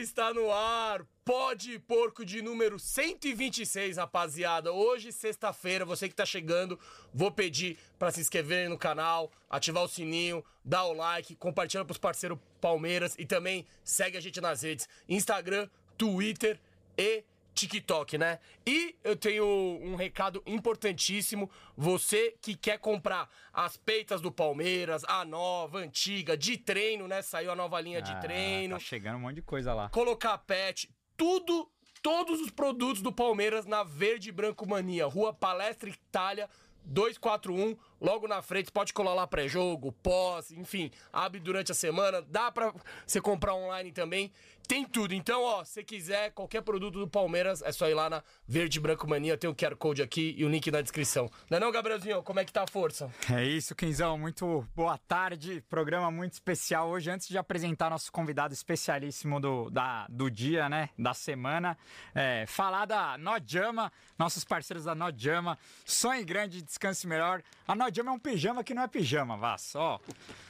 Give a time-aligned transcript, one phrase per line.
[0.00, 1.04] Porco está no ar.
[1.24, 4.72] Pode Porco de número 126, rapaziada.
[4.72, 6.78] Hoje, sexta-feira, você que tá chegando,
[7.12, 11.98] vou pedir pra se inscrever no canal, ativar o sininho, dar o like, compartilhar pros
[11.98, 16.58] parceiros Palmeiras e também segue a gente nas redes Instagram, Twitter
[16.96, 17.22] e
[17.54, 18.38] TikTok, né?
[18.66, 21.50] E eu tenho um recado importantíssimo.
[21.76, 27.22] Você que quer comprar as peitas do Palmeiras, a nova, antiga, de treino, né?
[27.22, 28.74] Saiu a nova linha de treino.
[28.74, 29.88] Tá chegando um monte de coisa lá.
[29.90, 31.70] Colocar pet, tudo,
[32.02, 35.06] todos os produtos do Palmeiras na Verde e Branco Mania.
[35.06, 36.48] Rua Palestra Itália
[36.84, 42.50] 241, logo na frente, pode colar lá pré-jogo, pós, enfim, abre durante a semana, dá
[42.50, 42.72] pra
[43.06, 44.32] você comprar online também,
[44.70, 45.12] tem tudo.
[45.12, 49.04] Então, ó, se quiser qualquer produto do Palmeiras, é só ir lá na Verde Branco
[49.08, 51.28] Mania, tem o QR Code aqui e o link na descrição.
[51.50, 52.22] Não é não, Gabrielzinho?
[52.22, 53.10] Como é que tá a força?
[53.28, 54.16] É isso, Quinzão.
[54.16, 55.60] Muito boa tarde.
[55.68, 57.10] Programa muito especial hoje.
[57.10, 60.90] Antes de apresentar nosso convidado especialíssimo do, da, do dia, né?
[60.96, 61.76] Da semana,
[62.14, 65.58] é, falar da Nojama, nossos parceiros da Nojama.
[65.84, 67.42] Sonhe grande, descanse melhor.
[67.66, 69.74] A é um pijama que não é pijama, Vaz.
[69.74, 69.98] Ó.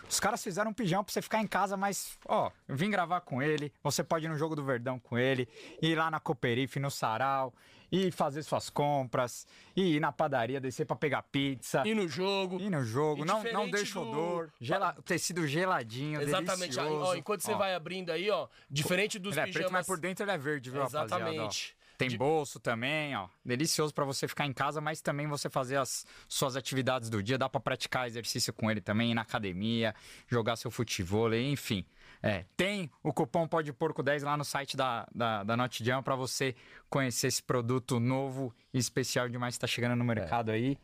[0.09, 3.21] Os caras fizeram um pijama pra você ficar em casa, mas, ó, eu vim gravar
[3.21, 3.73] com ele.
[3.83, 5.49] Você pode ir no Jogo do Verdão com ele,
[5.81, 7.55] ir lá na Cooperife, no Sarau,
[7.93, 11.83] e fazer suas compras, e ir na padaria, descer pra pegar pizza.
[11.87, 12.61] E no jogo.
[12.61, 14.51] E no jogo, E não, não deixa do- odor.
[14.61, 14.93] Gela...
[15.05, 16.77] Tecido geladinho, Exatamente.
[16.77, 17.05] Delicioso.
[17.05, 19.73] ó, enquanto você Ó, vai abrindo aí, ó, diferente dos Ele é preto, pijamas...
[19.73, 21.77] mas por dentro ele é verde, viu, Exatamente.
[22.01, 23.29] Tem De- bolso também, ó.
[23.45, 27.37] Delicioso pra você ficar em casa, mas também você fazer as suas atividades do dia.
[27.39, 29.95] Dá pra praticar exercício com ele também, ir na academia,
[30.27, 31.85] jogar seu futebol, enfim.
[32.23, 36.03] É, tem o cupom Pode Porco 10 lá no site da, da, da Not Jam
[36.03, 36.55] pra você
[36.89, 40.77] conhecer esse produto novo e especial demais que tá chegando no mercado aí.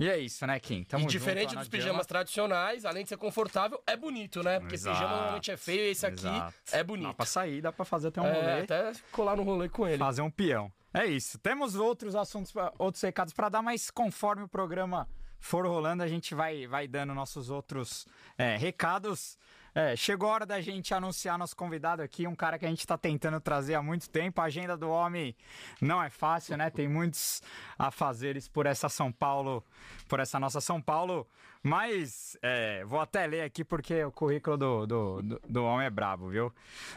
[0.00, 0.82] E é isso, né, Kim?
[0.82, 1.70] Tamo e junto diferente na dos Jama.
[1.84, 4.58] pijamas tradicionais, além de ser confortável, é bonito, né?
[4.58, 6.54] Porque Exato, pijama normalmente é feio, esse aqui exato.
[6.72, 7.14] é Dá bonito.
[7.14, 8.62] pra sair, dá pra fazer até um É, rolê.
[8.62, 9.98] até colar no rolê com ele.
[9.98, 10.72] fazer um peão.
[10.94, 11.38] É isso.
[11.38, 15.06] Temos outros assuntos, outros recados para dar, mas conforme o programa
[15.38, 18.06] for rolando, a gente vai, vai dando nossos outros
[18.38, 19.38] é, recados.
[19.74, 22.80] É, chegou a hora da gente anunciar nosso convidado aqui, um cara que a gente
[22.80, 24.40] está tentando trazer há muito tempo.
[24.40, 25.34] A agenda do homem
[25.80, 26.70] não é fácil, né?
[26.70, 27.42] Tem muitos
[27.78, 29.64] afazeres por essa São Paulo,
[30.08, 31.26] por essa nossa São Paulo.
[31.62, 35.90] Mas é, vou até ler aqui porque o currículo do, do, do, do homem é
[35.90, 36.52] brabo, viu?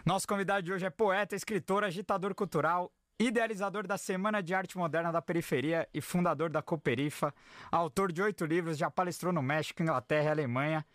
[0.05, 5.11] Nosso convidado de hoje é poeta, escritor, agitador cultural, idealizador da Semana de Arte Moderna
[5.11, 7.33] da Periferia e fundador da Cooperifa,
[7.71, 10.85] autor de oito livros, já palestrou no México, Inglaterra e Alemanha.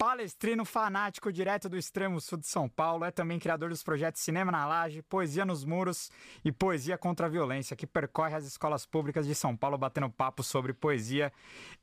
[0.00, 4.50] Palestrino fanático direto do extremo sul de São Paulo, é também criador dos projetos Cinema
[4.50, 6.10] na Laje, Poesia nos Muros
[6.42, 10.42] e Poesia contra a Violência, que percorre as escolas públicas de São Paulo batendo papo
[10.42, 11.30] sobre poesia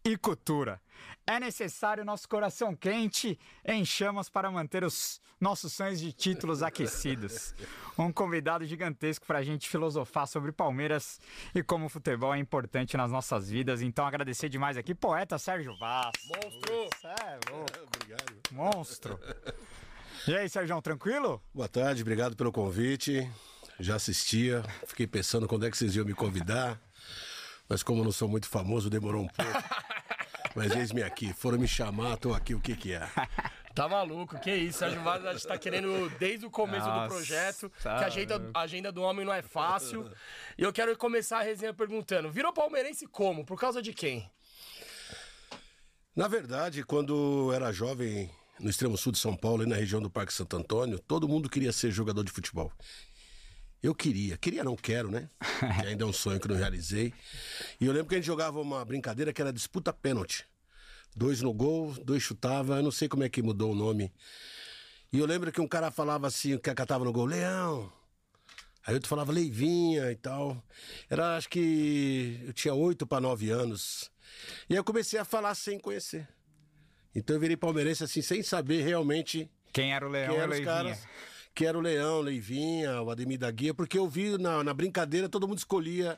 [0.04, 0.82] e cultura.
[1.28, 7.54] É necessário nosso coração quente em chamas para manter os nossos sonhos de títulos aquecidos.
[8.00, 11.20] Um convidado gigantesco para a gente filosofar sobre Palmeiras
[11.54, 13.82] e como o futebol é importante nas nossas vidas.
[13.82, 16.12] Então, agradecer demais aqui, poeta Sérgio Vaz.
[16.26, 16.90] Monstro!
[17.04, 18.54] É louco.
[18.54, 19.20] Monstro.
[20.28, 21.42] E aí, Sérgio, tranquilo?
[21.54, 23.30] Boa tarde, obrigado pelo convite.
[23.80, 26.80] Já assistia, fiquei pensando quando é que vocês iam me convidar.
[27.70, 29.64] Mas como eu não sou muito famoso, demorou um pouco.
[30.56, 33.08] Mas eis-me aqui, foram me chamar, tô aqui, o que que é?
[33.76, 34.80] Tá maluco, que isso?
[34.80, 38.08] Sérgio Vaz a gente tá querendo desde o começo do Nossa, projeto, tá que a
[38.08, 40.10] agenda, a agenda do homem não é fácil.
[40.58, 43.46] E eu quero começar a resenha perguntando: virou palmeirense como?
[43.46, 44.28] Por causa de quem?
[46.18, 48.28] Na verdade, quando eu era jovem
[48.60, 51.48] no extremo sul de São Paulo e na região do Parque Santo Antônio, todo mundo
[51.48, 52.72] queria ser jogador de futebol.
[53.84, 54.36] Eu queria.
[54.36, 55.30] Queria, não quero, né?
[55.80, 57.14] que ainda é um sonho que não realizei.
[57.80, 60.44] E eu lembro que a gente jogava uma brincadeira que era disputa pênalti.
[61.16, 62.78] Dois no gol, dois chutava.
[62.78, 64.12] Eu não sei como é que mudou o nome.
[65.14, 67.94] E eu lembro que um cara falava assim, que catava no gol, Leão.
[68.88, 70.64] Aí outro falava Leivinha e tal.
[71.12, 74.10] Era, acho que eu tinha oito para nove anos.
[74.70, 76.28] E aí eu comecei a falar sem conhecer.
[77.16, 80.52] Então eu virei palmeirense assim, sem saber realmente Quem era o Leão quem o eram
[80.52, 80.74] os Leivinha?
[80.76, 81.08] caras.
[81.56, 85.28] Que era o Leão, Leivinha, o Ademir da Guia, porque eu vi na, na brincadeira
[85.28, 86.18] todo mundo escolhia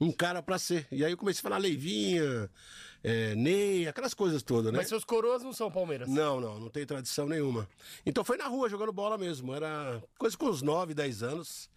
[0.00, 0.86] um cara pra ser.
[0.90, 2.48] E aí eu comecei a falar Leivinha,
[3.02, 4.78] é, Ney, aquelas coisas todas, né?
[4.78, 6.08] Mas seus coroas não são Palmeiras.
[6.08, 7.68] Não, não, não tem tradição nenhuma.
[8.06, 9.52] Então foi na rua jogando bola mesmo.
[9.52, 11.68] Era coisa com uns 9, 10 anos.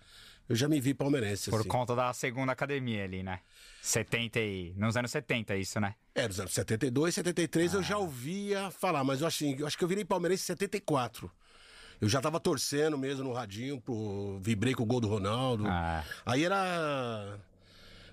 [0.47, 1.49] Eu já me vi palmeirense.
[1.49, 1.69] Por assim.
[1.69, 3.39] conta da segunda academia ali, né?
[3.81, 4.73] 70 e...
[4.77, 5.95] Nos anos 70, isso, né?
[6.13, 9.83] É, dos anos 72, 73 eu já ouvia falar, mas eu, assim, eu acho que
[9.83, 11.31] eu virei palmeirense em 74.
[11.99, 14.37] Eu já tava torcendo mesmo no radinho, pro...
[14.39, 15.65] vibrei com o gol do Ronaldo.
[15.67, 16.03] Ah.
[16.25, 17.39] Aí era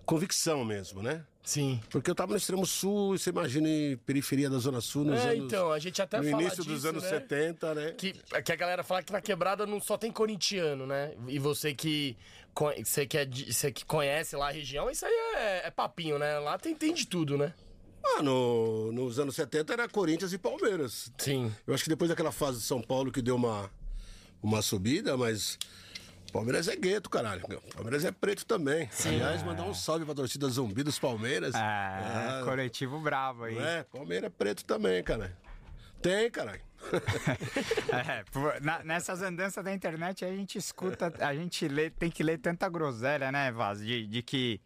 [0.07, 1.25] convicção mesmo, né?
[1.43, 1.81] Sim.
[1.91, 5.31] Porque eu tava no extremo sul, você imagina em periferia da Zona Sul nos É,
[5.31, 5.45] anos.
[5.45, 7.09] então, a gente até no início dos disso, anos né?
[7.09, 7.91] 70, né?
[7.93, 11.15] Que, que a galera fala que na quebrada não só tem corintiano, né?
[11.27, 12.17] E você que,
[12.85, 16.39] você que, é você que conhece lá a região, isso aí é, é papinho, né?
[16.39, 17.53] Lá tem, tem de tudo, né?
[18.05, 21.11] Ah, no- nos anos 70 era Corinthians e Palmeiras.
[21.19, 21.53] Sim.
[21.67, 23.69] Eu acho que depois daquela fase de São Paulo que deu uma,
[24.41, 25.59] uma subida, mas.
[26.33, 27.43] Palmeiras é gueto, caralho.
[27.75, 28.89] Palmeiras é preto também.
[29.05, 31.55] Aliás, mandar um salve pra torcida zumbi dos Palmeiras.
[31.55, 33.59] É, Ah, coletivo bravo aí.
[33.59, 33.83] é?
[33.85, 35.37] Palmeiras é preto também, cara.
[36.01, 36.61] Tem, caralho.
[37.93, 42.23] É, por- na- nessas andanças da internet a gente escuta, a gente lê, tem que
[42.23, 43.79] ler tanta groselha, né, Vaz?
[43.81, 44.61] De, de que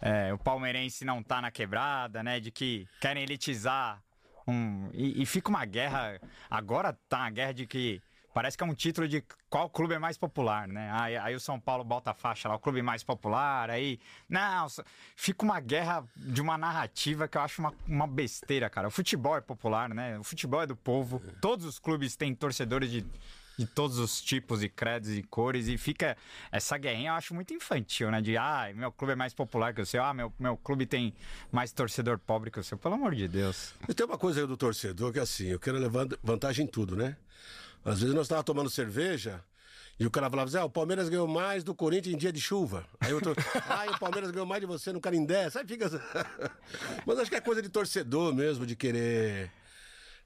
[0.00, 2.40] é, o palmeirense não tá na quebrada, né?
[2.40, 4.02] De que querem elitizar
[4.46, 4.90] um.
[4.92, 6.20] E, e fica uma guerra.
[6.50, 8.02] Agora tá uma guerra de que.
[8.32, 10.90] Parece que é um título de qual clube é mais popular, né?
[10.92, 14.00] Aí, aí o São Paulo bota a faixa lá, o clube mais popular, aí.
[14.28, 14.66] Não,
[15.14, 18.88] fica uma guerra de uma narrativa que eu acho uma, uma besteira, cara.
[18.88, 20.18] O futebol é popular, né?
[20.18, 21.20] O futebol é do povo.
[21.40, 23.04] Todos os clubes têm torcedores de,
[23.58, 25.68] de todos os tipos e credos e cores.
[25.68, 26.16] E fica.
[26.50, 28.22] Essa guerrinha eu acho muito infantil, né?
[28.22, 31.12] De ah, meu clube é mais popular que o seu, ah, meu, meu clube tem
[31.50, 32.78] mais torcedor pobre que o seu.
[32.78, 33.74] Pelo amor de Deus.
[33.86, 36.68] E tem uma coisa aí do torcedor que é assim, eu quero levar vantagem em
[36.68, 37.14] tudo, né?
[37.84, 39.42] Às vezes nós estávamos tomando cerveja
[39.98, 42.40] e o cara falava assim, ah, o Palmeiras ganhou mais do Corinthians em dia de
[42.40, 42.84] chuva.
[43.00, 43.34] Aí outro,
[43.68, 45.50] ah, o Palmeiras ganhou mais de você no Carindé.
[45.50, 45.88] Sabe, fica...
[47.06, 49.50] Mas acho que é coisa de torcedor mesmo, de querer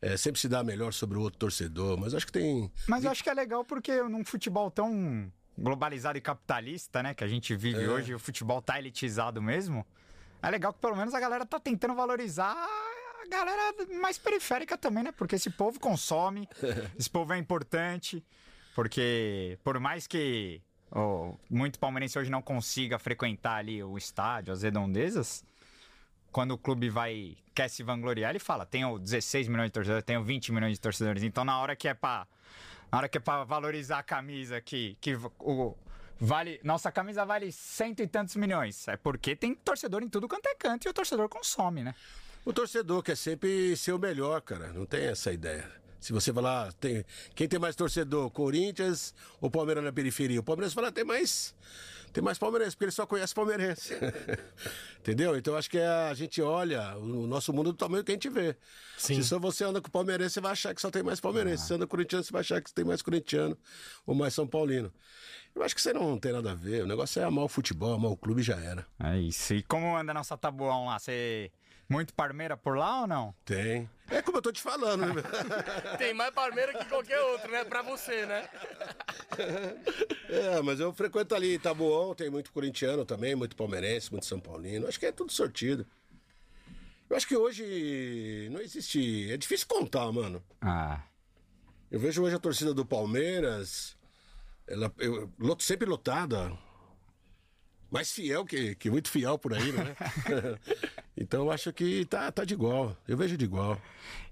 [0.00, 1.99] é, sempre se dar melhor sobre o outro torcedor.
[1.99, 2.70] Mas acho que tem...
[2.87, 7.25] Mas eu acho que é legal porque num futebol tão globalizado e capitalista, né, que
[7.25, 9.87] a gente vive hoje, o futebol tá elitizado mesmo.
[10.43, 12.56] É legal que pelo menos a galera tá tentando valorizar
[13.28, 15.12] galera mais periférica também, né?
[15.12, 16.49] Porque esse povo consome,
[16.99, 18.25] esse povo é importante,
[18.75, 24.62] porque por mais que ó, muito palmeirense hoje não consiga frequentar ali o estádio, as
[24.62, 25.44] redondezas,
[26.32, 30.23] quando o clube vai quer se vangloriar, ele fala: tenho 16 milhões de torcedores, tenho
[30.23, 31.23] 20 milhões de torcedores.
[31.23, 32.26] Então, na hora que é pra,
[32.93, 35.75] na hora que é pra valorizar a camisa que, que o,
[36.20, 36.61] vale.
[36.62, 38.87] Nossa camisa vale cento e tantos milhões.
[38.87, 41.94] É porque tem torcedor em tudo quanto é canto e o torcedor consome, né?
[42.47, 44.73] O torcedor quer sempre ser o melhor, cara.
[44.73, 45.69] Não tem essa ideia.
[45.99, 47.05] Se você falar, tem,
[47.35, 50.39] quem tem mais torcedor, Corinthians ou Palmeiras na periferia?
[50.39, 51.53] O Palmeiras fala, tem mais,
[52.13, 53.95] tem mais palmeirense, porque ele só conhece palmeirense.
[55.01, 55.37] Entendeu?
[55.37, 58.29] Então acho que é, a gente olha o nosso mundo do tamanho que a gente
[58.29, 58.57] vê.
[58.97, 61.67] Se só você anda com palmeirense, você vai achar que só tem mais palmeirense.
[61.67, 63.59] Se anda com corintiano, você vai achar que tem mais corintiano
[64.07, 64.93] ou mais São Paulino.
[65.53, 66.85] Eu acho que isso aí não tem nada a ver.
[66.85, 68.87] O negócio é amar o futebol, amar o clube já era.
[69.03, 69.53] É isso.
[69.53, 71.00] E como anda a nossa tabuão lá?
[71.00, 71.50] Você.
[71.88, 73.35] Muito parmeira por lá ou não?
[73.45, 73.88] Tem.
[74.11, 75.23] É como eu tô te falando, né?
[75.99, 77.64] Tem mais Palmeira que qualquer outro, né?
[77.64, 78.49] Pra você, né?
[80.28, 84.87] É, mas eu frequento ali Itabuão, tem muito corintiano também, muito palmeirense, muito São Paulino.
[84.88, 85.87] Acho que é tudo sortido.
[87.09, 89.31] Eu acho que hoje não existe.
[89.31, 90.43] É difícil contar, mano.
[90.61, 91.00] Ah.
[91.90, 93.97] Eu vejo hoje a torcida do Palmeiras,
[94.66, 96.52] ela eu, lot- sempre lotada.
[97.90, 99.95] Mais fiel que, que muito fiel por aí, né?
[101.16, 102.96] então eu acho que tá, tá de igual.
[103.08, 103.80] Eu vejo de igual.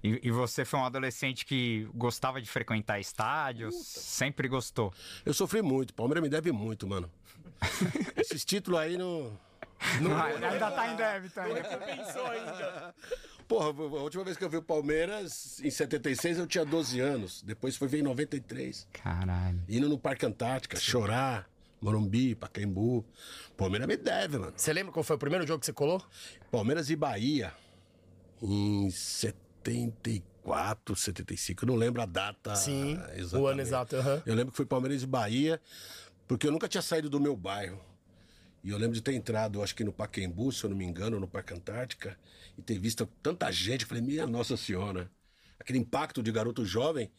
[0.03, 3.75] E, e você foi um adolescente que gostava de frequentar estádios?
[3.75, 4.93] Sempre gostou?
[5.25, 5.93] Eu sofri muito.
[5.93, 7.09] Palmeiras me deve muito, mano.
[8.15, 9.37] Esses títulos aí não.
[9.81, 11.77] Ah, ainda tá em débito ainda.
[11.77, 12.95] Pensou ainda.
[13.47, 17.43] Porra, a última vez que eu vi o Palmeiras, em 76, eu tinha 12 anos.
[17.43, 18.87] Depois foi ver em 93.
[18.91, 19.61] Caralho.
[19.69, 21.47] Indo no Parque Antártica, chorar,
[21.85, 23.05] Morumbi, Pacaembu.
[23.55, 24.53] Palmeiras me deve, mano.
[24.55, 26.01] Você lembra qual foi o primeiro jogo que você colou?
[26.51, 27.53] Palmeiras e Bahia,
[28.41, 31.63] em 74, 75.
[31.63, 33.35] Eu não lembro a data Sim, exatamente.
[33.35, 34.23] o ano exato, aham.
[34.25, 35.61] Eu lembro que foi Palmeiras e Bahia.
[36.27, 37.79] Porque eu nunca tinha saído do meu bairro.
[38.63, 41.19] E eu lembro de ter entrado, acho que no Paquembu, se eu não me engano,
[41.19, 42.17] no Parque Antártica,
[42.57, 43.83] e ter visto tanta gente.
[43.83, 45.11] Eu falei, minha Nossa Senhora.
[45.59, 47.11] Aquele impacto de garoto jovem.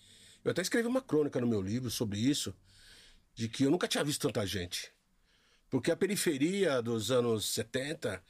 [0.45, 2.53] Eu até escrevi uma crônica no meu livro sobre isso,
[3.37, 4.91] de que eu nunca tinha visto tanta gente.
[5.69, 8.23] Porque a periferia dos anos 70,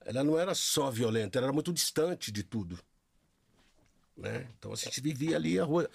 [0.00, 2.78] ela não era só violenta, ela era muito distante de tudo.
[4.16, 4.48] Né?
[4.58, 5.88] Então a gente vivia ali a rua.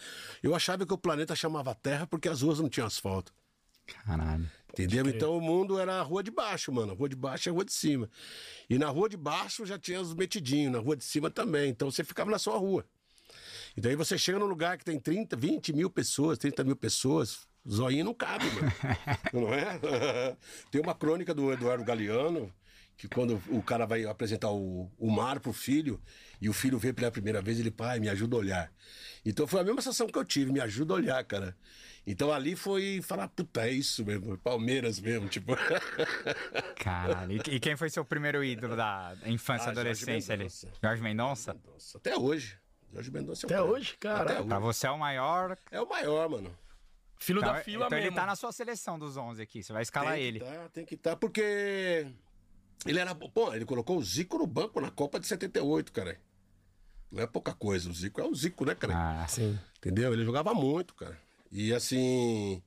[0.43, 3.33] Eu achava que o planeta chamava Terra porque as ruas não tinham asfalto.
[4.05, 4.49] Caralho.
[4.69, 5.07] Entendeu?
[5.07, 6.91] Então o mundo era a rua de baixo, mano.
[6.91, 8.09] A rua de baixo é a rua de cima.
[8.69, 11.69] E na rua de baixo já tinha os metidinhos, na rua de cima também.
[11.69, 12.85] Então você ficava na sua rua.
[13.75, 17.47] E daí você chega num lugar que tem 30, 20 mil pessoas, 30 mil pessoas,
[17.69, 18.71] zoinho não cabe, mano.
[19.33, 20.35] não é?
[20.71, 22.51] tem uma crônica do Eduardo Galeano,
[22.97, 26.01] que quando o cara vai apresentar o, o mar pro filho,
[26.41, 28.71] e o filho vê pela primeira vez, ele, pai, me ajuda a olhar.
[29.25, 31.55] Então foi a mesma sensação que eu tive, me ajuda a olhar, cara.
[32.07, 35.53] Então ali foi falar, puta, é isso mesmo, Palmeiras mesmo, tipo.
[36.77, 37.31] Caralho.
[37.47, 40.43] E, e quem foi seu primeiro ídolo da infância e Ah, Jorge adolescência ali?
[40.43, 40.71] Mendonça.
[40.81, 41.55] Jorge Mendonça?
[41.65, 42.57] Nossa, até hoje.
[42.93, 43.65] Jorge Mendonça é o Até cara.
[43.71, 44.23] hoje, cara.
[44.23, 44.47] Até hoje.
[44.47, 45.57] Pra você é o maior.
[45.71, 46.55] É o maior, mano.
[47.17, 48.07] Filho Então, da fila então mesmo.
[48.11, 49.63] ele tá na sua seleção dos 11 aqui.
[49.63, 50.39] Você vai escalar tem ele.
[50.39, 52.07] Que tá, tem que estar, porque
[52.85, 53.15] ele era.
[53.15, 56.19] Pô, ele colocou o Zico no banco na Copa de 78, cara.
[57.11, 57.89] Não é pouca coisa.
[57.89, 58.93] O Zico é o Zico, né, cara?
[59.23, 59.57] Ah, Sim.
[59.77, 60.11] Entendeu?
[60.13, 61.17] Ele jogava muito, cara.
[61.51, 62.61] E assim.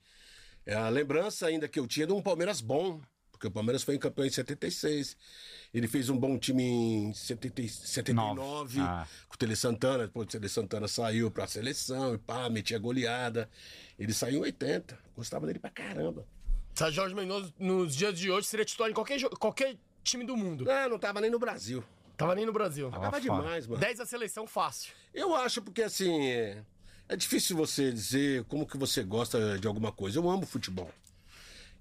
[0.65, 3.01] é a lembrança ainda que eu tinha de um Palmeiras bom.
[3.39, 5.17] Porque o Palmeiras foi campeão em 76.
[5.73, 9.07] Ele fez um bom time em 70, 79, Ah.
[9.29, 10.07] com o Tele Santana.
[10.07, 13.49] Depois o Tele Santana saiu pra seleção e pá, metia goleada.
[13.97, 14.99] Ele saiu em 80.
[15.15, 16.27] Gostava dele pra caramba.
[16.75, 20.65] Essa Jorge Mendoza, nos dias de hoje, seria titular em qualquer, qualquer time do mundo.
[20.65, 21.85] Não, não tava nem no Brasil.
[22.17, 22.91] Tava nem no Brasil.
[22.91, 23.21] Tava foda.
[23.21, 23.81] demais, mano.
[23.81, 24.93] 10 da seleção fácil.
[25.15, 26.65] Eu acho porque assim, é,
[27.09, 30.19] é difícil você dizer como que você gosta de alguma coisa.
[30.19, 30.91] Eu amo futebol.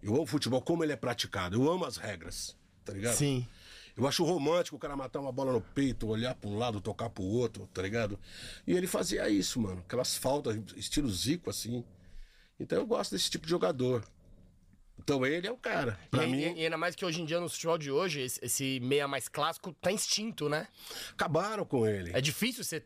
[0.02, 1.56] Eu amo futebol como ele é praticado.
[1.56, 3.16] Eu amo as regras, tá ligado?
[3.16, 3.48] Sim.
[3.96, 7.10] Eu acho romântico o cara matar uma bola no peito, olhar pra um lado, tocar
[7.10, 8.20] pro outro, tá ligado?
[8.68, 9.80] E ele fazia isso, mano.
[9.80, 11.84] Aquelas faltas, estilo Zico, assim.
[12.60, 14.04] Então eu gosto desse tipo de jogador.
[15.00, 15.98] Então ele é o cara.
[16.12, 18.22] Pra e, mim, e- e ainda mais que hoje em dia, no futebol de hoje,
[18.22, 20.68] esse, esse meia mais clássico tá extinto, né?
[21.14, 22.12] acabaram com ele.
[22.14, 22.84] É difícil você-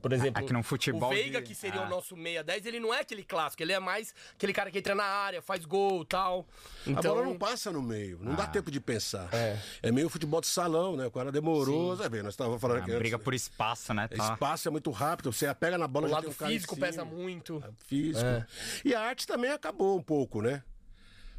[0.00, 0.42] por exemplo...
[0.42, 1.86] É que no futebol O Veiga, de- que seria Ah.
[1.86, 3.62] o nosso meia 10, ele não é aquele clássico.
[3.62, 6.46] Ele é mais aquele cara que entra na área, faz gol e tal.
[6.86, 7.14] A Então...
[7.14, 8.36] bola não passa no meio, não Ah.
[8.36, 9.28] dá tempo de pensar.
[9.32, 9.92] É.
[9.92, 11.06] meio futebol de salão, né?
[11.06, 14.08] O cara demorou, você vê, nós estávamos falando a aqui briga antes, por espaço, né?
[14.08, 14.32] Tá.
[14.32, 16.54] Espaço é muito rápido, você pega na bola O já lado tem um cara em
[16.54, 16.86] físico cima.
[16.86, 17.62] pesa muito.
[17.86, 18.24] Físico.
[18.24, 18.46] É.
[18.84, 20.62] E a arte também acabou um pouco, né?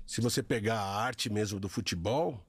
[0.05, 2.43] Se você pegar a arte mesmo do futebol,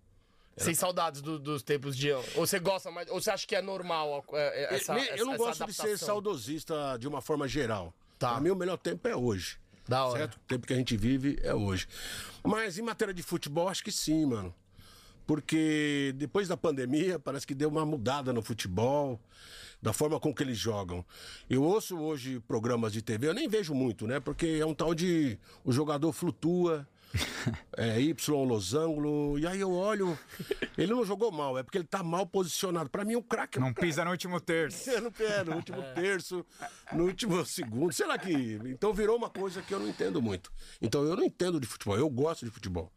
[0.56, 2.12] Sem saudades do- dos tempos de.
[2.12, 3.08] Ou você gosta mais.
[3.10, 4.94] Ou você acha que é normal é, é, essa.
[4.94, 6.06] Me- eu não essa gosto de ser adaptação?
[6.08, 7.92] saudosista de uma forma geral.
[8.18, 8.32] Tá.
[8.32, 9.56] Pra mim, o melhor tempo é hoje.
[9.88, 10.18] Da hora.
[10.18, 10.34] Certo?
[10.36, 11.88] O tempo que a gente vive é hoje.
[12.44, 14.54] Mas em matéria de futebol, acho que sim, mano.
[15.26, 19.20] Porque depois da pandemia, parece que deu uma mudada no futebol,
[19.80, 21.04] da forma com que eles jogam.
[21.48, 24.20] Eu ouço hoje programas de TV, eu nem vejo muito, né?
[24.20, 25.38] Porque é um tal de.
[25.64, 26.86] O jogador flutua.
[27.76, 30.18] É Y, losango, e aí eu olho,
[30.76, 32.88] ele não jogou mal, é porque ele tá mal posicionado.
[32.90, 34.88] Pra mim, o craque é um Não pisa no último terço.
[34.90, 36.46] é, no, é, no último terço,
[36.92, 38.32] no último segundo, sei lá que.
[38.66, 40.52] Então virou uma coisa que eu não entendo muito.
[40.80, 42.92] Então eu não entendo de futebol, eu gosto de futebol.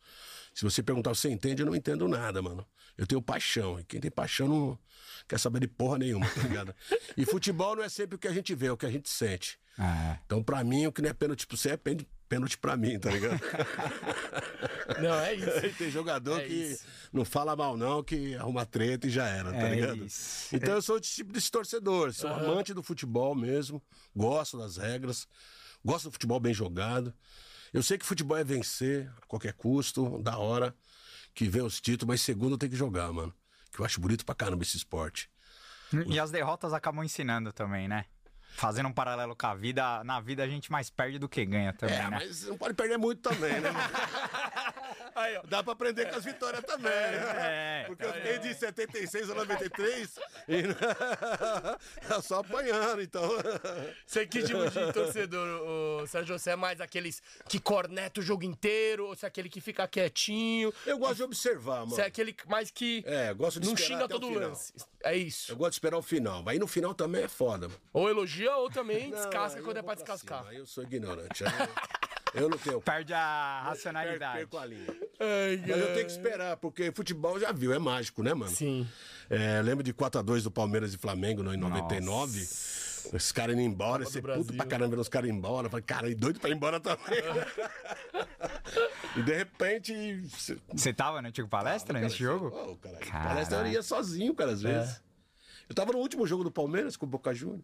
[0.53, 2.65] Se você perguntar se você entende, eu não entendo nada, mano.
[2.98, 3.77] Eu tenho paixão.
[3.79, 4.79] E quem tem paixão não
[5.27, 6.74] quer saber de porra nenhuma, tá ligado?
[7.17, 9.10] E futebol não é sempre o que a gente vê, é o que a gente
[9.10, 9.60] sente.
[9.77, 12.75] Ah, Então, pra mim, o que não é pênalti pra você é pênalti- pênalti pra
[12.75, 13.39] mim, tá ligado?
[15.01, 15.75] Não, é isso.
[15.77, 16.86] Tem jogador É que isso.
[17.12, 20.05] não fala mal, não, que arruma treta e já era, tá É ligado?
[20.05, 20.55] isso.
[20.55, 23.82] Então eu sou desse tipo desse torcedor, sou amante do futebol mesmo,
[24.15, 25.27] gosto das regras,
[25.84, 27.13] gosto do futebol bem jogado.
[27.74, 30.74] Eu sei que futebol é vencer a qualquer custo, da hora
[31.34, 33.34] que vem os títulos, mas segundo tem que jogar, mano.
[33.72, 35.29] Que eu acho bonito pra caramba esse esporte.
[36.08, 38.05] E as derrotas acabam ensinando também, né?
[38.57, 41.74] Fazendo um paralelo com a vida, na vida a gente mais perde do que ganha
[41.74, 42.09] também, É, né?
[42.12, 43.69] mas não pode perder muito também, né?
[45.15, 45.39] Aí.
[45.45, 47.34] Dá pra aprender com as vitórias também, né?
[47.38, 50.19] É, Porque eu fiquei de 76 a 93
[50.50, 50.63] e
[52.22, 53.24] só apanhando, então.
[54.05, 56.38] Você que tipo de torcedor, o Sérgio?
[56.38, 59.05] Você é mais aqueles que corneta o jogo inteiro?
[59.07, 60.74] Ou você é aquele que fica quietinho?
[60.86, 61.91] Eu gosto de observar, mano.
[61.91, 64.74] Você é aquele mais que É, gosto de não xinga todo lance.
[65.03, 65.51] É isso.
[65.51, 66.43] Eu gosto de esperar o final.
[66.43, 67.79] Mas aí no final também é foda, mano.
[67.93, 70.39] Ou elogia ou também Não, descasca quando é pra descascar.
[70.39, 71.43] cima, Aí eu sou ignorante.
[71.45, 71.51] aí
[72.36, 72.82] Eu, eu não tenho.
[72.82, 74.39] Perde a racionalidade.
[74.39, 74.88] Perco a linha.
[75.20, 78.51] Ai, Mas eu tenho que esperar, porque futebol já viu, é mágico, né, mano?
[78.51, 78.88] Sim.
[79.30, 82.39] É, lembro de 4x2 do Palmeiras e Flamengo no, em 99.
[83.13, 84.58] Esses caras indo embora, do puto Brasil.
[84.58, 85.68] pra caramba os caras ir embora.
[85.68, 87.20] Eu Falei, cara, e doido pra ir embora também.
[89.15, 90.22] e de repente.
[90.74, 90.94] Você...
[90.94, 92.48] Tava no antigo palestra nesse jogo?
[92.48, 93.30] Oh, cara, Caralho.
[93.30, 95.01] palestra eu ia sozinho, cara, às vezes.
[95.68, 97.63] Eu tava no último jogo do Palmeiras com o Boca Juniors.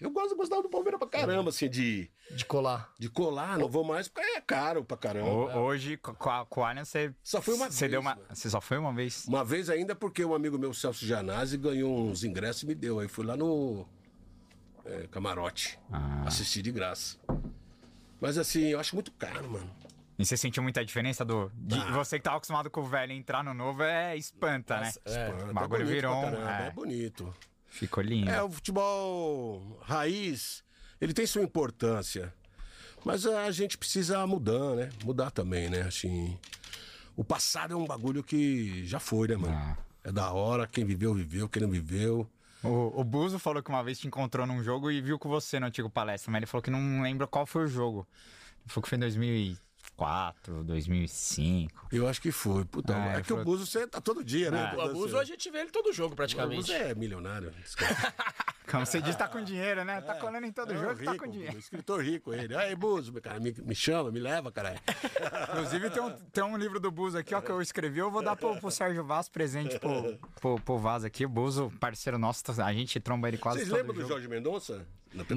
[0.00, 2.92] Eu gosto, gostava do Palmeiras pra caramba, assim, de, De colar.
[2.98, 5.28] de colar, não vou mais, porque é caro pra caramba.
[5.30, 7.14] Ho- Hoje, co- com a, com o Allianz, você.
[7.22, 8.26] Só foi uma você vez, Deu uma, mano.
[8.28, 9.24] você só foi uma vez?
[9.26, 12.98] Uma vez ainda porque um amigo meu, Celso Janazzi, ganhou uns ingressos e me deu.
[12.98, 13.86] Aí fui lá no
[14.84, 16.24] é, camarote Ah.
[16.26, 17.16] assistir de graça.
[18.20, 19.70] Mas assim, eu acho muito caro, mano.
[20.18, 21.50] E você sentiu muita diferença do.
[21.54, 21.92] De, Ah.
[21.92, 24.88] Você que tava acostumado com o velho entrar no novo é espanta, né?
[24.88, 26.66] Espanta, o bagulho é bonito virou um- é.
[26.66, 27.34] é bonito.
[27.74, 28.30] Ficou lindo.
[28.30, 30.62] É, o futebol raiz,
[31.00, 32.32] ele tem sua importância.
[33.04, 34.90] Mas a gente precisa mudar, né?
[35.04, 35.82] Mudar também, né?
[35.82, 36.38] Assim,
[37.16, 39.56] o passado é um bagulho que já foi, né, mano?
[39.56, 39.76] Ah.
[40.04, 42.30] É da hora, quem viveu, viveu, quem não viveu.
[42.62, 45.58] O, o Buzo falou que uma vez te encontrou num jogo e viu com você
[45.58, 48.06] no antigo palestra, mas ele falou que não lembra qual foi o jogo.
[48.62, 49.58] Ele falou que foi em
[49.96, 51.88] 2004, 2005.
[51.92, 52.64] Eu acho que foi.
[52.64, 54.70] Puta, é ele que falou- o Buzo você tá todo dia, né?
[54.72, 54.76] Ah.
[54.76, 56.56] O abuso a gente vê ele todo jogo, O praticamente.
[56.62, 57.52] Buzo é milionário.
[58.70, 60.00] Como você diz, tá com dinheiro, né?
[60.00, 61.56] Tá colando em todo É, jogo, tá rico, com dinheiro.
[61.58, 62.56] Escritor rico ele.
[62.56, 64.74] Aí, Buzo, cara, me, me chama, me leva, cara.
[65.52, 67.98] Inclusive, tem um, tem um livro do Buzo aqui, ó, que eu escrevi.
[68.00, 71.24] Eu vou dar pro, pro Sérgio Vaz presente pro, pro, pro Vaz aqui.
[71.24, 74.12] O Buzo, parceiro nosso, a gente tromba ele quase Vocês todo lembram do jogo.
[74.14, 74.86] Jorge Mendonça?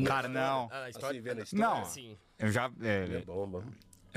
[0.06, 0.70] Cara, não.
[0.72, 1.66] Ah, a história- Assim, vendo a história?
[1.68, 2.18] Não, Sim.
[2.40, 2.72] eu já.
[2.82, 3.64] é, É bomba.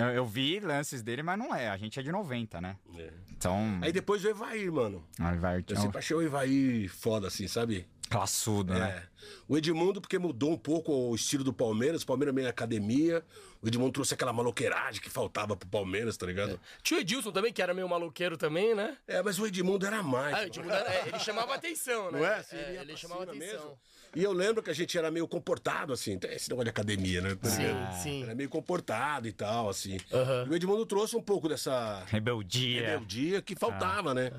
[0.01, 1.69] Eu, eu vi lances dele, mas não é.
[1.69, 2.77] A gente é de 90, né?
[2.97, 3.11] É.
[3.31, 3.79] Então.
[3.83, 5.05] Aí depois o Evair, mano.
[5.19, 5.65] Aí vai.
[5.67, 7.87] Eu sempre achei o Evair foda, assim, sabe?
[8.09, 9.03] Classudo, né?
[9.23, 9.43] É.
[9.49, 12.03] O Edmundo, porque mudou um pouco o estilo do Palmeiras.
[12.03, 13.25] O Palmeiras meio academia.
[13.63, 16.59] O Edmundo trouxe aquela maloqueiragem que faltava pro Palmeiras, tá ligado?
[16.83, 18.97] Tinha o Edilson também, que era meio maloqueiro também, né?
[19.07, 20.35] É, mas o Edmundo era mais.
[20.35, 20.45] Ah, o.
[20.45, 22.19] Edmundo era- é, ele chamava atenção, né?
[22.21, 22.35] Não é?
[22.37, 23.39] Assim, É, ele ia ele chamava atenção.
[23.39, 23.79] mesmo.
[24.17, 26.19] E eu lembro que a gente era meio comportado, assim.
[26.19, 27.37] Tem esse negócio de academia, né?
[27.37, 28.23] Tá Sim, sim.
[28.25, 29.99] Era meio comportado e tal, assim.
[30.13, 30.47] Aham.
[30.49, 32.81] E o Edmundo trouxe um pouco dessa Rebeldia.
[32.81, 34.33] rebeldia que faltava, né?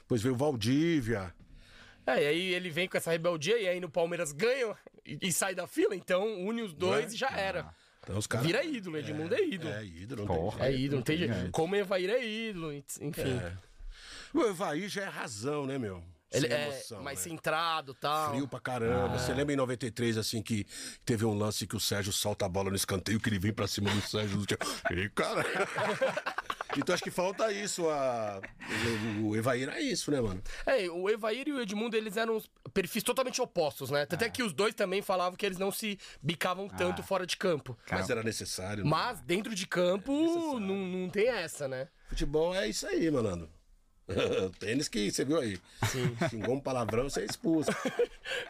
[0.00, 1.32] Depois veio o Valdívia.
[2.06, 5.32] É, e aí ele vem com essa rebeldia e aí no Palmeiras ganha e, e
[5.32, 7.14] sai da fila, então une os dois é?
[7.14, 7.72] e já era.
[8.02, 8.44] Então os caras.
[8.46, 9.72] Vira ídolo, Edmundo é ídolo.
[9.72, 10.58] É, ídolo, não Porra.
[10.58, 10.82] tem É jeito.
[10.84, 11.50] ídolo, não tem jeito.
[11.52, 13.38] Como Evair é ídolo, enfim.
[13.38, 13.56] É.
[14.34, 16.02] O Evair já é razão, né, meu?
[16.32, 17.24] Ele Sem é emoção, mais né?
[17.24, 18.30] centrado e tal.
[18.30, 19.18] Frio pra caramba.
[19.18, 20.66] Você lembra em 93, assim, que
[21.04, 23.66] teve um lance que o Sérgio solta a bola no escanteio, que ele vem pra
[23.68, 24.38] cima do Sérgio.
[24.38, 24.46] Do...
[24.90, 25.44] Ei, cara.
[26.76, 27.88] então acho que falta isso.
[27.88, 28.40] A...
[29.22, 30.42] O, Evair é isso, né, mano?
[30.66, 34.06] É, o Evair e o Edmundo, eles eram perfis totalmente opostos, né?
[34.06, 37.36] Tanto é que os dois também falavam que eles não se bicavam tanto fora de
[37.36, 37.76] campo.
[37.90, 38.84] Mas era necessário.
[38.84, 38.90] né?
[38.90, 41.88] Mas dentro de campo, não, não tem essa, né?
[42.08, 43.48] Futebol é isso aí, malandro.
[44.58, 45.58] Tênis que você viu aí.
[46.28, 47.70] Xingou um palavrão, você é expulso.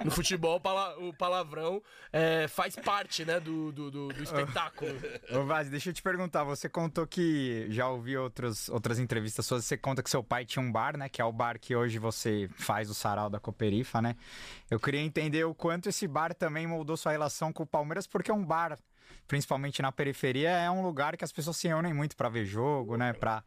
[0.05, 4.91] No futebol, o pala- o palavrão é, faz parte, né, do, do, do- do espetáculo.
[5.31, 6.45] Ô, Vaz, deixa eu te perguntar.
[6.45, 9.65] Você contou que já ouvi outros, outras entrevistas suas.
[9.65, 11.09] Você conta que seu pai tinha um bar, né?
[11.09, 14.15] Que é o bar que hoje você faz o sarau da Cooperifa, né?
[14.71, 18.31] Eu queria entender o quanto esse bar também moldou sua relação com o Palmeiras, porque
[18.31, 18.79] é um bar,
[19.33, 22.99] principalmente na periferia, é um lugar que as pessoas se unem muito pra ver jogo,
[22.99, 23.15] né?
[23.15, 23.43] Pra...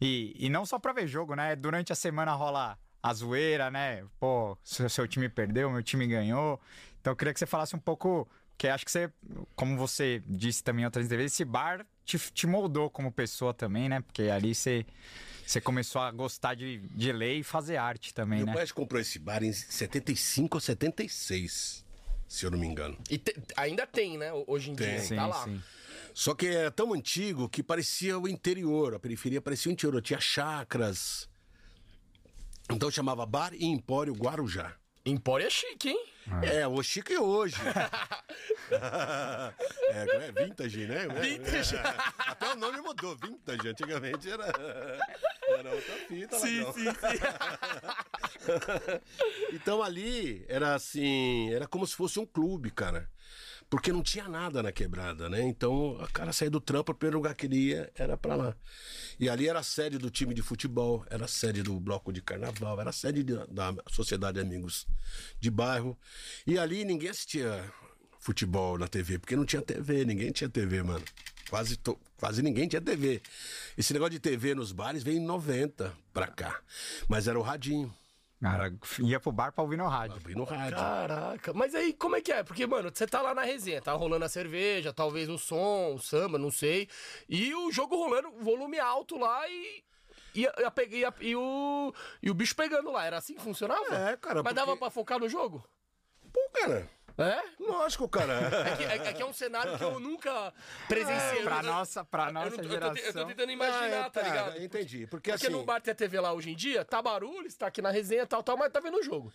[0.00, 1.56] E, e não só pra ver jogo, né?
[1.56, 4.04] Durante a semana rola a zoeira, né?
[4.20, 6.60] Pô, seu, seu time perdeu, meu time ganhou.
[7.00, 9.10] Então eu queria que você falasse um pouco, que acho que você,
[9.56, 14.02] como você disse também outras entrevistas, esse bar te, te moldou como pessoa também, né?
[14.02, 14.86] Porque ali você,
[15.44, 18.52] você começou a gostar de, de ler e fazer arte também, Meu né?
[18.52, 21.83] pai comprou esse bar em 75 ou 76,
[22.34, 22.96] se eu não me engano.
[23.10, 24.30] E te- ainda tem, né?
[24.46, 25.00] Hoje em dia, Tem.
[25.00, 25.44] Sim, tá lá.
[25.44, 25.62] sim.
[26.12, 30.20] Só que era tão antigo que parecia o interior, a periferia parecia o interior, tinha
[30.20, 31.28] chacras.
[32.70, 34.74] Então chamava Bar e Empório Guarujá.
[35.06, 36.04] Empório é chique, hein?
[36.42, 37.56] É, o Chico é hoje.
[39.90, 41.06] é, é vintage, né?
[41.08, 41.76] Vintage.
[42.26, 43.68] Até o nome mudou, vintage.
[43.68, 44.46] Antigamente era,
[45.58, 46.38] era outra fita.
[46.38, 46.74] Sim, ladrão.
[46.74, 46.84] sim,
[49.52, 53.08] Então ali era assim, era como se fosse um clube, cara.
[53.70, 55.42] Porque não tinha nada na quebrada, né?
[55.42, 58.56] Então o cara saía do trampo, o primeiro lugar que ele ia era pra lá.
[59.18, 62.20] E ali era a sede do time de futebol, era a sede do bloco de
[62.20, 64.86] carnaval, era a sede de- da Sociedade de Amigos
[65.40, 65.98] de Bairro.
[66.46, 67.72] E ali ninguém assistia
[68.20, 71.04] futebol na TV, porque não tinha TV, ninguém tinha TV, mano.
[71.50, 73.20] Quase, to- quase ninguém tinha TV.
[73.76, 76.60] Esse negócio de TV nos bares veio em 90 pra cá.
[77.08, 77.94] Mas era o radinho.
[78.40, 80.18] Cara, ia pro bar pra ouvir no rádio.
[80.20, 80.76] Veio no rádio.
[80.76, 82.42] Caraca, mas aí como é que é?
[82.42, 85.98] Porque, mano, você tá lá na resenha, tá rolando a cerveja, talvez um som, um
[85.98, 86.86] samba, não sei.
[87.26, 89.82] E o jogo rolando, volume alto lá e.
[90.34, 93.04] E, a- e, a e a- e o, e o bicho pegando lá.
[93.06, 93.94] Era assim que funcionava?
[94.10, 95.64] É, cara, Mas dava porque- pra focar no jogo?
[96.32, 97.40] Pô, cara, É?
[97.60, 98.32] Lógico, cara.
[98.68, 100.52] É que, é- é que é um cenário que eu nunca
[100.88, 101.42] presenciei.
[101.44, 103.26] pra Eu- nossa, pra eu nossa eu tô, eu tô geração.
[103.28, 104.62] tentando imaginar, Ah, tá é, ligado?
[104.62, 105.06] Entendi.
[105.06, 105.48] Porque, Porque assim.
[105.54, 108.22] no bar tem a TV lá hoje em dia, tá barulho, está aqui na resenha
[108.22, 109.32] e tal, tal, mas tá vendo o jogo.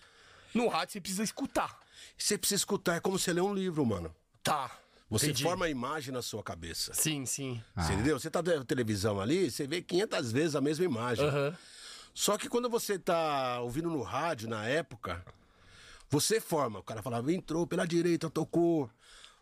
[0.54, 1.80] No rádio você precisa escutar.
[2.18, 4.14] Você precisa escutar, é como você lê um livro, mano.
[4.44, 4.72] Tá.
[5.10, 5.44] Você Entendi.
[5.44, 6.94] forma a imagem na sua cabeça.
[6.94, 7.64] Sim, sim.
[7.76, 8.20] Você entendeu?
[8.20, 11.26] Você tá vendo televisão ali, você vê 500 vezes a mesma imagem.
[11.26, 11.58] Aham.
[12.14, 15.24] Só que quando você tá ouvindo no rádio, na época,
[16.10, 16.80] você forma.
[16.80, 18.90] O cara falava, entrou pela direita, tocou.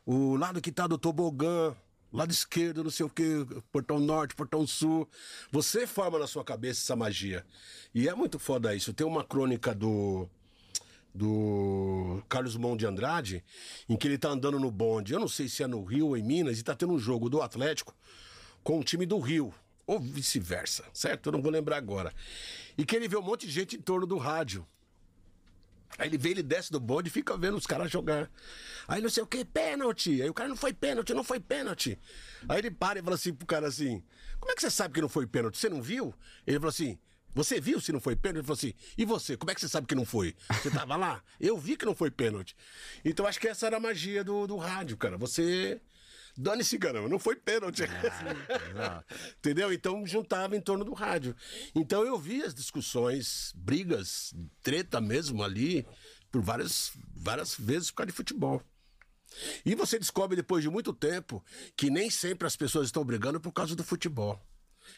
[0.06, 1.76] O lado que tá do tobogã,
[2.12, 5.08] lado esquerdo, não sei o quê, portão norte, portão sul.
[5.52, 7.46] Você forma na sua cabeça essa magia.
[7.94, 8.94] E é muito foda isso.
[8.94, 10.30] Tem uma crônica do
[11.14, 13.44] do Carlos Mão de Andrade,
[13.90, 15.14] em que ele tá andando no bonde.
[15.14, 17.28] Eu não sei se é no Rio ou em Minas, e tá tendo um jogo
[17.28, 17.96] do Atlético
[18.64, 19.52] com o time do Rio.
[19.88, 21.28] Ou vice-versa, certo?
[21.28, 22.14] Eu não vou lembrar agora.
[22.78, 24.68] E que ele vê um monte de gente em torno do rádio.
[25.98, 28.30] Aí ele vê, ele desce do bonde e fica vendo os caras jogar.
[28.88, 30.22] Aí não sei o que, pênalti.
[30.22, 32.00] Aí o cara não foi pênalti, não foi pênalti.
[32.48, 34.04] Aí ele para e fala assim pro cara assim:
[34.40, 35.58] Como é que você sabe que não foi pênalti?
[35.58, 36.14] Você não viu?
[36.46, 37.00] Ele falou assim:
[37.34, 38.38] Você viu se não foi pênalti?
[38.38, 39.38] Ele falou assim: E você?
[39.38, 40.36] Como é que você sabe que não foi?
[40.62, 41.24] Você tava lá?
[41.40, 42.56] Eu vi que não foi pênalti.
[43.04, 45.18] Então acho que essa era a magia do, do rádio, cara.
[45.18, 45.82] Você.
[46.38, 47.82] Dane-se, caramba, não foi pênalti.
[49.40, 49.74] Entendeu?
[49.74, 51.36] Então juntava em torno do rádio.
[51.74, 55.86] Então eu vi as discussões, brigas, treta mesmo ali,
[56.32, 58.62] por várias, várias vezes por causa de futebol.
[59.66, 61.44] E você descobre depois de muito tempo
[61.76, 64.40] que nem sempre as pessoas estão brigando por causa do futebol.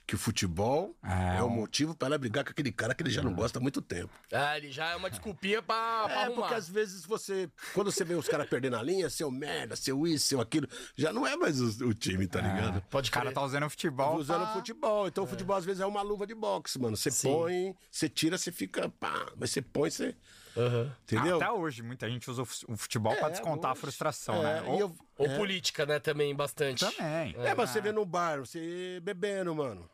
[0.09, 3.21] Que o futebol é, o motivo para ela brigar com aquele cara que ele já
[3.21, 4.09] não gosta há muito tempo.
[4.33, 6.41] Ah, ele já é uma desculpinha pra, pra É, arrumar.
[6.41, 7.47] porque às vezes você.
[7.75, 11.13] Quando você vê os caras perdendo a linha, seu merda, seu isso, seu aquilo, já
[11.13, 12.81] não é mais o, o time, tá ligado?
[12.89, 14.15] Pode O cara tá usando futebol.
[14.17, 15.07] Usando pra- futebol.
[15.07, 16.97] Então o futebol às vezes é uma luva de boxe, mano.
[16.97, 17.31] Você Sim.
[17.31, 18.89] põe, você tira, você fica.
[18.89, 20.15] Pá, mas você põe, você.
[20.57, 20.91] Aham.
[21.03, 21.35] Entendeu?
[21.37, 23.81] Até hoje, muita gente usa o fu- o futebol pra É, descontar a hoje.
[23.81, 24.61] frustração, É, né?
[24.63, 26.79] Ou- eu- Ou política, né, também, bastante.
[26.83, 27.35] Também.
[27.37, 29.87] É, mas você vê no bar, você bebendo, mano.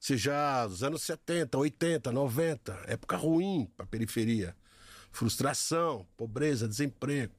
[0.00, 4.56] Já, dos anos 70, 80, 90, época ruim pra periferia.
[5.12, 7.34] Frustração, pobreza, desemprego.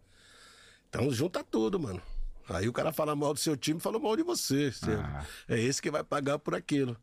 [0.90, 2.02] Então junta tudo, mano.
[2.48, 4.72] Aí o cara fala mal do seu time, fala mal de você.
[4.72, 5.26] Você- Ah.
[5.48, 6.96] É esse que vai pagar por aquilo.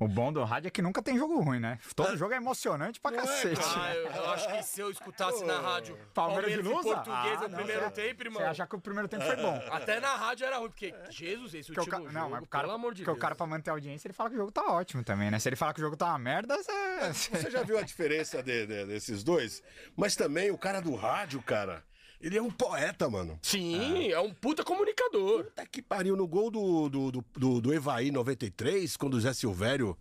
[0.00, 1.78] O bom do rádio é que nunca tem jogo ruim, né?
[1.94, 3.60] Todo jogo é emocionante pra cacete.
[3.76, 6.94] Ah, eu, eu acho que se eu escutasse na rádio Palmeiras Palmeiras, de e Lusa?
[6.94, 8.40] Português Ah, no não, primeiro você- tempo, irmão.
[8.42, 9.60] Você acha que o primeiro tempo foi bom.
[9.70, 12.42] Até na rádio era ruim, porque, Jesus, esse Porque o último ca- jogo, Não, mas
[12.42, 13.18] o cara, pelo amor de porque Deus.
[13.18, 15.38] o cara, pra manter a audiência, ele fala que o jogo tá ótimo também, né?
[15.38, 17.12] Se ele falar que o jogo tá uma merda, você.
[17.36, 19.62] Você já viu a diferença de- de- desses dois?
[19.94, 21.84] Mas também o cara do rádio, cara,
[22.20, 23.38] ele é um poeta, mano.
[23.42, 25.44] Sim, é um puta comunicador.
[25.44, 29.32] Puta que pariu, no gol do, do, do, do, do Evaí 93, quando o Zé
[29.32, 29.96] Silvério,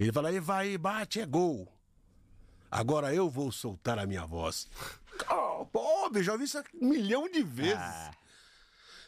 [0.00, 1.68] ele fala, Evaí, bate, é gol.
[2.70, 4.66] Agora eu vou soltar a minha voz.
[5.30, 7.76] Oh, pô, eu já ouvi isso um milhão de vezes.
[7.76, 8.10] Ah.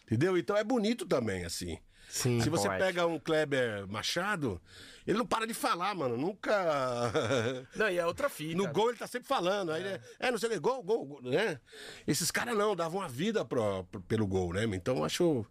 [0.05, 0.37] Entendeu?
[0.37, 1.79] Então é bonito também, assim.
[2.15, 2.41] Sim.
[2.41, 2.87] Se você poético.
[2.87, 4.63] pega um Kleber Machado,
[5.05, 6.17] ele não para de falar, mano.
[6.17, 7.11] Nunca.
[7.75, 8.57] Não, e é outra fita.
[8.57, 9.73] No gol ele tá sempre falando.
[9.73, 10.01] Aí, é.
[10.21, 11.59] é, não sei o que, gol, gol, gol, né?
[12.07, 14.63] Esses caras não, davam a vida pro, pro- pelo gol, né?
[14.65, 15.45] Então acho.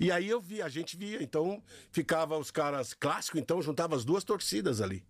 [0.00, 1.22] E aí eu vi, a gente via.
[1.22, 5.04] Então ficava os caras clássicos, então juntava as duas torcidas ali.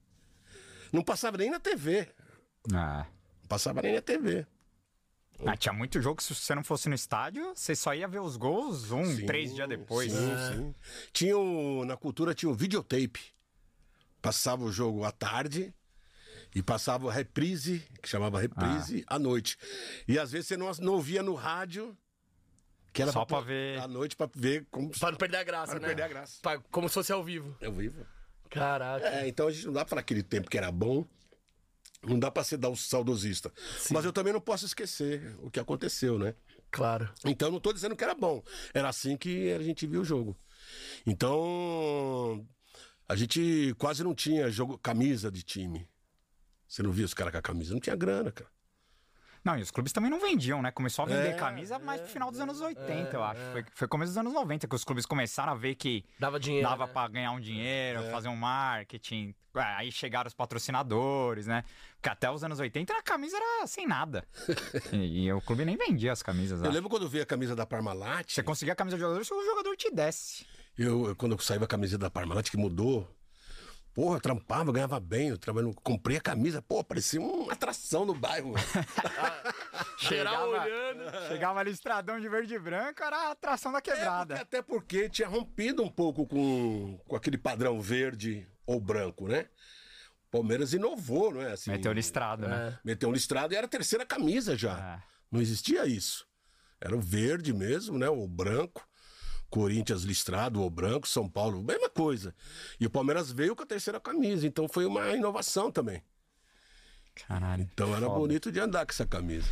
[0.93, 2.09] Não passava nem na TV.
[2.75, 3.07] Ah.
[3.43, 4.45] Não passava nem na TV.
[5.45, 8.21] Ah, tinha muito jogo que se você não fosse no estádio, você só ia ver
[8.21, 10.11] os gols um, Sim, três dias depois.
[10.13, 10.75] Sim, sim.
[11.13, 13.21] Tinha o, na cultura tinha o videotape.
[14.23, 15.75] Passava o jogo à tarde
[16.55, 19.17] e passava a reprise, que chamava reprise, Ah.
[19.17, 19.59] à noite.
[20.09, 21.97] E às vezes você não, não ouvia no rádio,
[22.93, 23.79] que era Só pra pôr ver.
[23.79, 24.91] À noite pra ver como.
[24.91, 25.89] Pra não perder a graça, Pra não né?
[25.89, 26.39] perder a graça.
[26.41, 27.55] Pra- como se fosse ao vivo.
[27.61, 28.07] É vivo.
[28.49, 29.07] Caraca.
[29.07, 31.07] É, então a gente não dá pra aquele tempo que era bom.
[32.03, 33.53] Não dá pra ser dar o saudosista.
[33.91, 36.35] Mas eu também não posso esquecer o que aconteceu, né?
[36.71, 37.13] Claro.
[37.25, 38.43] Então não tô dizendo que era bom.
[38.75, 40.37] Era assim que a gente viu o jogo.
[41.07, 42.47] Então
[43.09, 45.89] a gente quase não tinha jogo camisa de time.
[46.69, 47.73] Você não via os caras com a camisa?
[47.73, 48.51] Não tinha grana, cara.
[49.47, 50.73] Não, e os clubes também não vendiam, né?
[50.73, 53.41] Começou a vender É, camisa mais pro final dos anos 80, eu acho.
[53.53, 56.69] Foi, foi começo dos anos 90 que os clubes começaram a ver que Dava dinheiro.
[56.69, 56.93] dava né?
[56.93, 58.11] pra ganhar um dinheiro, É.
[58.11, 59.33] fazer um marketing.
[59.55, 61.63] É, Aí chegaram os patrocinadores, né?
[61.95, 64.27] Porque até os anos 80 a camisa era sem nada.
[64.93, 66.59] e, e o clube nem vendia as camisas.
[66.61, 66.75] Eu acho.
[66.75, 68.31] lembro quando eu vi a camisa da Parmalat.
[68.33, 70.45] Você conseguia a camisa do jogador se o jogador te desse.
[70.77, 73.09] Eu, eu- quando eu saí a camisa da Parmalat, que mudou.
[73.97, 75.29] Porra, eu trampava, ganhava bem.
[75.31, 78.53] Eu trabalhava, comprei a camisa, pô, parecia uma atração no bairro.
[79.99, 81.29] Chegava- olhando.
[81.29, 84.35] Chegava ali estradão de verde e branco, era a atração da É, porque- quebrada.
[84.41, 89.47] até porque tinha rompido um pouco com, com aquele padrão verde ou branco, né?
[90.31, 91.53] Palmeiras inovou, não é?
[91.53, 92.79] Assim, Meteu listrado, né?
[92.85, 94.79] Meteu um listrado e era a terceira camisa já.
[94.79, 95.03] É.
[95.33, 96.27] Não existia isso.
[96.79, 98.09] Era o verde mesmo, né?
[98.11, 98.87] O branco.
[99.57, 102.35] Corinthians listrado ou branco, São Paulo, mesma coisa.
[102.79, 106.03] E o Palmeiras veio com a terceira camisa, então foi uma inovação também.
[107.27, 107.63] Caralho.
[107.73, 108.19] Então era foda.
[108.19, 109.49] bonito de andar com essa camisa.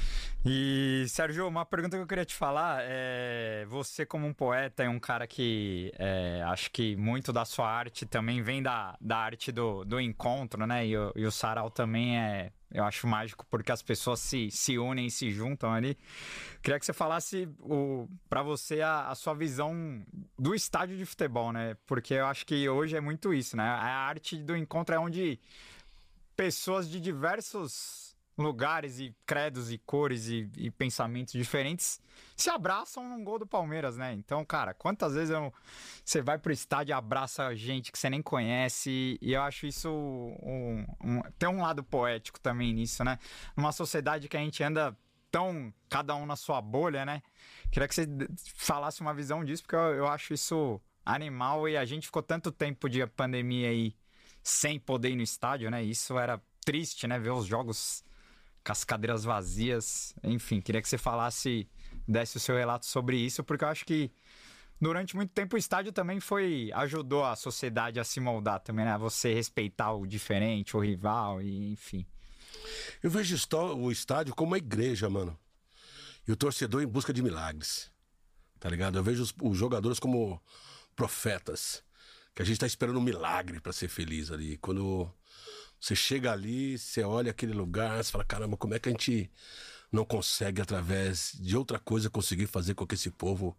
[0.46, 4.88] E, Sérgio, uma pergunta que eu queria te falar é: você, como um poeta e
[4.88, 9.50] um cara que é, acho que muito da sua arte também vem da, da arte
[9.50, 10.86] do, do encontro, né?
[10.86, 14.76] E, o- e o sarau também é, eu acho mágico porque as pessoas se, se
[14.78, 15.96] unem e se juntam ali.
[16.62, 17.48] Queria que você falasse
[18.28, 20.04] para você a, a sua visão
[20.38, 21.74] do estádio de futebol, né?
[21.86, 23.64] Porque eu acho que hoje é muito isso, né?
[23.64, 25.40] A arte do encontro é onde
[26.36, 28.04] pessoas de diversos
[28.36, 32.00] lugares e credos e cores e, e pensamentos diferentes
[32.36, 34.12] se abraçam num gol do Palmeiras, né?
[34.12, 35.52] Então, cara, quantas vezes eu-
[36.04, 39.88] você vai pro estádio e abraça gente que você nem conhece e eu acho isso
[39.88, 43.18] um, um- tem um lado poético também nisso, né?
[43.56, 44.96] Numa sociedade que a gente anda
[45.30, 47.22] tão cada um na sua bolha, né?
[47.70, 48.06] Queria que você
[48.56, 52.50] falasse uma visão disso porque eu, eu acho isso animal e a gente ficou tanto
[52.50, 53.94] tempo de pandemia aí
[54.44, 55.82] sem poder ir no estádio, né?
[55.82, 57.18] Isso era triste, né?
[57.18, 58.04] Ver os jogos
[58.62, 60.14] com as cadeiras vazias.
[60.22, 61.66] Enfim, queria que você falasse,
[62.06, 64.12] desse o seu relato sobre isso, porque eu acho que
[64.78, 66.70] durante muito tempo o estádio também foi.
[66.74, 68.98] ajudou a sociedade a se moldar também, né?
[68.98, 72.06] Você respeitar o diferente, o rival, e enfim.
[73.02, 73.34] Eu vejo
[73.76, 75.38] o estádio como uma igreja, mano.
[76.28, 77.90] E o torcedor em busca de milagres.
[78.60, 78.98] Tá ligado?
[78.98, 80.40] Eu vejo os, os jogadores como
[80.94, 81.82] profetas.
[82.34, 84.56] Que a gente tá esperando um milagre pra ser feliz ali.
[84.58, 85.10] Quando
[85.80, 89.30] você chega ali, você olha aquele lugar, você fala: caramba, como é que a gente
[89.92, 93.56] não consegue, através de outra coisa, conseguir fazer com que esse povo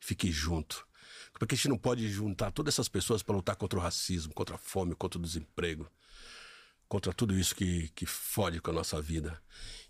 [0.00, 0.86] fique junto?
[1.32, 4.32] Como é a gente não pode juntar todas essas pessoas para lutar contra o racismo,
[4.32, 5.88] contra a fome, contra o desemprego?
[6.88, 9.40] contra tudo isso que, que fode com a nossa vida.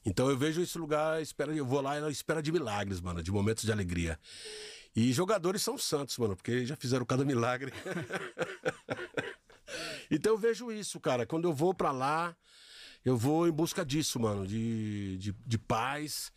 [0.05, 3.31] Então eu vejo esse lugar, espera, eu vou lá e espera de milagres, mano, de
[3.31, 4.19] momentos de alegria.
[4.97, 7.71] E jogadores são santos, mano, porque já fizeram cada milagre.
[10.11, 11.27] então eu vejo isso, cara.
[11.27, 12.35] Quando eu vou pra lá,
[13.05, 16.33] eu vou em busca disso, mano, de, de, de paz,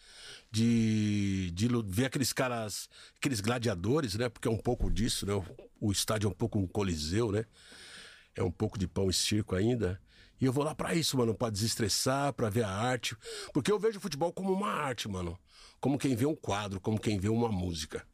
[0.52, 4.28] de, de ver aqueles caras, aqueles gladiadores, né?
[4.28, 5.34] Porque é um pouco disso, né?
[5.34, 5.46] O,
[5.88, 7.46] o estádio é um pouco um coliseu, né?
[8.40, 10.02] é um pouco de pão e circo ainda.
[10.40, 13.16] E eu vou lá pra isso, mano, pra desestressar, pra ver a arte.
[13.54, 15.38] Porque eu vejo o futebol como uma arte, mano.
[15.80, 18.06] Como quem vê um quadro, como quem vê uma música.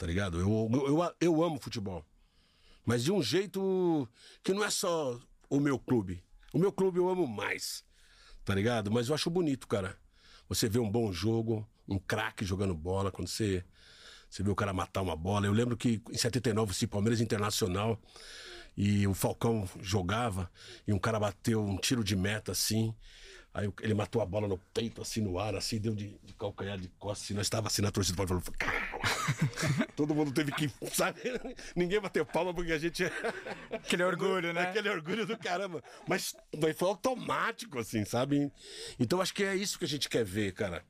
[0.00, 0.40] Tá ligado?
[0.40, 2.02] Eu, eu, eu, eu amo futebol.
[2.86, 4.08] Mas de um jeito
[4.42, 6.24] que não é só o meu clube.
[6.54, 7.84] O meu clube eu amo mais.
[8.42, 8.90] Tá ligado?
[8.90, 9.98] Mas eu acho bonito, cara.
[10.48, 13.62] Você vê um bom jogo, um craque jogando bola, quando você,
[14.26, 15.44] você vê o cara matar uma bola.
[15.44, 18.00] Eu lembro que em 79, esse Palmeiras Internacional,
[18.74, 20.50] e o Falcão jogava,
[20.88, 22.94] e um cara bateu um tiro de meta assim.
[23.52, 26.78] Aí ele matou a bola no peito, assim, no ar, assim, deu de, de calcanhar
[26.78, 27.34] de costas, assim.
[27.34, 28.89] Nós estava assim na torcida, falou, cara.
[29.96, 31.20] Todo mundo teve que, sabe?
[31.74, 33.04] Ninguém bateu palma porque a gente.
[33.70, 34.62] Aquele orgulho, né?
[34.62, 35.82] Aquele orgulho do caramba.
[36.08, 38.52] Mas, mas foi automático, assim, sabe?
[38.98, 40.84] Então acho que é isso que a gente quer ver, cara.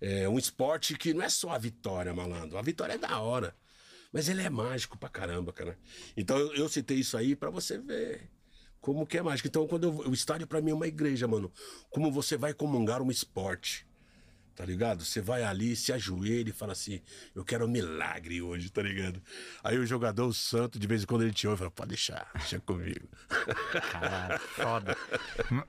[0.00, 2.58] É um esporte que não é só a vitória, malandro.
[2.58, 3.54] A vitória é da hora.
[4.12, 5.78] Mas ele é mágico pra caramba, cara.
[6.16, 8.28] Então eu, eu citei isso aí pra você ver
[8.80, 9.48] como que é mágico.
[9.48, 11.50] Então quando eu, o estádio pra mim é uma igreja, mano.
[11.88, 13.86] Como você vai comungar um esporte.
[14.54, 15.04] Tá ligado?
[15.04, 17.00] Você vai ali, se ajoelha e fala assim:
[17.34, 19.22] Eu quero um milagre hoje, tá ligado?
[19.64, 22.30] Aí o jogador, o santo, de vez em quando ele te ouve fala: Pode deixar,
[22.34, 23.08] deixa comigo.
[23.90, 24.96] Caralho, foda.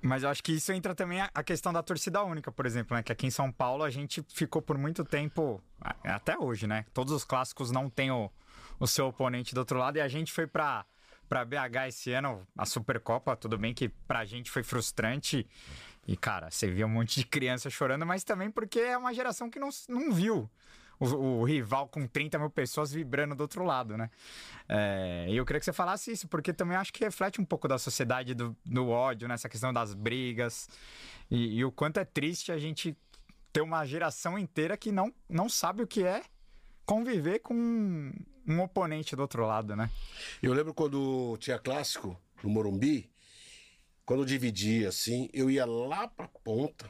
[0.01, 3.03] Mas eu acho que isso entra também a- questão da torcida única, por exemplo, né?
[3.03, 5.63] Que aqui em São Paulo a gente ficou por muito tempo,
[6.03, 6.85] até hoje, né?
[6.93, 8.29] Todos os clássicos não tem o,
[8.79, 10.85] o seu oponente do outro lado e a gente foi pra,
[11.29, 15.47] pra BH esse ano, a Supercopa, tudo bem que pra gente foi frustrante.
[16.07, 19.49] E, cara, você via um monte de criança chorando, mas também porque é uma geração
[19.49, 20.49] que não, não viu
[20.99, 21.05] o,
[21.39, 24.09] o rival com 30 mil pessoas vibrando do outro lado, né?
[24.67, 27.67] É, e eu queria que você falasse isso, porque também acho que reflete um pouco
[27.67, 30.69] da sociedade do, do ódio, nessa questão das brigas.
[31.29, 32.97] E, e o quanto é triste a gente
[33.51, 36.23] ter uma geração inteira que não, não sabe o que é
[36.85, 38.11] conviver com um,
[38.47, 39.89] um oponente do outro lado, né?
[40.41, 43.09] Eu lembro quando tinha clássico no Morumbi,
[44.05, 46.89] quando dividia assim, eu ia lá pra ponta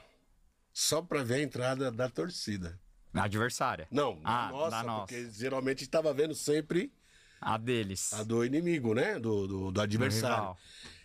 [0.73, 2.79] só pra ver a entrada da torcida.
[3.13, 3.87] A adversária.
[3.91, 4.99] Não, Ah, da nossa, da nossa.
[5.01, 6.91] porque geralmente estava vendo sempre
[7.39, 8.11] A deles.
[8.13, 9.19] a do inimigo, né?
[9.19, 10.57] Do, do, do adversário.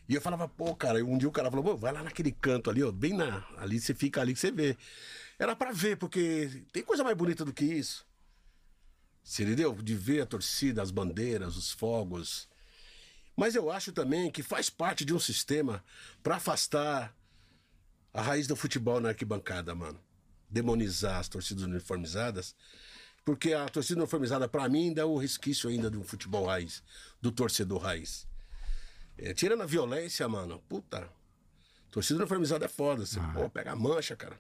[0.09, 2.71] E eu falava, pô, cara, um dia o cara falou, pô, vai lá naquele canto
[2.71, 3.45] ali, ó, bem na.
[3.59, 4.75] Ali você fica ali que você vê.
[5.39, 8.07] Era pra ver, porque tem coisa mais bonita do que isso.
[9.23, 9.75] Você entendeu?
[9.75, 12.48] De ver a torcida, as bandeiras, os fogos.
[13.39, 15.85] Mas eu acho também que faz parte de um sistema
[16.25, 17.15] pra afastar
[18.13, 20.01] a raiz do futebol na arquibancada, mano.
[20.51, 22.57] Demonizar as torcidas uniformizadas
[23.25, 26.83] Porque a torcida uniformizada, pra mim, ainda é o resquício ainda do futebol raiz,
[27.21, 28.27] do torcedor raiz.
[29.19, 31.09] É, tirando a violência, mano, puta.
[31.93, 33.05] Torcida uniformizada é foda.
[33.07, 34.37] Você, pô, pega a mancha, cara.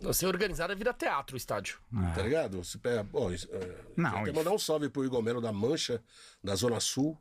[0.00, 1.78] Você organizada vira teatro o estádio.
[2.14, 2.62] Tá ligado?
[2.64, 3.00] Você pega.
[3.00, 6.02] É, Não, isso- mandar um salve pro Igor Melo da Mancha,
[6.42, 7.16] da Zona Sul.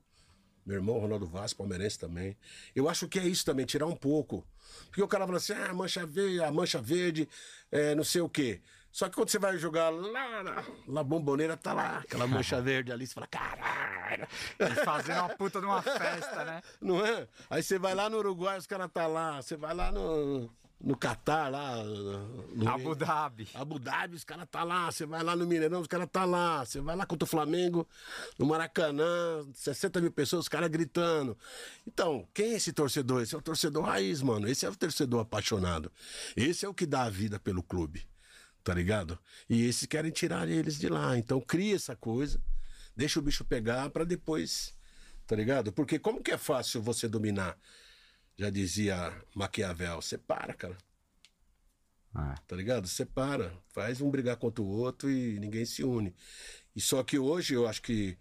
[0.66, 2.38] Meu irmão, Ronaldo Vaz, palmeirense também.
[2.76, 4.46] Eu acho que é isso também, tirar um pouco.
[4.86, 7.28] Porque o cara fala assim, ah, mancha verde, a mancha verde,
[7.72, 8.62] é, não sei o quê.
[8.92, 12.92] Só que quando você vai jogar lá na, na bomboneira, tá lá, aquela mancha verde
[12.92, 14.28] ali, você fala, caralho.
[14.86, 16.62] Fazendo uma puta de uma festa, né?
[16.80, 17.28] Não é?
[17.50, 19.42] Aí você vai lá no Uruguai, os caras tá lá.
[19.42, 20.50] Você vai lá no,
[20.84, 21.82] no Catar, lá.
[21.82, 23.48] No, Abu Dhabi.
[23.54, 24.92] Abu Dhabi, os caras tá lá.
[24.92, 26.66] Você vai lá no Mineirão, os caras tá lá.
[26.66, 27.88] Você vai lá contra o Flamengo,
[28.38, 31.38] no Maracanã, 60 mil pessoas, os caras gritando.
[31.88, 33.22] Então, quem é esse torcedor?
[33.22, 34.46] Esse é o torcedor raiz, mano.
[34.46, 35.90] Esse é o torcedor apaixonado.
[36.36, 38.06] Esse é o que dá a vida pelo clube.
[38.62, 39.18] Tá ligado?
[39.50, 41.18] E esses querem tirar eles de lá.
[41.18, 42.42] Então, cria essa coisa,
[42.94, 44.74] deixa o bicho pegar pra depois.
[45.26, 45.72] Tá ligado?
[45.72, 47.58] Porque como que é fácil você dominar?
[48.38, 50.78] Já dizia Maquiavel, separa, cara.
[52.14, 52.36] Ah.
[52.48, 52.88] Tá ligado?
[52.88, 53.54] Separa.
[53.70, 56.14] Faz um brigar contra o outro e ninguém se une.
[56.76, 58.18] E só que hoje eu acho que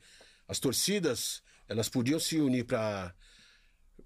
[0.48, 3.14] as torcidas, elas podiam se unir pra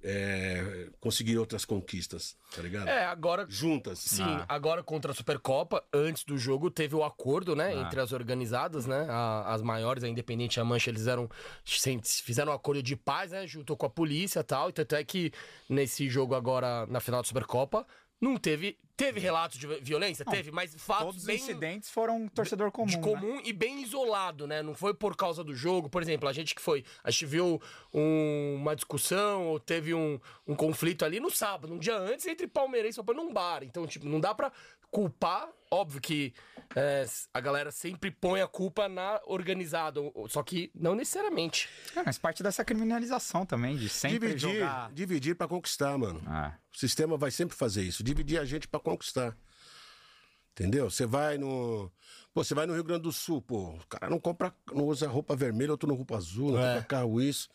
[0.03, 2.87] é, conseguir outras conquistas, tá ligado?
[2.89, 3.45] É, agora.
[3.49, 3.99] Juntas.
[3.99, 4.45] Sim, Ah.
[4.49, 7.81] agora contra a Supercopa, antes do jogo, teve o acordo, né, Ah.
[7.81, 11.29] entre as organizadas, né, a- as maiores, a Independente e a Mancha, eles eram,
[11.65, 15.03] fizeram um acordo de paz, né, juntou com a polícia e tal, e tanto é
[15.03, 15.33] que
[15.69, 17.87] nesse jogo agora, na final da Supercopa,
[18.21, 22.71] não teve, teve relatos de violência, teve, mas fatos Todos os bem incidentes foram torcedor
[22.73, 22.87] comum.
[22.87, 23.03] de né?
[23.03, 24.63] comum e bem isolado, né?
[24.63, 25.89] Não foi por causa do jogo.
[25.91, 26.83] Por exemplo, a gente que foi.
[27.05, 27.61] A gente viu
[27.93, 32.47] um- uma discussão ou teve um, um conflito ali no sábado, um dia antes, entre
[32.47, 33.63] palmeirense e num bar.
[33.63, 34.51] Então, tipo, não dá pra
[34.91, 35.49] culpar.
[35.71, 36.33] Óbvio que
[36.75, 41.69] é, a galera sempre põe a culpa na organizada, só que não necessariamente.
[41.95, 44.93] É, mas parte dessa criminalização também, de sempre Dividir, jogar.
[44.93, 46.23] dividir para conquistar, mano.
[46.27, 46.55] Ah.
[46.75, 49.37] O sistema vai sempre fazer isso, dividir a gente pra conquistar.
[50.53, 50.89] Entendeu?
[50.91, 51.93] Você vai no.
[52.33, 53.75] Pô, você vai no Rio Grande do Sul, pô.
[53.75, 56.75] O cara não compra, não usa roupa vermelha, outro não roupa azul, não É.
[56.75, 57.49] compra carro isso.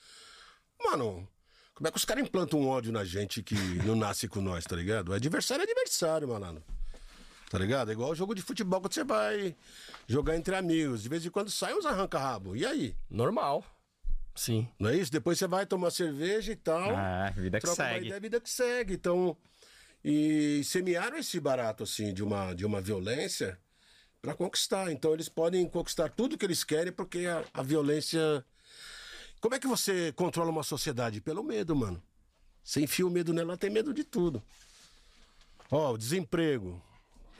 [0.84, 1.28] Mano,
[1.74, 4.66] como é que os caras implantam um ódio na gente que não nasce com nós,
[4.66, 5.10] tá ligado?
[5.10, 6.64] O adversário é adversário, malandro.
[7.52, 7.90] Tá ligado?
[7.90, 9.54] É igual o jogo de futebol quando você vai
[10.08, 11.04] jogar entre amigos.
[11.04, 12.56] De vez em quando sai uns arranca-rabo.
[12.56, 12.96] E aí?
[13.10, 13.62] Normal.
[14.34, 14.70] Sim.
[14.80, 15.12] Não é isso?
[15.12, 16.98] Depois você vai tomar cerveja e tal.
[16.98, 18.06] É, vida que troca uma segue.
[18.06, 18.94] ideia, vida que segue.
[18.94, 19.36] Então,
[20.02, 23.60] e semearam esse barato, assim, de uma, de uma violência
[24.22, 24.90] para conquistar.
[24.90, 28.46] Então, eles podem conquistar tudo que eles querem porque a, a violência.
[29.42, 31.20] Como é que você controla uma sociedade?
[31.20, 32.02] Pelo medo, mano.
[32.64, 34.42] Você enfia o medo nela, ela tem medo de tudo.
[35.70, 36.82] Ó, o desemprego.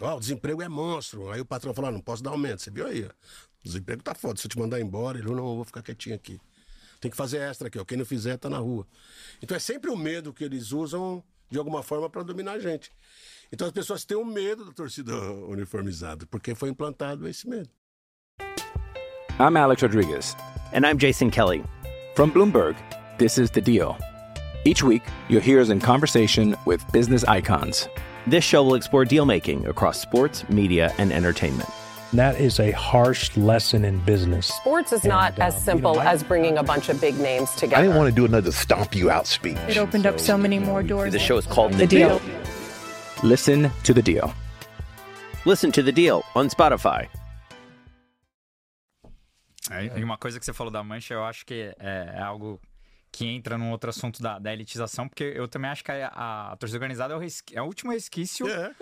[0.02, 1.30] Ó, o desemprego é monstro.
[1.30, 2.62] Aí o patrão fala, "Ah, não posso dar aumento.
[2.62, 3.08] Você viu aí, ó.
[3.08, 4.40] O desemprego tá foda.
[4.40, 6.40] Se eu te mandar embora, ele não, eu vou ficar quietinho aqui.
[7.00, 7.86] Tem que fazer extra aqui, ó.
[7.86, 8.86] Quem não fizer, tá na rua.
[9.42, 12.92] Então é sempre o medo que eles usam, de alguma forma, para dominar a gente.
[13.52, 15.14] Então as pessoas têm o medo da torcida
[15.48, 17.70] uniformizada, porque foi implantado esse medo.
[19.40, 20.36] I'm Alex Rodriguez.
[20.74, 21.64] And I'm Jason Kelly.
[22.16, 22.76] From Bloomberg,
[23.18, 23.98] this is The Deal.
[24.64, 27.88] Each week, you'll hear us in conversation with business icons.
[28.28, 31.70] This show will explore deal making across sports, media, and entertainment.
[32.14, 34.48] That is a harsh lesson in business.
[34.48, 37.00] Sports is not And, as um, you simple know, I- as bringing a bunch of
[37.00, 37.78] big names together.
[37.78, 39.58] I didn't want to do another stomp you out speech.
[39.70, 41.14] It opened up so many more doors.
[41.14, 42.20] The show is called The The Deal.
[42.20, 42.22] Deal.
[43.24, 44.34] Listen to The Deal.
[45.46, 47.08] Listen to The Deal on Spotify.
[49.70, 52.60] É, uma coisa que você falou da mancha, eu acho que é, é algo
[53.12, 56.56] que entra num outro assunto da, da elitização, porque eu também acho que a, a
[56.58, 58.74] torcida organizada é o, resqui- é o último resquício É,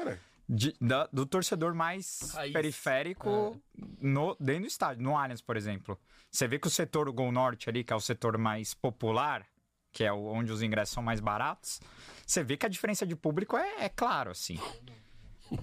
[0.47, 2.53] de- da- do torcedor mais Raiz.
[2.53, 3.59] periférico
[3.99, 5.99] no, dentro do estádio, no Allianz, por exemplo.
[6.31, 9.45] Você vê que o setor do Gol Norte ali, que é o setor mais popular,
[9.91, 11.81] que é onde os ingressos são mais baratos,
[12.25, 14.59] você vê que a diferença de público é, é claro, assim.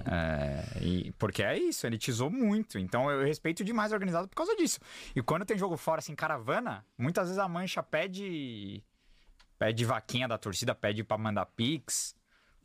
[0.04, 2.78] É, e- porque é isso, elitizou muito.
[2.78, 4.78] Então eu respeito demais a organizada por causa disso.
[5.14, 8.82] E quando tem jogo fora, assim, caravana, muitas vezes a mancha pede.
[9.58, 12.14] Pede vaquinha da torcida, pede pra mandar pix.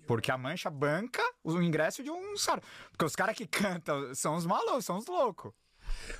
[0.07, 2.63] Porque a mancha banca o ingresso de uns caras.
[2.91, 5.53] Porque os caras que cantam são os malucos, são os loucos.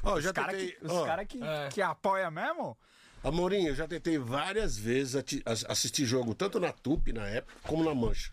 [0.04, 0.72] Ó, Os caras tentei.
[0.72, 1.70] que, os ó, cara que, É.
[1.70, 2.78] que apoia mesmo.
[3.24, 5.24] Amorim, eu já tentei várias vezes
[5.68, 8.32] assistir jogo, tanto na Tupi na época, como na Mancha.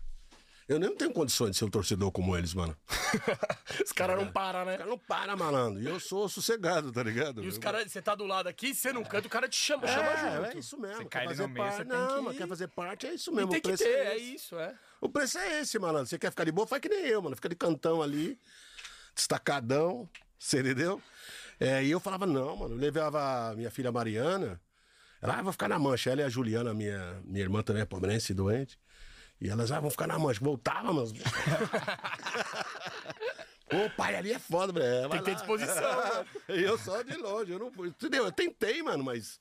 [0.69, 2.77] Eu nem tenho condições de ser um torcedor como eles, mano.
[3.83, 4.75] Os caras não param, né?
[4.75, 5.81] O cara não para, malandro.
[5.81, 7.43] E eu sou sossegado, tá ligado?
[7.43, 9.87] E os caras, você tá do lado aqui, você não canta, o cara te chama,
[9.87, 10.45] chama junto.
[10.45, 10.97] É, é isso mesmo.
[10.97, 11.77] Você quer cai fazer no meio, parte.
[11.77, 13.49] tem Não, que mas quer fazer parte, é isso E mesmo.
[13.49, 14.75] tem o que preço ter, é é isso, é.
[15.01, 16.05] O preço é esse, malandro.
[16.05, 17.35] Você quer ficar de boa, faz que nem eu, mano.
[17.35, 18.37] Fica de cantão ali,
[19.15, 20.07] destacadão,
[20.37, 21.01] você entendeu?
[21.59, 22.75] É, e eu falava, não, mano.
[22.75, 24.61] Eu levava a minha filha Mariana.
[25.19, 26.11] Ela, ah, vou ficar na mancha.
[26.11, 28.77] Ela e a Juliana, minha, minha irmã também é palmeirense, doente.
[29.41, 30.39] E elas, ah, vão ficar na mancha.
[30.43, 31.13] Voltava, mas.
[33.69, 35.09] Pô, pai, ali é foda, velho.
[35.09, 36.25] Tem que ter disposição.
[36.49, 37.89] E eu só de longe, eu não fui.
[37.89, 38.25] Entendeu?
[38.25, 39.39] Eu tentei, mano, mas.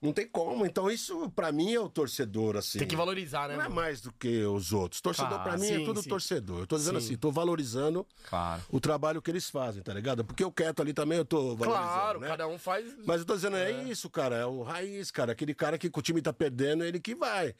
[0.00, 0.64] Não tem como.
[0.64, 2.78] Então, isso, pra mim, é o torcedor, assim.
[2.78, 3.56] Tem que valorizar, né?
[3.56, 5.00] Não é mais do que os outros.
[5.00, 6.08] Torcedor, Claro, pra mim, sim, é tudo sim.
[6.08, 6.60] torcedor.
[6.60, 7.06] Eu tô dizendo Sim.
[7.06, 8.62] assim, tô valorizando Claro.
[8.70, 10.24] o trabalho que eles fazem, tá ligado?
[10.24, 12.28] Porque eu quieto ali também, eu tô valorizando, Claro, né?
[12.28, 12.94] cada um faz.
[13.04, 13.82] Mas eu tô dizendo, é.
[13.84, 14.36] isso, cara.
[14.36, 15.32] É o raiz, cara.
[15.32, 17.54] Aquele cara que o time tá perdendo, é ele que vai.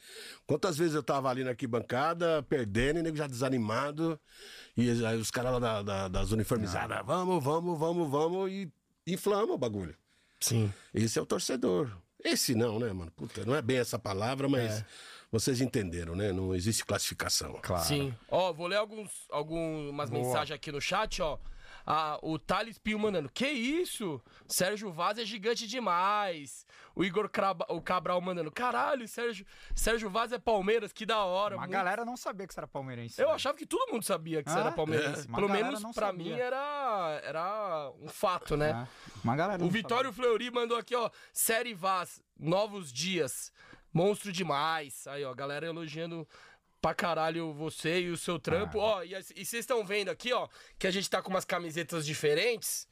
[0.46, 4.18] Quantas vezes eu tava ali na arquibancada, perdendo, e nego já desanimado.
[4.76, 8.70] E aí os caras lá da- da- das uniformizadas, vamos, vamos, vamos, vamos, e
[9.06, 9.96] inflama o bagulho.
[10.38, 10.72] Sim.
[10.94, 11.90] Esse é o torcedor.
[12.24, 13.10] Esse não, né, mano?
[13.12, 14.84] Puta, não é bem essa palavra, mas
[15.30, 16.32] vocês entenderam, né?
[16.32, 17.58] Não existe classificação.
[17.62, 17.84] Claro.
[17.84, 18.14] Sim.
[18.28, 21.38] Ó, vou ler alguns, algumas mensagens aqui no chat, ó.
[21.86, 24.20] Ah, o Thales Pio mandando, que isso?
[24.46, 26.66] Sérgio Vaz é gigante demais.
[26.98, 31.54] O Igor Craba- o Cabral mandando, caralho, Sérgio, Sérgio Vaz é Palmeiras, que da hora.
[31.54, 33.22] Uma muito- galera não sabia que você era palmeirense.
[33.22, 33.34] Eu né?
[33.34, 35.28] achava que todo mundo sabia que você Ah, era palmeirense.
[35.30, 35.32] é.
[35.32, 36.34] Pelo menos pra sabia.
[36.34, 38.72] mim era, era um fato, né?
[38.72, 38.88] Ah,
[39.22, 41.08] Uma galera O Vitório Fleury mandou aqui, ó.
[41.32, 43.52] Série Vaz, novos dias.
[43.94, 45.06] Monstro demais.
[45.06, 46.26] Aí, ó, galera elogiando
[46.82, 48.78] pra caralho você e o seu trampo.
[48.78, 51.44] Ó, e as- e vocês estão vendo aqui, ó, que a gente tá com umas
[51.44, 52.88] camisetas diferentes.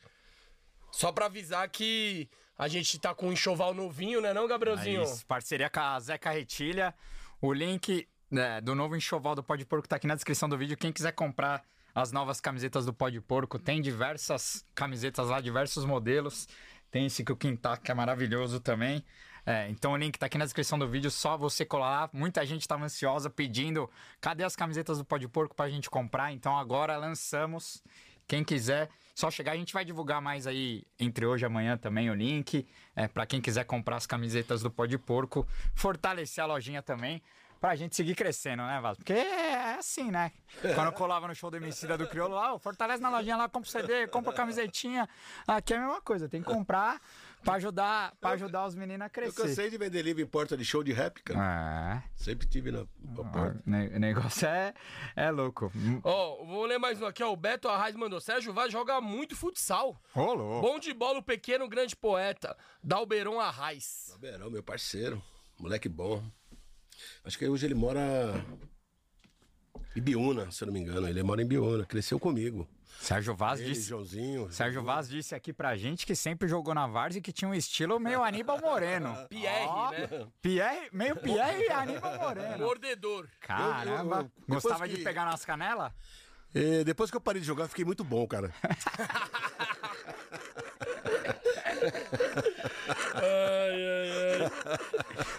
[0.93, 5.01] Só pra avisar que a gente tá com um enxoval novinho, né, não, Gabrielzinho?
[5.01, 6.95] É isso, parceria com a Zé Carretilha.
[7.41, 10.57] O link né, do novo enxoval do Pó de Porco tá aqui na descrição do
[10.57, 10.77] vídeo.
[10.77, 11.63] Quem quiser comprar
[11.95, 16.47] as novas camisetas do Pó de Porco, tem diversas camisetas lá, diversos modelos.
[16.91, 19.03] Tem esse que o Quintal, que é maravilhoso também.
[19.47, 22.11] É, então o link tá aqui na descrição do vídeo, só você colar lá.
[22.13, 23.89] Muita gente tava ansiosa pedindo
[24.21, 26.33] cadê as camisetas do Pó de Porco pra gente comprar.
[26.33, 27.83] Então agora lançamos.
[28.27, 29.53] Quem quiser, só chegar.
[29.53, 32.67] A gente vai divulgar mais aí entre hoje e amanhã também o link.
[32.95, 35.47] É, para quem quiser comprar as camisetas do Pó de Porco.
[35.75, 37.23] Fortalecer a lojinha também.
[37.61, 39.03] Pra gente seguir crescendo, né, Vasco?
[39.03, 40.31] Porque é assim, né?
[40.75, 43.67] Quando eu colava no show do Emicida do Criolo lá, fortalece na lojinha lá, compra
[43.67, 45.09] o CD, compra a camisetinha.
[45.49, 47.01] Aqui é a mesma coisa, tem que comprar
[47.47, 49.43] pra ajudar, pra ajudar os meninos a Eu crescer.
[49.43, 52.03] cansei de vender livro em porta de show de rap, cara.
[52.05, 53.63] É, Sempre tive na, na porta.
[53.67, 54.75] o ne- negócio é,
[55.15, 55.73] é louco.
[56.05, 57.33] Ó, vou ler mais um aqui, ó.
[57.33, 58.21] O Beto Arraes mandou.
[58.21, 59.99] Sérgio Vaz joga muito futsal.
[60.13, 60.61] Rolou.
[60.61, 62.57] Bom de bola, o pequeno grande poeta.
[62.83, 64.15] Dalberon Arraes.
[64.21, 65.23] Berão, meu parceiro.
[65.59, 66.23] Moleque bom.
[67.25, 68.45] Acho que hoje ele mora
[69.95, 71.09] em Biúna, se eu não me engano.
[71.09, 72.69] Ele mora em Biúna, cresceu comigo.
[73.01, 73.89] Sérgio Vaz Ele, disse.
[73.89, 74.51] Joãozinho.
[74.51, 77.55] Sérgio Vaz disse aqui pra gente que sempre jogou na Várzea e que tinha um
[77.55, 79.15] estilo meio Aníbal Moreno.
[79.29, 80.09] Pierre, Ó, né?
[80.43, 82.59] Pierre, meio Pierre e Aníbal Moreno.
[82.59, 83.29] Mordedor.
[83.41, 84.17] Caramba.
[84.17, 85.93] Eu- eu- eu- Gostava que- de pegar nas canelas?
[86.55, 88.53] É, depois que eu parei de jogar, eu fiquei muito bom, cara.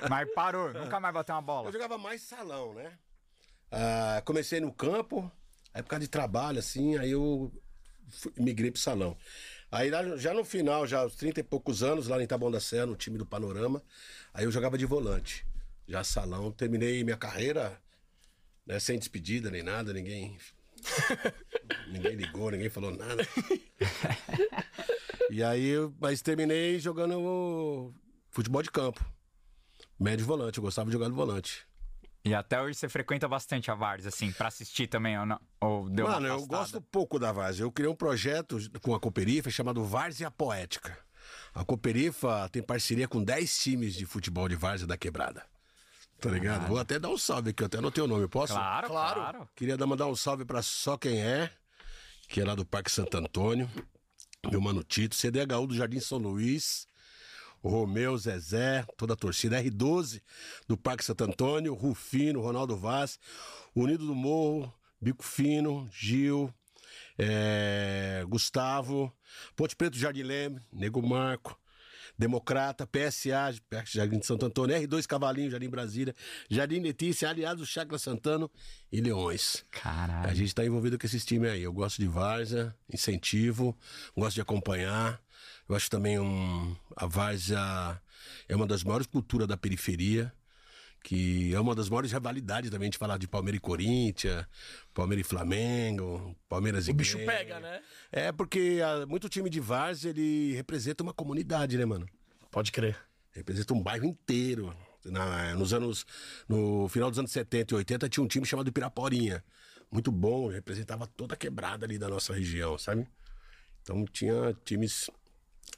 [0.10, 1.72] Mas parou, nunca mais bateu uma Eu bola.
[1.72, 2.91] jogava mais salão, né?
[3.72, 5.30] Ah, comecei no campo,
[5.74, 7.51] aí por causa de trabalho, assim, aí eu
[8.09, 9.15] fui- migrei pro salão.
[9.72, 12.59] Aí lá- já no final, já aos 30 e poucos anos, lá em Taboão da
[12.59, 13.84] Serra, no time do Panorama,
[14.34, 15.45] aí eu jogava de volante.
[15.88, 17.80] Já salão, terminei minha carreira,
[18.65, 20.38] né, sem despedida nem nada, ninguém.
[21.91, 23.28] ninguém ligou, ninguém falou nada.
[25.30, 27.93] e aí, mas terminei jogando
[28.30, 29.03] futebol de campo.
[29.99, 31.65] Médio volante, eu gostava de jogar no volante.
[32.24, 35.39] E até hoje você frequenta bastante a Várzea, assim, pra assistir também ou não?
[35.61, 37.63] Ou deu Mano, uma eu gosto pouco da Várzea.
[37.63, 40.97] Eu criei um projeto com a Cooperifa chamado Várzea Poética.
[41.53, 45.45] A Cooperifa tem parceria com 10 times de futebol de Várzea da Quebrada.
[46.20, 46.68] Tá ligado?
[46.68, 48.53] Vou até dar um salve aqui, eu até anotei o nome, posso?
[48.53, 49.49] Claro, claro.
[49.55, 51.51] Queria dar, mandar um salve pra Só Quem É,
[52.28, 53.70] que é lá do Parque Santo Antônio.
[54.49, 56.88] Meu mano Tito, CDHU do Jardim São Luís.
[57.68, 59.61] Romeu, Zezé, toda a torcida.
[59.61, 60.22] R12
[60.68, 61.74] do Parque Santo Antônio.
[61.74, 63.20] Rufino, Ronaldo Vaz.
[63.76, 66.53] Unido do Morro, Bico Fino, Gil.
[67.18, 69.11] é, Gustavo.
[69.55, 70.59] Ponte Preto, Jardim Leme.
[70.72, 71.57] Nego Marco.
[72.18, 73.53] Democrata, PSA,
[73.86, 76.15] Jardim de Santo Antônio, R2 Cavalinho, Jardim Brasília,
[76.49, 78.49] Jardim Letícia, aliado Chácara Santano
[78.91, 79.63] e Leões.
[79.70, 80.28] Caralho.
[80.28, 81.61] A gente tá envolvido com esses times aí.
[81.61, 83.78] Eu gosto de Várzea, incentivo,
[84.15, 85.22] gosto de acompanhar.
[85.68, 88.01] Eu acho também um, a Várzea
[88.47, 90.32] é uma das maiores culturas da periferia,
[91.03, 94.45] que é uma das maiores rivalidades também de falar de Palmeiras e Corinthians,
[94.93, 97.34] Palmeiras e Flamengo, Palmeiras e O bicho Grêmio.
[97.36, 97.82] pega, né?
[98.11, 102.07] É, porque ah, muito time de Várzea, ele representa uma comunidade, né, mano?
[102.51, 102.97] Pode crer.
[103.32, 104.76] Representa um bairro inteiro.
[105.05, 106.05] Na- nos anos.
[106.49, 109.41] No final dos anos 70 e 80 tinha um time chamado Piraporinha.
[109.89, 113.07] Muito bom, representava toda a quebrada ali da nossa região, sabe?
[113.82, 115.09] Então tinha times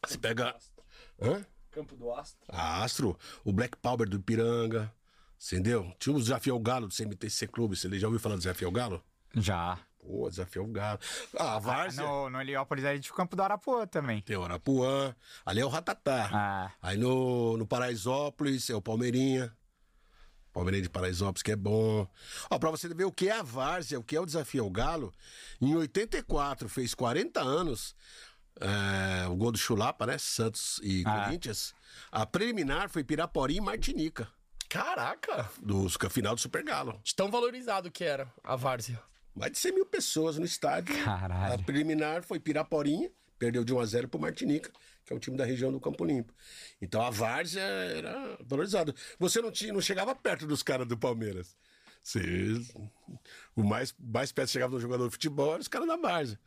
[0.07, 0.55] Você pega.
[1.21, 1.45] Hã?
[1.71, 2.39] Campo do Astro.
[2.49, 4.91] A Astro, o Black Power do Ipiranga.
[5.41, 5.93] Entendeu?
[5.99, 7.75] Tinha o Desafio ao Galo do CMTC Clube.
[7.75, 9.03] Você já ouviu falar do Desafio ao Galo?
[9.35, 9.79] Já.
[9.99, 10.99] Pô, Desafio ao Galo.
[11.37, 12.03] Ah, a Ah, Várzea.
[12.03, 14.21] no, no Heliópolis aí tinha o Campo do Arapuã também.
[14.21, 15.15] Tem o Arapuã.
[15.45, 16.29] Ali é o Ratatá.
[16.33, 16.71] Ah.
[16.81, 19.55] Aí no, no Paraisópolis é o Palmeirinha.
[20.51, 22.07] Palmeirinha de Paraisópolis, que é bom.
[22.49, 24.69] Ó, pra você ver o que é a Várzea, o que é o Desafio ao
[24.69, 25.13] Galo.
[25.61, 27.95] Em 84, fez 40 anos.
[28.59, 30.17] É, o gol do Chulapa, né?
[30.17, 31.25] Santos e Ah.
[31.25, 31.73] Corinthians.
[32.11, 34.27] A preliminar foi Piraporim e Martinica.
[34.67, 35.49] Caraca!
[35.61, 36.99] Do final do Super Galo.
[37.03, 39.01] De tão valorizado que era a Várzea.
[39.35, 40.95] Mais de 100 mil pessoas no estádio.
[41.03, 41.53] Caralho.
[41.55, 44.71] A preliminar foi Piraporinha, perdeu de 1 a 0 pro Martinica,
[45.05, 46.31] que é um time da região do Campo Limpo.
[46.81, 48.93] Então a Várzea era valorizada.
[49.17, 51.55] Você não, tinha, não chegava perto dos caras do Palmeiras.
[52.03, 52.21] Você,
[53.55, 56.39] o mais, mais perto que chegava do jogador de futebol era os caras da Várzea.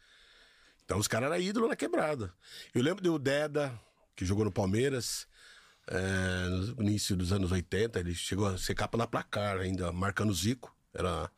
[0.84, 2.32] Então os caras eram ídolo na quebrada.
[2.74, 3.72] Eu lembro do Deda,
[4.16, 5.26] que jogou no Palmeiras.
[5.88, 10.30] é, no início dos anos 80, ele chegou a ser capa na placar ainda, marcando
[10.30, 10.74] o Zico.
[10.94, 11.28] Era,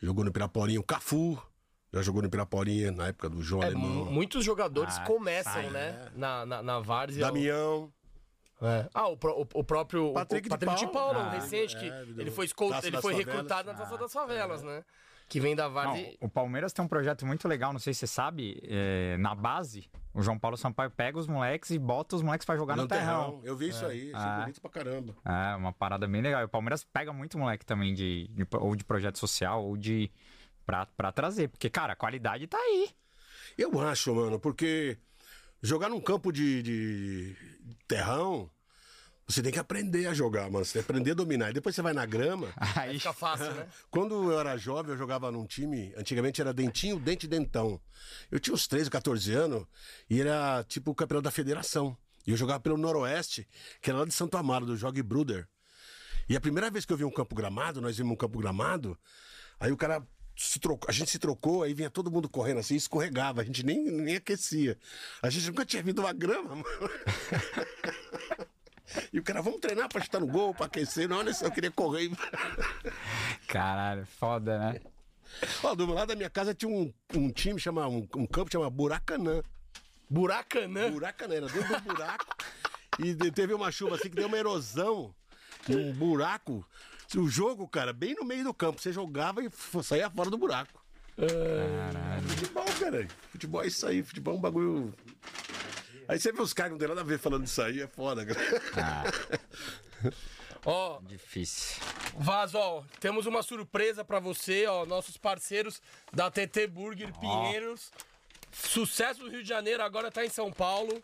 [0.00, 0.80] jogou no Piraporinha.
[0.80, 1.40] O Cafu
[1.92, 3.88] já jogou no Piraporinha na época do João É, Alemão.
[3.90, 6.10] mu- muitos jogadores Ah, começam, sai, né?
[6.14, 7.24] Na, na, na Várzea.
[7.26, 7.92] Damião.
[8.62, 8.88] É.
[8.94, 11.14] Ah, o, o, o próprio Patrick o de Patrick de Paula.
[11.14, 13.26] Paula, um Ah, recente, que é, ele foi, escol- ele foi Favelas.
[13.26, 14.82] recrutado na Taça Ah, das Favelas, né?
[15.28, 16.14] Que vem da Várzea.
[16.20, 19.88] o Palmeiras tem um projeto muito legal, não sei se você sabe, é, na base,
[20.14, 22.88] o João Paulo Sampaio pega os moleques e bota os moleques pra jogar no, No
[22.88, 23.40] terrão.
[23.42, 24.40] Eu vi isso aí, achei Ah.
[24.40, 25.16] bonito pra caramba.
[25.24, 26.42] É, uma parada bem legal.
[26.42, 30.10] E o Palmeiras pega muito moleque também de, de- ou de projeto social ou de
[30.64, 32.90] pra, pra trazer, porque cara, a qualidade tá aí.
[33.58, 34.96] Eu acho, mano, porque
[35.60, 37.36] jogar num campo de, de
[37.88, 38.48] terrão,
[39.28, 40.64] você tem que aprender a jogar, mano.
[40.64, 41.50] Você tem que aprender a dominar.
[41.50, 42.52] E depois você vai na grama.
[42.76, 43.66] Aí Fica fácil, né?
[43.90, 47.80] Quando eu era jovem, eu jogava num time, antigamente era dentinho, dente e dentão.
[48.30, 49.66] Eu tinha uns 13, 14 anos
[50.08, 51.96] e era tipo o campeão da federação.
[52.24, 53.48] E eu jogava pelo Noroeste,
[53.80, 55.48] que era lá de Santo Amaro, do Jogue Bruder.
[56.28, 58.98] E a primeira vez que eu vi um campo gramado, nós vimos um campo gramado,
[59.60, 60.04] aí o cara
[60.36, 63.64] se trocou, a gente se trocou, aí vinha todo mundo correndo assim, escorregava, a gente
[63.64, 64.76] nem, nem aquecia.
[65.22, 66.64] A gente nunca tinha visto uma grama, mano.
[69.12, 71.08] E o cara, vamos treinar pra chutar no gol, pra aquecer.
[71.08, 72.10] Não, olha só, eu queria correr.
[73.48, 74.80] Caralho, foda, né?
[75.62, 78.70] Ó, do lado da minha casa tinha um, um time, chama, um, um campo chama
[78.70, 79.42] Buracanã.
[80.08, 80.90] Buracanã.
[80.90, 82.36] Buracanã, era dentro do buraco.
[82.98, 85.14] e teve uma chuva assim que deu uma erosão.
[85.68, 86.66] Um buraco.
[87.16, 88.80] O jogo, cara, bem no meio do campo.
[88.80, 89.50] Você jogava e
[89.82, 90.84] saía fora do buraco.
[91.16, 92.28] Caralho.
[92.28, 93.08] Futebol, cara.
[93.30, 94.02] Futebol é isso aí.
[94.02, 94.94] Futebol é um bagulho.
[96.08, 97.86] Aí você vê os caras que não tem nada a ver falando disso aí, é
[97.86, 99.12] foda, cara.
[100.64, 101.80] Ó, Difícil.
[102.18, 105.80] Vaz, ó, temos uma surpresa pra você, ó, nossos parceiros
[106.12, 107.90] da TT Burger Pinheiros.
[108.52, 111.02] Sucesso do Rio de Janeiro, agora tá em São Paulo.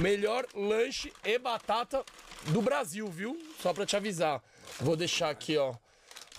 [0.00, 2.04] Melhor lanche e batata
[2.46, 3.38] do Brasil, viu?
[3.60, 4.42] Só pra te avisar.
[4.80, 5.74] Vou deixar aqui, ó,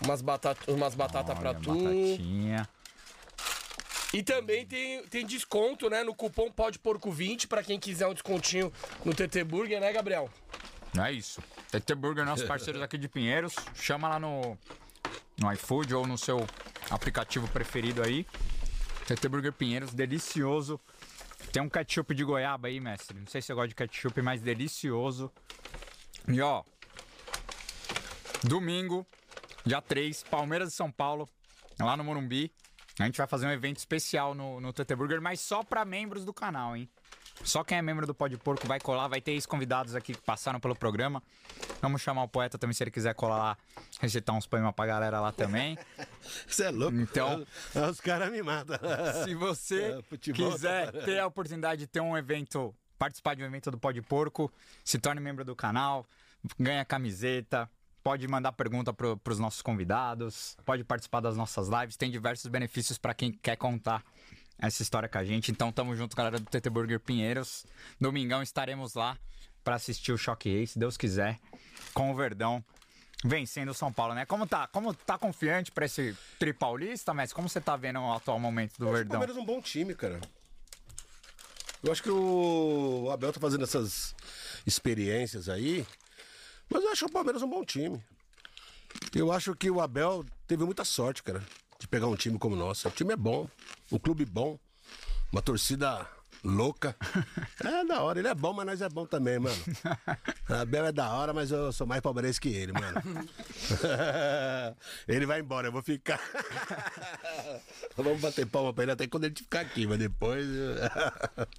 [0.03, 1.73] umas batatas umas batata pra Olha, tu.
[1.73, 2.67] Batatinha.
[4.13, 8.13] E também tem, tem desconto, né, no cupom Pode Porco 20 pra quem quiser um
[8.13, 8.71] descontinho
[9.03, 10.29] no TT Burger, né, Gabriel?
[10.95, 11.41] É isso.
[11.71, 13.55] TT Burger, nossos parceiros aqui de Pinheiros.
[13.73, 14.55] Chama lá no,
[15.39, 16.45] no iFood ou no seu
[16.91, 18.27] aplicativo preferido aí.
[19.07, 20.79] TT Burger Pinheiros, delicioso.
[21.51, 23.19] Tem um ketchup de goiaba aí, mestre.
[23.19, 25.31] Não sei se você gosta de ketchup, mas delicioso.
[26.27, 26.63] E ó,
[28.43, 29.05] domingo,
[29.65, 31.27] dia 3, Palmeiras de São Paulo,
[31.79, 32.51] lá no Morumbi.
[32.99, 36.23] A gente vai fazer um evento especial no, no TT Burger, mas só pra membros
[36.23, 36.87] do canal, hein?
[37.43, 40.59] Só quem é membro do Pode Porco vai colar, vai ter ex-convidados aqui que passaram
[40.59, 41.21] pelo programa.
[41.81, 43.57] Vamos chamar o poeta também, se ele quiser colar lá,
[43.99, 45.75] recitar uns poemas pra galera lá também.
[46.47, 46.95] Você é louco?
[46.95, 47.43] Então-
[47.75, 48.77] Ah, Os caras me matam.
[49.23, 53.41] Se você É, futebol quiser tá- ter a oportunidade de ter um evento, participar de
[53.41, 54.51] um evento do Pode Porco,
[54.85, 56.05] se torne membro do canal,
[56.59, 57.67] ganha camiseta,
[58.03, 62.97] pode mandar pergunta para os nossos convidados, pode participar das nossas lives, tem diversos benefícios
[62.97, 64.03] para quem quer contar
[64.59, 65.51] essa história com a gente.
[65.51, 67.65] Então tamo junto, galera do TT Burger Pinheiros.
[67.99, 69.17] Domingão estaremos lá
[69.63, 71.39] para assistir o Choque Rei, se Deus quiser,
[71.93, 72.63] com o Verdão.
[73.25, 74.25] Vencendo o São Paulo, né?
[74.25, 74.67] Como tá?
[74.67, 78.77] Como tá confiante pra esse tri paulista, mas como você tá vendo o atual momento
[78.77, 79.11] do O Verdão?
[79.11, 80.19] Palmeiras é um bom time, cara.
[81.81, 84.13] Eu acho que o Abel tá fazendo essas
[84.65, 85.85] experiências aí,
[86.69, 88.03] mas eu acho o Palmeiras um bom time.
[89.15, 91.43] Eu acho que o Abel teve muita sorte, cara,
[91.79, 92.87] de pegar um time como o nosso.
[92.87, 93.47] O time é bom,
[93.91, 94.59] um clube bom,
[95.31, 96.07] uma torcida
[96.43, 96.95] louca.
[97.63, 99.55] É da hora, ele é bom, mas nós é bom também, mano.
[100.49, 103.01] Abel é da hora, mas eu sou mais palmeirense que ele, mano.
[105.07, 106.19] ele vai embora, eu vou ficar.
[107.95, 110.45] Vamos bater palma pra ele até quando ele ficar aqui, mas depois.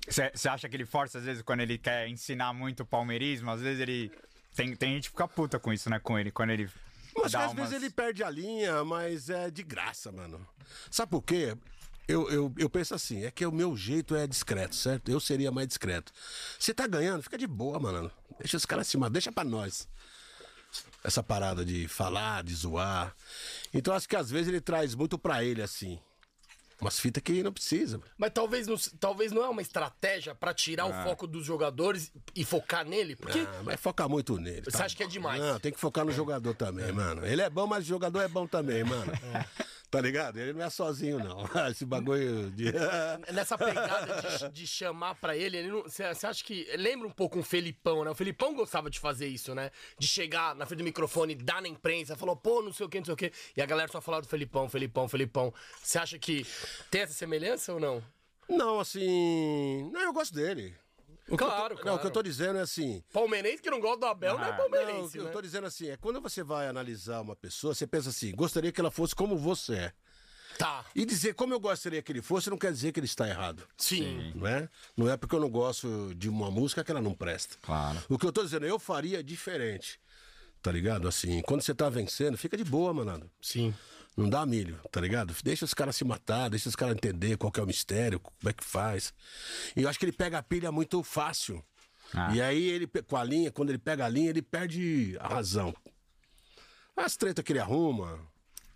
[0.07, 3.51] Você acha que ele força, às vezes, quando ele quer ensinar muito o palmeirismo?
[3.51, 4.13] Às vezes ele.
[4.55, 5.99] Tem, tem gente que fica puta com isso, né?
[5.99, 6.71] Com ele, quando ele.
[7.17, 10.47] Mas às umas- vezes ele perde a linha, mas é de graça, mano.
[10.91, 11.57] Sabe por quê?
[12.07, 15.11] Eu, eu, eu penso assim, é que o meu jeito é discreto, certo?
[15.11, 16.13] Eu seria mais discreto.
[16.59, 18.11] Você tá ganhando, fica de boa, mano.
[18.39, 19.89] Deixa os caras acima, deixa pra nós.
[21.03, 23.15] Essa parada de falar, de zoar.
[23.73, 25.99] Então acho que às vezes ele traz muito pra ele, assim.
[26.85, 27.99] Umas fitas que não precisa.
[28.19, 30.89] Mas talvez não, talvez não é uma estratégia pra tirar Ah.
[31.01, 34.61] o foco dos jogadores e focar nele, porque Ah, mas foca muito nele.
[34.67, 35.41] Você acha que é demais?
[35.41, 37.25] Não, tem que focar no jogador também, mano.
[37.25, 39.11] Ele é bom, mas o jogador é bom também, mano.
[39.95, 40.39] Tá ligado?
[40.39, 41.45] Ele não é sozinho, não.
[41.71, 42.73] Esse bagulho de.
[43.33, 47.39] nessa pegada de, de chamar pra ele, ele não- você acha que lembra um pouco
[47.39, 48.11] um Felipão, né?
[48.11, 49.71] O Felipão gostava de fazer isso, né?
[49.97, 52.99] De chegar na frente do microfone, dar na imprensa, falou, pô, não sei o que,
[52.99, 55.55] não sei o que, e a galera só falava do Felipão, Felipão, Felipão.
[55.81, 56.45] Você acha que
[56.91, 58.03] tem essa semelhança ou não?
[58.49, 59.89] Não, assim.
[59.93, 60.75] Não, eu gosto dele.
[61.29, 61.97] O que eu tô- Claro, Não, claro.
[61.97, 63.03] o que eu tô dizendo é assim.
[63.13, 65.31] Palmeirense que não gosta do Abel não é Não, o palmeirense, que eu né?
[65.31, 68.81] tô dizendo assim, é quando você vai analisar uma pessoa, você pensa assim, gostaria que
[68.81, 69.93] ela fosse como você é.
[70.59, 70.85] Tá.
[70.95, 73.67] E dizer como eu gostaria que ele fosse não quer dizer que ele está errado.
[73.77, 74.33] Sim.
[74.37, 74.69] Não é?
[74.97, 77.57] Não é porque eu não gosto de uma música que ela não presta.
[77.63, 78.01] Claro.
[78.09, 79.99] O que eu tô dizendo, eu faria diferente.
[80.63, 81.09] Tá ligado?
[81.09, 83.29] Assim, quando você tá vencendo, fica de boa, manado.
[83.41, 83.75] Sim.
[84.17, 85.35] Não dá milho, tá ligado?
[85.43, 88.49] Deixa os caras se matar, deixa os caras entender qual que é o mistério, como
[88.49, 89.13] é que faz.
[89.77, 91.65] E eu acho que ele pega a pilha muito fácil.
[92.13, 92.33] Ah.
[92.33, 95.75] E aí ele, com a linha, quando ele pega a linha, ele perde a razão.
[96.97, 98.21] As tretas que ele arruma.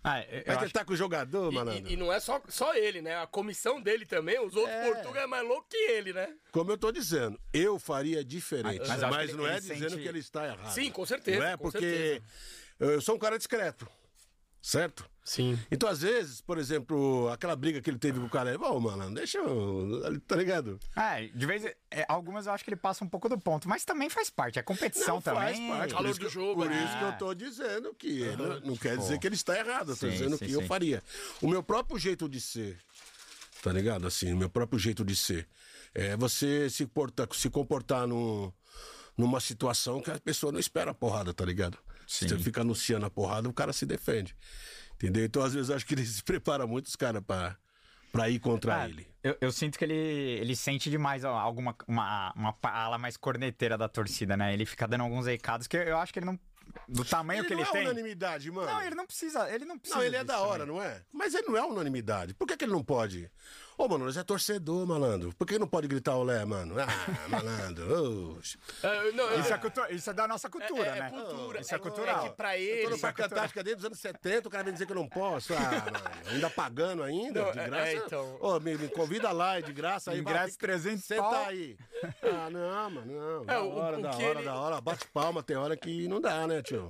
[0.03, 1.89] Ah, eu- eu Vai acho- tentar com o jogador, malandro.
[1.89, 3.15] e- e não é só, só ele, né?
[3.21, 6.33] A comissão dele também, os outros portugueses é mais louco que ele, né?
[6.51, 8.79] Como eu tô dizendo, eu faria diferente.
[8.79, 10.73] Mas Mas, acho não é ele dizendo sente- que ele está errado.
[10.73, 12.23] Sim, com certeza, Não é com porque certeza.
[12.79, 13.87] eu sou um cara discreto.
[14.61, 15.09] Certo?
[15.23, 15.59] Sim.
[15.69, 19.13] Então, às vezes, por exemplo, aquela briga que ele teve com o cara, ô, mano,
[19.13, 20.19] deixa eu.
[20.21, 20.79] Tá ligado?
[20.95, 23.85] É, de vez é, algumas eu acho que ele passa um pouco do ponto, mas
[23.85, 25.55] também faz parte, é competição Não, também.
[25.55, 25.93] faz parte.
[25.93, 26.83] Calor do jogo, Por né?
[26.83, 28.35] isso que eu tô dizendo que ele
[28.65, 29.01] não- quer Pô.
[29.03, 29.91] dizer que ele está errado.
[29.91, 30.67] Eu tô Sim, dizendo sim, que eu sim.
[30.67, 31.03] faria.
[31.41, 32.79] O meu próprio jeito de ser,
[33.61, 34.07] tá ligado?
[34.07, 35.47] Assim, o meu próprio jeito de ser.
[35.93, 38.51] É você se, portar, se comportar num,
[39.15, 41.77] numa situação que a pessoa não espera a porrada, tá ligado?
[42.09, 42.29] Se Sim.
[42.29, 44.35] você fica anunciando a porrada, o cara se defende.
[44.95, 45.23] Entendeu?
[45.23, 47.55] Então, às vezes, eu acho que ele se prepara muito os caras pra,
[48.11, 49.07] pra ir contra Ah, ele.
[49.23, 53.87] Eu, eu sinto que ele, ele sente demais alguma uma, uma ala mais corneteira da
[53.87, 54.51] torcida, né?
[54.53, 56.39] Ele fica dando alguns recados que eu acho que ele não.
[56.87, 57.81] Do tamanho que não ele é tem.
[57.81, 58.67] unanimidade, mano.
[58.71, 59.47] Não, ele não precisa.
[59.53, 59.99] Ele não precisa.
[59.99, 60.75] Não, ele é da hora, também.
[60.75, 61.03] não é?
[61.13, 62.33] Mas ele não é unanimidade.
[62.33, 63.29] Por que, que ele não pode?
[63.81, 65.33] Ô, mano, nós é torcedor, malandro.
[65.37, 66.75] Por que não pode gritar olé, mano?
[66.77, 66.85] Ah,
[67.29, 68.35] malandro.
[68.37, 68.57] oxe.
[68.83, 71.09] É, não, Isso é, é, cultura, isso é da nossa cultura, é, é né?
[71.11, 71.61] cultura.
[71.61, 72.25] Isso é cultural.
[72.25, 72.83] É que pra Eu ele.
[72.83, 75.07] tô no Parque Antártica desde os anos 70, o cara vem dizer que eu não
[75.07, 75.53] posso.
[75.53, 75.97] Ah, mano,
[76.29, 77.87] ainda pagando ainda, Não, de é- graça.
[77.87, 78.37] é, então.
[78.41, 80.11] Ô, me, me convida lá, é de graça.
[80.11, 81.45] Aí, Ingresso vai, fica- 300 Senta pau.
[81.45, 81.77] aí.
[82.23, 83.41] Ah, não, mano, não.
[83.43, 84.81] É, da o- hora, o da que hora, ele- da hora.
[84.81, 86.89] Bate palma, tem hora que não dá, né, tio?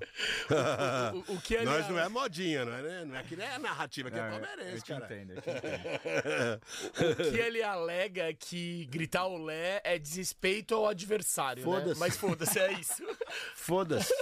[1.29, 3.05] o- o que ele- Nós não é modinha, não é, né?
[3.05, 5.05] Não é que nem é narrativa, que é eu- palmeirense, eu te cara.
[5.05, 6.61] entendo, eu te entendo.
[6.85, 11.79] O que ele alega é que gritar olé é desrespeito ao adversário, né?
[11.79, 11.99] Foda-se.
[11.99, 13.03] Mas foda-se, é isso.
[13.55, 14.13] Foda-se.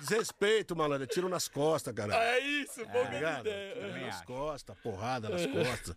[0.00, 1.04] Desrespeito, malandro.
[1.04, 2.14] é Tiro nas costas, cara.
[2.16, 3.40] É isso, pouca ligado?
[3.46, 3.74] ideia.
[3.74, 5.94] Tiro nas costas, porrada nas costas.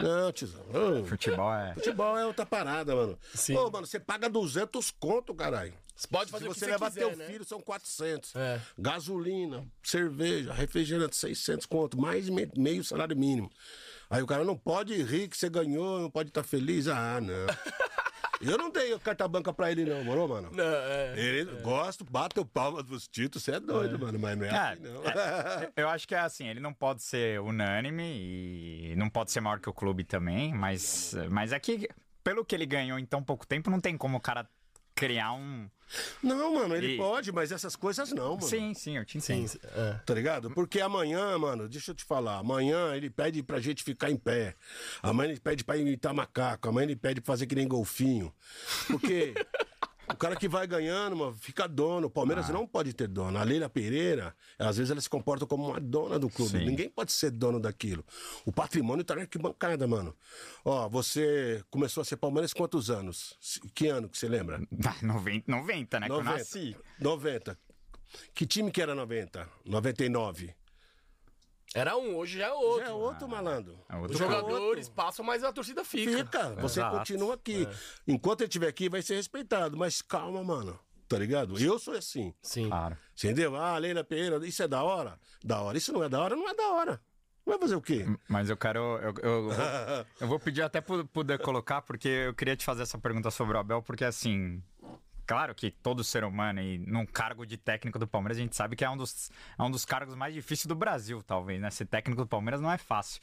[0.00, 1.06] Não, tiozão.
[1.06, 1.74] Futebol é.
[1.74, 3.18] Futebol é outra parada, mano.
[3.34, 3.56] Sim.
[3.56, 5.72] Ô, mano, você paga 200 conto, caralho.
[5.94, 7.26] Você pode fazer Se o que você você levar quiser, teu né?
[7.26, 8.36] filho, são 400.
[8.36, 8.60] É.
[8.78, 11.98] Gasolina, cerveja, refrigerante, 600 conto.
[11.98, 13.50] Mais me- meio salário mínimo.
[14.08, 16.86] Aí o cara não pode rir que você ganhou, não pode estar feliz.
[16.88, 17.46] Ah, não.
[18.40, 20.50] Eu não dei carta banca pra ele, não, moro, mano?
[20.52, 21.14] Não, é.
[21.16, 24.82] Ele gosta, bate o palma dos títulos, você é doido, mano, mas não é assim,
[24.82, 25.02] não.
[25.04, 29.40] é, eu acho que é assim, ele não pode ser unânime e não pode ser
[29.40, 31.88] maior que o clube também, mas, mas é que,
[32.22, 34.46] pelo que ele ganhou em tão pouco tempo, não tem como o cara
[34.96, 35.68] criar um.
[36.20, 38.42] Não, mano, ele E- pode, mas essas coisas não, mano.
[38.42, 39.52] Sim, sim, eu te entendo.
[40.04, 40.50] Tá ligado?
[40.50, 44.56] Porque amanhã, mano, deixa eu te falar, amanhã ele pede pra gente ficar em pé.
[45.00, 46.68] Amanhã ele pede pra imitar macaco.
[46.68, 48.34] Amanhã ele pede pra fazer que nem golfinho.
[48.88, 49.32] Porque
[50.08, 52.06] o cara que vai ganhando, mano, fica dono.
[52.06, 53.38] O Palmeiras não pode ter dono.
[53.38, 56.58] A Leila Pereira, às vezes ela se comporta como uma dona do clube.
[56.58, 56.64] Sim.
[56.64, 58.04] Ninguém pode ser dono daquilo.
[58.44, 60.14] O patrimônio tá na arquibancada, mano.
[60.64, 63.36] Ó, você começou a ser Palmeiras quantos anos?
[63.74, 64.60] Que ano que você lembra?
[64.84, 66.06] Ah, 90, 90 né?
[66.06, 66.76] Que eu nasci.
[67.00, 67.58] 90.
[68.34, 69.48] Que time que era 90?
[69.64, 70.54] 99.
[71.76, 72.84] Era um, hoje já é outro.
[72.84, 73.78] Já é outro, malandro.
[73.86, 76.16] É outro Os jogadores passam, mas a torcida fica.
[76.24, 76.96] Fica, você Exato.
[76.96, 77.68] continua aqui.
[78.08, 79.76] Enquanto ele estiver aqui, vai ser respeitado.
[79.76, 80.78] Mas calma, mano.
[81.06, 81.58] Tá ligado?
[81.60, 82.32] Eu sou assim.
[82.42, 82.68] Sim.
[82.68, 82.96] Claro.
[83.14, 83.54] Entendeu?
[83.56, 85.20] Ah, Leila Pereira, isso é da hora?
[85.44, 85.76] Da hora.
[85.76, 86.34] Isso não é da hora?
[86.34, 87.00] Não é da hora.
[87.44, 88.04] Vai fazer o quê?
[88.28, 88.80] Mas eu quero.
[88.98, 89.52] Eu, eu, vou,
[90.22, 93.60] eu vou pedir até poder colocar, porque eu queria te fazer essa pergunta sobre o
[93.60, 94.60] Abel, porque assim.
[95.26, 98.76] Claro que todo ser humano, e num cargo de técnico do Palmeiras, a gente sabe
[98.76, 101.68] que é um dos, é um dos cargos mais difíceis do Brasil, talvez, né?
[101.70, 103.20] Ser técnico do Palmeiras não é fácil.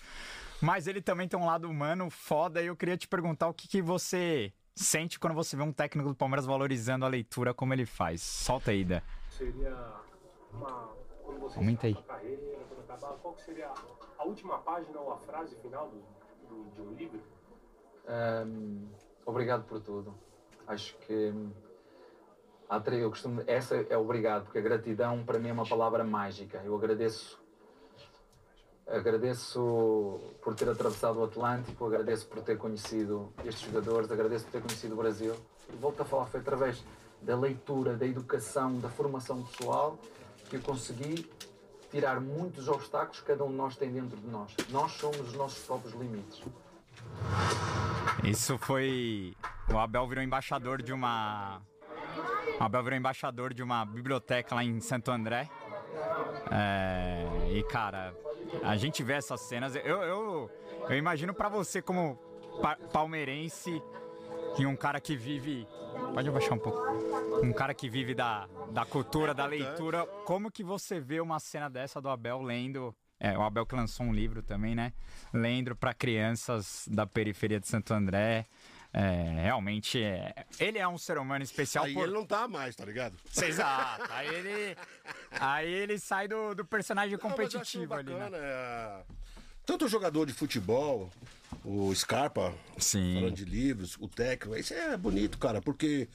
[0.61, 3.67] Mas ele também tem um lado humano foda, e eu queria te perguntar o que,
[3.69, 7.85] que você sente quando você vê um técnico do Palmeiras valorizando a leitura como ele
[7.85, 8.21] faz.
[8.21, 9.01] Solta aí, Ida.
[9.29, 9.73] Seria
[10.51, 10.93] uma.
[11.23, 11.93] Quando você Aumenta aí.
[12.03, 13.71] carreira, quando acabar, qual que seria
[14.17, 16.01] a última página ou a frase final do,
[16.49, 17.21] do- de um livro?
[18.45, 18.89] Hum,
[19.25, 20.13] obrigado por tudo.
[20.67, 21.51] Acho que hum,
[22.93, 26.61] eu costumo, essa é obrigado, porque a gratidão para mim é uma palavra mágica.
[26.63, 27.41] Eu agradeço
[28.87, 34.61] agradeço por ter atravessado o Atlântico, agradeço por ter conhecido estes jogadores, agradeço por ter
[34.61, 35.35] conhecido o Brasil.
[35.71, 36.83] E volto a falar, foi através
[37.21, 39.97] da leitura, da educação, da formação pessoal
[40.49, 41.29] que eu consegui
[41.89, 44.53] tirar muitos obstáculos que cada um de nós tem dentro de nós.
[44.69, 46.43] Nós somos os nossos próprios limites.
[48.23, 49.33] Isso foi.
[49.71, 51.61] O Abel virou embaixador de uma.
[52.59, 55.49] O Abel virou embaixador de uma biblioteca lá em Santo André.
[56.51, 58.13] É, E, cara,
[58.63, 59.75] a gente vê essas cenas.
[59.75, 60.51] Eu, eu,
[60.89, 62.15] eu imagino pra você, como
[62.61, 63.81] pa- palmeirense,
[64.57, 65.67] e um cara que vive.
[66.13, 66.79] Pode abaixar um pouco.
[67.43, 70.05] Um cara que vive da, da cultura, da leitura.
[70.25, 72.95] Como que você vê uma cena dessa do Abel lendo?
[73.19, 74.91] É, o Abel que lançou um livro também, né?
[75.33, 78.45] Lendo para crianças da periferia de Santo André.
[78.95, 82.03] É, realmente, é, ele é um ser humano especial Aí por...
[82.03, 83.17] ele não tá mais, tá ligado?
[83.35, 84.05] Exato.
[84.11, 84.77] Aí ele,
[85.31, 88.19] aí ele sai do, do personagem Não, acho competitivo ali, né?
[88.19, 89.03] bacana, é,
[89.65, 91.11] Tanto o jogador de futebol,
[91.65, 93.15] o Scarpa, Sim.
[93.15, 96.07] falando de livros, o técnico, isso é bonito, cara, porque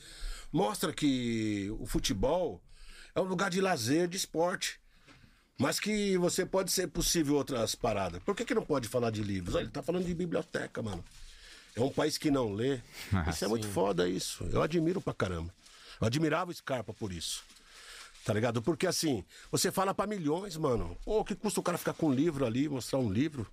[0.53, 2.63] mostra que o futebol
[3.13, 4.81] é um lugar de lazer, de esporte.
[5.61, 8.23] Mas que você pode ser possível outras paradas.
[8.23, 9.57] Por que, que não pode falar de livros?
[9.57, 11.05] Ele tá falando de biblioteca, mano.
[11.77, 12.81] É um país que não lê.
[13.29, 14.45] Isso é muito foda, isso.
[14.53, 15.53] Eu admiro pra caramba.
[16.01, 17.43] Eu admirava o Scarpa por isso.
[18.25, 18.61] Tá ligado?
[18.61, 20.97] Porque assim, você fala pra milhões, mano.
[21.05, 23.51] Pô, o que custa o cara ficar com um livro ali, mostrar um livro?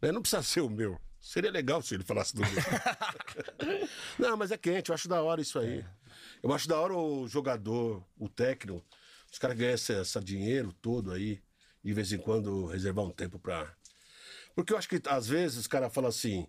[0.00, 0.12] Né?
[0.12, 1.00] Não precisa ser o meu.
[1.20, 2.50] Seria legal se ele falasse do meu.
[4.18, 5.84] não, mas é quente, eu acho da hora isso aí.
[6.42, 8.80] Eu acho da hora o jogador, o técnico,
[9.32, 11.42] os caras ganham esse, esse dinheiro todo aí,
[11.82, 13.74] de vez em quando reservar um tempo pra.
[14.54, 16.46] Porque eu acho que às vezes os caras falam assim.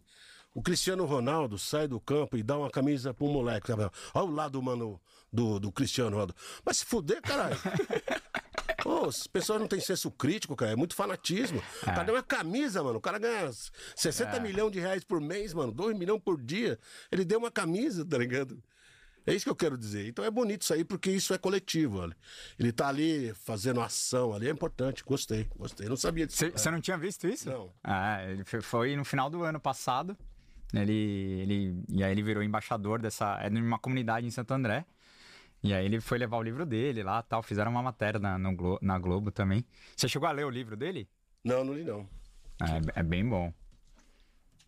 [0.54, 3.68] O Cristiano Ronaldo sai do campo e dá uma camisa pro moleque.
[3.68, 3.90] sabe?
[4.14, 5.00] Olha o lado, mano,
[5.32, 6.36] do, do Cristiano Ronaldo.
[6.66, 7.56] Mas se fuder, caralho.
[8.82, 10.72] Pô, as pessoas não têm senso crítico, cara.
[10.72, 11.62] É muito fanatismo.
[11.82, 12.98] O cara deu uma camisa, mano.
[12.98, 13.52] O cara ganha
[13.96, 15.72] 60 milhões de reais por mês, mano.
[15.72, 16.80] 2 milhões por dia.
[17.12, 18.62] Ele deu uma camisa, tá ligado?
[19.26, 20.08] É isso que eu quero dizer.
[20.08, 22.16] Então é bonito isso aí, porque isso é coletivo, olha.
[22.58, 25.04] Ele tá ali fazendo ação ali, é importante.
[25.04, 25.90] Gostei, gostei.
[25.90, 26.50] Não sabia disso.
[26.50, 27.50] Você não tinha visto isso?
[27.50, 27.74] Não.
[27.84, 28.20] Ah,
[28.62, 30.18] foi no final do ano passado.
[30.74, 33.38] Ele, ele, e aí ele virou embaixador dessa.
[33.42, 34.86] É numa comunidade em Santo André.
[35.64, 37.42] E aí ele foi levar o livro dele lá tal.
[37.42, 39.66] Fizeram uma matéria na, no Glo- na Globo também.
[39.96, 41.08] Você chegou a ler o livro dele?
[41.44, 42.08] Não, não li não.
[42.62, 43.54] É, é bem bom.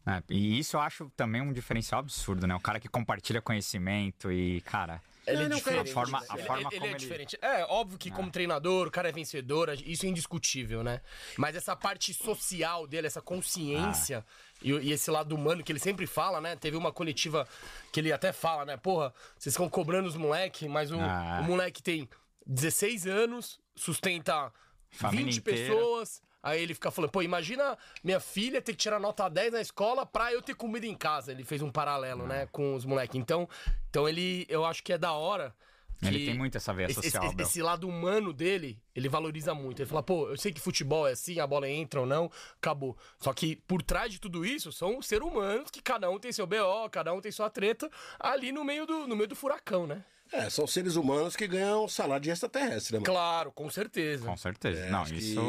[0.06, 2.56] É, e isso eu acho também um diferencial absurdo, né?
[2.56, 5.02] O cara que compartilha conhecimento e, cara.
[5.30, 5.90] Ele é Ele é diferente.
[5.90, 7.38] A forma- a Ele- forma ele, como é ele- diferente.
[7.42, 11.02] É, óbvio que como treinador, o cara é vencedor, isso é indiscutível, né?
[11.38, 14.26] Mas essa parte social dele, essa consciência
[14.62, 16.56] e, e esse lado humano que ele sempre fala, né?
[16.56, 17.48] Teve uma coletiva
[17.92, 18.78] que ele até fala, né?
[18.78, 21.40] Porra, vocês estão cobrando os moleque, mas o, Ah.
[21.42, 22.10] o moleque tem
[22.46, 24.52] 16 anos, sustenta
[24.90, 25.74] Família 20 inteira.
[25.76, 26.22] pessoas.
[26.42, 30.06] Aí ele fica falando, pô, imagina minha filha ter que tirar nota 10 na escola
[30.06, 31.32] pra eu ter comida em casa.
[31.32, 33.20] Ele fez um paralelo, né, com os moleques.
[33.20, 33.48] Então,
[33.90, 35.54] então ele, eu acho que é da hora.
[36.02, 39.82] Ele tem muito essa veia social, esse, esse lado humano dele, ele valoriza muito.
[39.82, 42.98] Ele fala, pô, eu sei que futebol é assim, a bola entra ou não, acabou.
[43.20, 46.48] Só que por trás de tudo isso são seres humanos que cada um tem seu
[46.48, 50.02] BO, cada um tem sua treta ali no meio do, no meio do furacão, né?
[50.32, 53.06] É, são seres humanos que ganham salário de extraterrestre, né, mano?
[53.06, 54.26] Claro, com certeza.
[54.26, 54.86] Com certeza.
[54.86, 55.42] É, não, isso.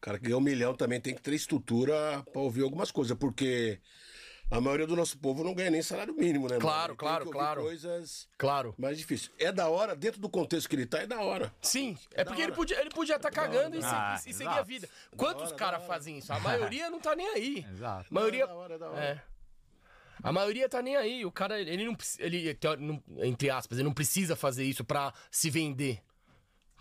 [0.00, 3.14] O cara que ganha um milhão também tem que ter estrutura pra ouvir algumas coisas,
[3.18, 3.78] porque
[4.50, 6.54] a maioria do nosso povo não ganha nem salário mínimo, né?
[6.54, 6.60] mano?
[6.62, 7.60] Claro, claro, que ouvir claro.
[7.62, 8.74] coisas Claro.
[8.78, 9.30] mais difíceis.
[9.38, 11.54] É da hora, dentro do contexto que ele tá, é da hora.
[11.60, 14.62] Sim, é porque ele podia ele podia estar cagando e, se- Ah, e seguir a
[14.62, 14.88] vida.
[15.16, 16.32] Quantos caras fazem isso?
[16.32, 17.66] A maioria não tá nem aí.
[17.70, 18.06] Exato.
[18.10, 18.44] A maioria.
[18.44, 19.04] É da hora, é da hora.
[19.04, 19.22] É.
[20.22, 21.24] A maioria tá nem aí.
[21.24, 21.96] O cara, ele não.
[22.18, 26.02] Ele, não- entre aspas, ele não precisa fazer isso pra se vender.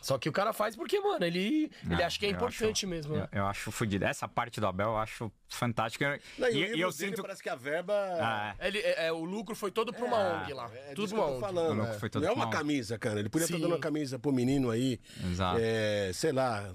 [0.02, 2.88] Só que o cara faz porque, mano, ele, ele Não, acha que é importante acho-
[2.88, 3.16] mesmo.
[3.16, 3.28] Eu, né?
[3.34, 4.06] eu acho fodido.
[4.06, 6.20] Essa parte do Abel eu acho fantástica.
[6.38, 7.22] Não, e, E, o e eu sinto.
[7.22, 7.93] parece que a verba.
[8.22, 10.72] Ah, Ele, é, é, o lucro foi todo pra uma ONG lá.
[10.74, 11.41] É Tudo disso que uma eu tô ONG.
[11.54, 11.80] falando.
[11.82, 13.20] Lucro foi todo não é uma camisa, cara.
[13.20, 13.62] Ele podia estar Sim.
[13.62, 15.00] dando uma camisa pro menino aí.
[15.32, 15.60] Exato.
[15.62, 16.74] É, sei lá,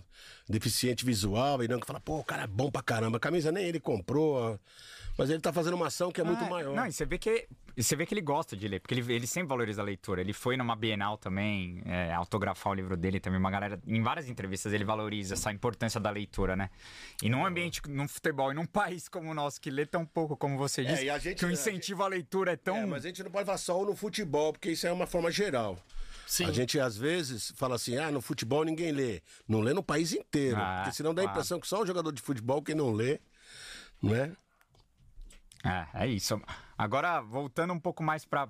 [0.49, 1.63] deficiente visual.
[1.65, 3.17] E não que fala, pô, o cara é bom pra caramba.
[3.17, 4.35] A camisa nem ele comprou.
[4.37, 4.59] ó.
[5.17, 6.75] Mas ele tá fazendo uma ação que é muito Ah, maior.
[6.75, 7.47] Não, e você vê que
[7.77, 10.21] e você vê que ele gosta de ler, porque ele, ele sempre valoriza a leitura.
[10.21, 13.39] Ele foi numa Bienal também, é, autografar o livro dele também.
[13.39, 16.71] Uma galera, em várias entrevistas, ele valoriza essa importância da leitura, né?
[17.23, 20.37] E num ambiente, num futebol, e num país como o nosso, que lê tão pouco,
[20.37, 22.77] como você É, disse, e a gente- que o incentivo à leitura é tão.
[22.77, 25.31] É, mas a gente não pode falar só no futebol, porque isso é uma forma
[25.33, 25.77] geral.
[26.27, 26.47] Sim.
[26.47, 29.21] A gente, às vezes, fala assim, ah, no futebol ninguém lê.
[29.49, 30.57] Não lê no país inteiro.
[30.59, 31.39] Ah, porque senão dá a claro.
[31.39, 33.21] impressão que só o jogador de futebol que não lê,
[34.01, 34.13] não
[35.65, 36.05] é?
[36.05, 36.41] É, isso.
[36.77, 38.49] Agora, voltando um pouco mais pra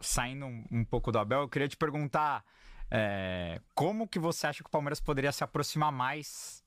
[0.00, 2.44] saindo um, um pouco do Abel, eu queria te perguntar
[2.90, 6.62] é, como que você acha que o Palmeiras poderia se aproximar mais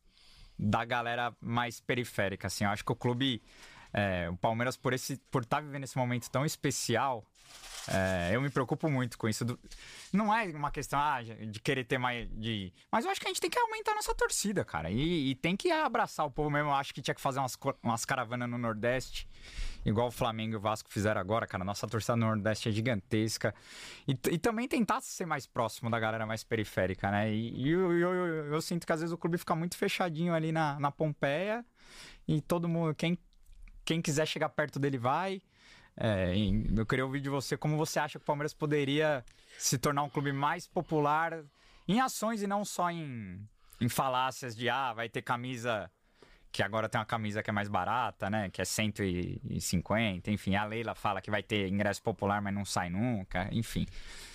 [0.57, 3.41] da galera mais periférica, assim, eu acho que o clube,
[3.93, 7.23] é, o Palmeiras por esse, por estar vivendo esse momento tão especial,
[7.89, 9.45] é, eu me preocupo muito com isso.
[9.45, 9.57] do-
[10.11, 12.27] não é uma questão ah, de querer ter mais.
[12.31, 12.73] De...
[12.91, 14.89] Mas eu acho que a gente tem que aumentar a nossa torcida, cara.
[14.91, 16.69] E, e tem que abraçar o povo mesmo.
[16.69, 19.27] Eu acho que tinha que fazer umas, umas caravanas no Nordeste,
[19.85, 21.63] igual o Flamengo e o Vasco fizeram agora, cara.
[21.63, 23.55] Nossa torcida no Nordeste é gigantesca.
[24.07, 27.33] E, e também tentar ser mais próximo da galera mais periférica, né?
[27.33, 30.33] E, e eu, eu, eu- eu sinto que às vezes o clube fica muito fechadinho
[30.33, 31.65] ali na, na Pompeia
[32.27, 32.93] e todo mundo.
[32.95, 33.17] Quem,
[33.85, 35.41] quem quiser chegar perto dele vai.
[35.99, 36.33] É,
[36.75, 39.25] eu queria ouvir de você como você acha que o Palmeiras poderia
[39.57, 41.43] se tornar um clube mais popular
[41.87, 43.43] em ações e não só em,
[43.81, 45.89] em falácias de ah, vai ter camisa
[46.51, 48.49] que agora tem uma camisa que é mais barata, né?
[48.49, 50.55] Que é 150, enfim.
[50.55, 53.85] A Leila fala que vai ter ingresso popular, mas não sai nunca, enfim.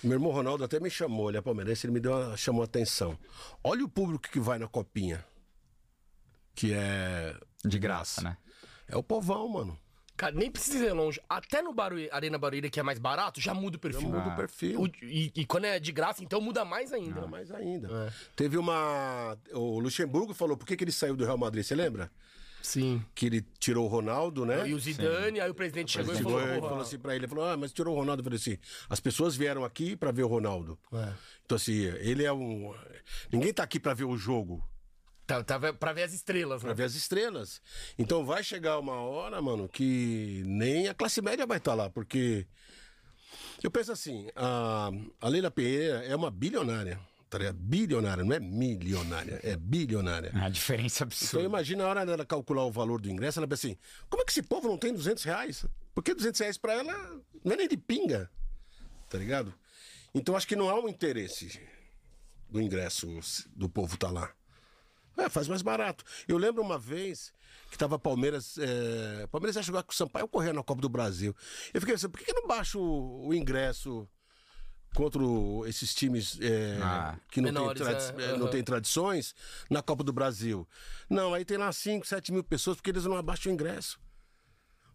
[0.03, 2.65] Meu irmão Ronaldo até me chamou, ele é palmeirense, ele me deu uma- chamou a
[2.65, 3.17] atenção.
[3.63, 5.25] Olha o público que vai na copinha.
[6.55, 7.35] Que é.
[7.65, 8.37] De graça, né?
[8.87, 9.77] É o povão, mano.
[10.15, 11.19] Cara, nem precisa ir longe.
[11.27, 14.09] Até no Barueri, Arena Barueri, que é mais barato, já muda o perfil.
[14.09, 14.81] muda o perfil.
[14.81, 17.15] O- e, e quando é de graça, então muda mais ainda.
[17.21, 18.13] Ainda mais ainda.
[18.35, 19.37] Teve uma.
[19.53, 22.11] O Luxemburgo falou por que, que ele saiu do Real Madrid, você lembra?
[22.61, 23.03] Sim.
[23.13, 24.65] Que ele tirou o Ronaldo, né?
[24.69, 27.13] E o Zidane, aí o presidente chegou Chegou e e falou, falou, "Porra, assim pra
[27.13, 28.21] ele, ele falou, ah, mas tirou o Ronaldo.
[28.21, 28.57] Eu falei assim,
[28.89, 30.79] as pessoas vieram aqui pra ver o Ronaldo.
[31.45, 32.73] Então assim, ele é um...
[33.29, 34.63] Ninguém tá aqui pra ver o jogo,
[35.25, 36.75] tá, tá pra ver as estrelas, pra né?
[36.75, 37.61] ver as estrelas.
[37.97, 42.45] Então vai chegar uma hora, mano, que nem a classe média vai estar lá, porque...
[43.63, 44.89] Eu penso assim, a,
[45.21, 46.99] a Leila Pereira é uma bilionária,
[47.29, 47.55] tá ligado?
[47.57, 50.31] Bilionária, não é milionária, é bilionária.
[50.35, 51.45] A diferença Então absurda.
[51.45, 53.77] imagina a hora dela calcular o valor do ingresso, ela pensa assim,
[54.09, 55.65] como é que esse povo não tem 200 reais?
[55.95, 56.93] Porque 200 reais pra ela
[57.43, 58.29] não é nem de pinga,
[59.09, 59.53] tá ligado?
[60.13, 61.59] Então acho que não há um interesse
[62.49, 63.07] do ingresso
[63.55, 64.29] do povo tá lá.
[65.17, 66.03] É, faz mais barato.
[66.27, 67.31] Eu lembro uma vez
[67.69, 68.57] que tava Palmeiras.
[68.57, 69.27] É...
[69.27, 71.35] Palmeiras ia jogar com o Sampaio correndo na Copa do Brasil.
[71.73, 74.07] Eu fiquei assim, por que, que não baixa o, o ingresso
[74.95, 77.17] contra o- esses times é, Ah.
[77.31, 79.33] que não, Menores, tem tradi- é, é, não tem tradições
[79.69, 80.67] na Copa do Brasil?
[81.09, 83.99] Não, aí tem lá 5, 7 mil pessoas porque eles não abaixam o ingresso.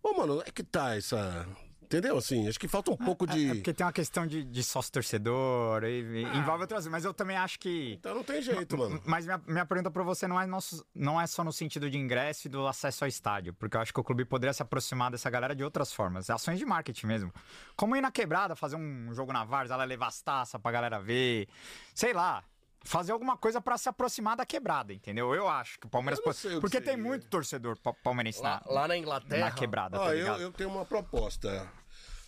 [0.03, 1.47] Ô, mano, é que tá essa.
[1.89, 2.19] Entendeu?
[2.19, 3.51] Assim, acho que falta um pouco de.
[3.51, 6.93] É porque tem uma questão de, de sócio torcedor, e, e envolve outras coisas.
[6.93, 7.95] Mas eu também acho que.
[7.99, 9.01] Então não tem jeito, mano.
[9.07, 11.97] Mas minha, minha pergunta pra você não é, nosso, não é só no sentido de
[11.97, 15.11] ingresso e do acesso ao estádio, porque eu acho que o clube poderia se aproximar
[15.11, 17.33] dessa galera de outras formas, ações de marketing mesmo.
[17.75, 21.01] Como ir na quebrada, fazer um jogo na Vars, ela levar as taças pra galera
[21.01, 21.49] ver,
[21.95, 22.45] sei lá.
[22.85, 25.35] Fazer alguma coisa pra se aproximar da quebrada, entendeu?
[25.35, 26.39] Eu acho que o Palmeiras pode.
[26.61, 29.47] Porque tem muito torcedor pa- palmeirense Lá, na, lá na Inglaterra.
[29.47, 31.69] na quebrada, Ó, tá eu, eu tenho uma proposta.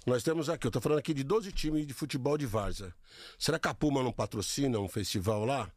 [0.06, 2.94] Nós temos aqui, eu tô falando aqui de 12 times de futebol de Várzea.
[3.38, 5.70] Será que a Puma não patrocina um festival lá?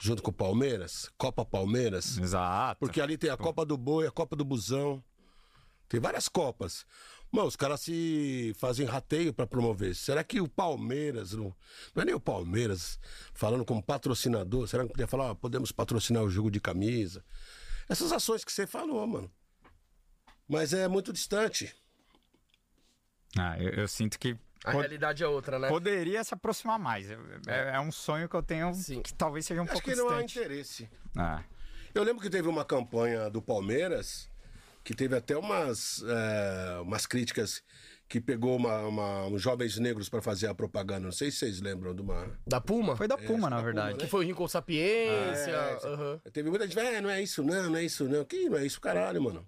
[0.00, 1.08] Junto com o Palmeiras?
[1.16, 2.18] Copa Palmeiras?
[2.18, 2.80] Exato.
[2.80, 5.02] Porque ali tem a Copa do Boi, a Copa do Busão.
[5.88, 6.84] Tem várias Copas.
[7.30, 9.94] Mano, os caras se fazem rateio pra promover.
[9.94, 11.54] Será que o Palmeiras, não,
[11.94, 12.98] não é nem o Palmeiras,
[13.32, 17.24] falando como patrocinador, será que podia falar, ó, podemos patrocinar o jogo de camisa?
[17.88, 19.30] Essas ações que você falou, mano.
[20.48, 21.74] Mas é muito distante.
[23.36, 25.68] Ah, eu, eu sinto que A pod- realidade é outra, né?
[25.68, 27.10] poderia se aproximar mais.
[27.10, 27.18] É,
[27.48, 29.02] é- é um sonho que eu tenho Sim.
[29.02, 30.88] que talvez seja um Acho pouco que não há interesse.
[31.16, 31.42] Ah.
[31.94, 34.30] Eu lembro que teve uma campanha do Palmeiras
[34.84, 37.62] que teve até umas, é, umas críticas
[38.08, 41.00] que pegou uma, uma- uns jovens negros pra fazer a propaganda.
[41.00, 42.38] Não sei se vocês lembram de uma.
[42.46, 42.96] Da Puma?
[42.96, 43.88] Foi da Puma, acho na da verdade.
[43.90, 45.50] Puma, Que foi o Rincon Sapiência.
[45.50, 46.20] É, aham.
[46.32, 48.24] Teve muita gente, é, não é isso não, não é isso não.
[48.24, 49.46] Que não é isso, caralho, mano.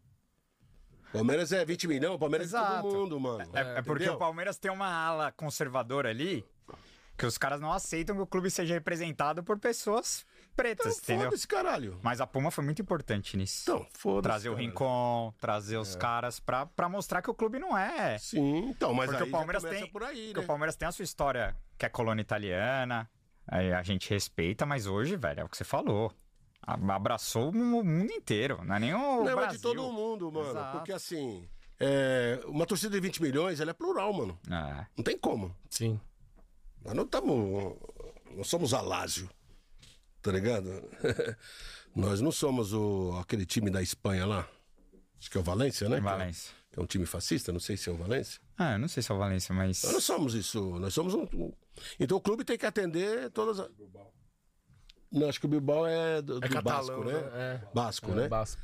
[1.13, 2.83] Palmeiras é 20 milhões, Palmeiras é Exato.
[2.89, 3.51] todo mundo, mano.
[3.55, 4.15] É, é porque Entendeu?
[4.15, 6.45] o Palmeiras tem uma ala conservadora ali
[7.13, 10.25] Porque os caras não aceitam que o clube seja representado por pessoas
[10.57, 11.25] pretas, Então, entendeu?
[11.27, 11.99] foda-se, caralho.
[12.03, 13.63] Mas a Puma foi muito importante nisso.
[13.63, 14.23] Então, foda-se.
[14.23, 14.55] trazer o.
[14.55, 18.17] Rincon, trazer os caras pra, pra mostrar que o clube não é.
[18.19, 19.87] Sim, então, mas Porque aí o Palmeiras tem.
[19.91, 20.45] por aí, porque né?
[20.45, 23.09] o Palmeiras tem a sua história, que é colônia italiana.
[23.47, 26.13] Aí a gente respeita, mas hoje, velho, é o que você falou.
[26.63, 29.57] Abraçou o mu- mundo inteiro, não é nem o Não, é Brasil.
[29.57, 30.51] de todo mundo, mano.
[30.51, 30.77] Exato.
[30.79, 31.49] Porque assim,
[31.79, 34.39] é, uma torcida de 20 milhões, ela é plural, mano.
[34.49, 34.87] É.
[34.97, 35.55] Não tem como.
[35.69, 35.99] Sim.
[36.85, 37.77] Nós não estamos.
[38.37, 39.29] Nós somos Alásio.
[40.23, 40.69] Tá ligado?
[41.97, 44.49] Nós não somos o, aquele time da Espanha lá.
[45.19, 46.01] Acho que é o Valência, né?
[46.01, 46.53] Valência.
[46.71, 48.41] Que é um time fascista, não sei se é o Valência.
[48.57, 49.83] Ah, eu não sei se é o Valência, mas.
[49.83, 50.79] Nós não somos isso.
[50.79, 51.23] Nós somos um.
[51.35, 51.53] um-
[51.99, 53.69] Então o clube tem que atender todas as.
[55.13, 57.13] Não, acho que o Bilbao é do, É do catalão, Basco, né?
[57.13, 57.31] né?
[57.35, 57.61] É.
[57.75, 58.29] Basco, É, né?
[58.29, 58.61] Basco.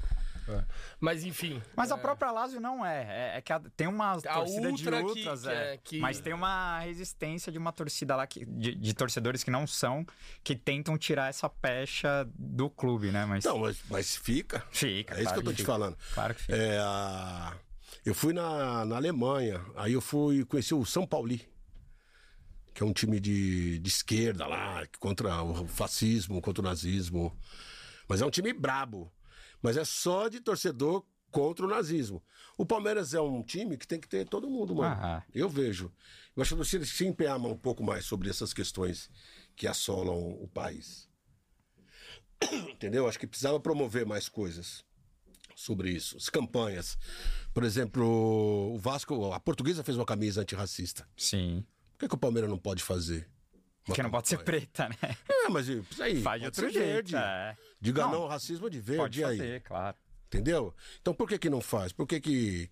[0.48, 0.64] É.
[1.00, 1.60] Mas enfim.
[1.74, 3.32] Mas a própria Lazio não é.
[3.34, 5.74] É, é que a- tem uma torcida Ultra de ultras, que é.
[5.74, 9.50] é- que- Mas tem uma resistência de uma torcida lá, que, de, de torcedores que
[9.50, 10.06] não são,
[10.44, 13.24] que tentam tirar essa pecha do clube, né?
[13.26, 14.64] Mas Não, mas, mas fica.
[14.70, 15.14] fica.
[15.14, 15.72] É isso claro que eu tô te fica.
[15.72, 15.96] falando.
[16.14, 16.56] Claro que fica.
[16.56, 17.52] É, a-
[18.04, 21.44] Eu fui na, na Alemanha, aí eu fui conhecer o São Pauli,
[22.76, 27.34] que é um time de, de esquerda lá, contra o fascismo, contra o nazismo.
[28.06, 29.10] Mas é um time brabo.
[29.62, 32.22] Mas é só de torcedor contra o nazismo.
[32.58, 34.94] O Palmeiras é um time que tem que ter todo mundo, mano.
[34.94, 35.24] Ah.
[35.34, 35.90] Eu vejo.
[36.36, 39.10] Eu acho que você se empenhar um pouco mais sobre essas questões
[39.56, 41.08] que assolam o país.
[42.70, 43.08] Entendeu?
[43.08, 44.84] Acho que precisava promover mais coisas
[45.54, 46.18] sobre isso.
[46.18, 46.98] As campanhas.
[47.54, 48.04] Por exemplo,
[48.74, 51.08] o Vasco, a portuguesa fez uma camisa antirracista.
[51.16, 51.64] Sim.
[51.96, 53.26] Por que, que o Palmeiras não pode fazer?
[53.84, 55.16] Porque não pode ser preta, né?
[55.28, 56.20] É, mas isso aí.
[56.20, 56.84] Faz de outro jeito.
[56.84, 57.16] verde.
[57.16, 57.56] é.
[57.80, 59.00] Diga não, Não, racismo de verde.
[59.00, 59.38] Pode e aí?
[59.38, 59.96] fazer, claro.
[60.26, 60.74] Entendeu?
[61.00, 61.92] Então por que, que não faz?
[61.92, 62.70] Por que, que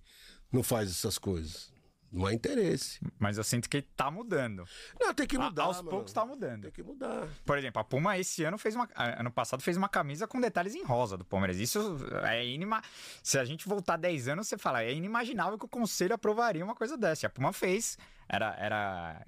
[0.53, 1.73] não faz essas coisas?
[2.15, 3.01] Não há interesse.
[3.19, 4.65] Mas eu sinto que tá mudando.
[5.01, 5.65] Não, tem que A- mudar.
[5.65, 5.91] aos mano.
[5.91, 6.63] poucos tá mudando.
[6.63, 7.27] Tem que mudar.
[7.45, 8.89] Por exemplo, a Puma esse ano fez uma.
[8.95, 11.59] ah, Ano passado fez uma camisa com detalhes em rosa do Palmeiras.
[11.59, 12.81] Isso é inima...
[13.23, 16.75] Se a gente voltar 10 anos, você fala, é inimaginável que o conselho aprovaria uma
[16.77, 17.25] coisa dessa.
[17.25, 17.99] E a Puma fez.
[18.29, 18.55] Era.
[18.59, 19.27] era...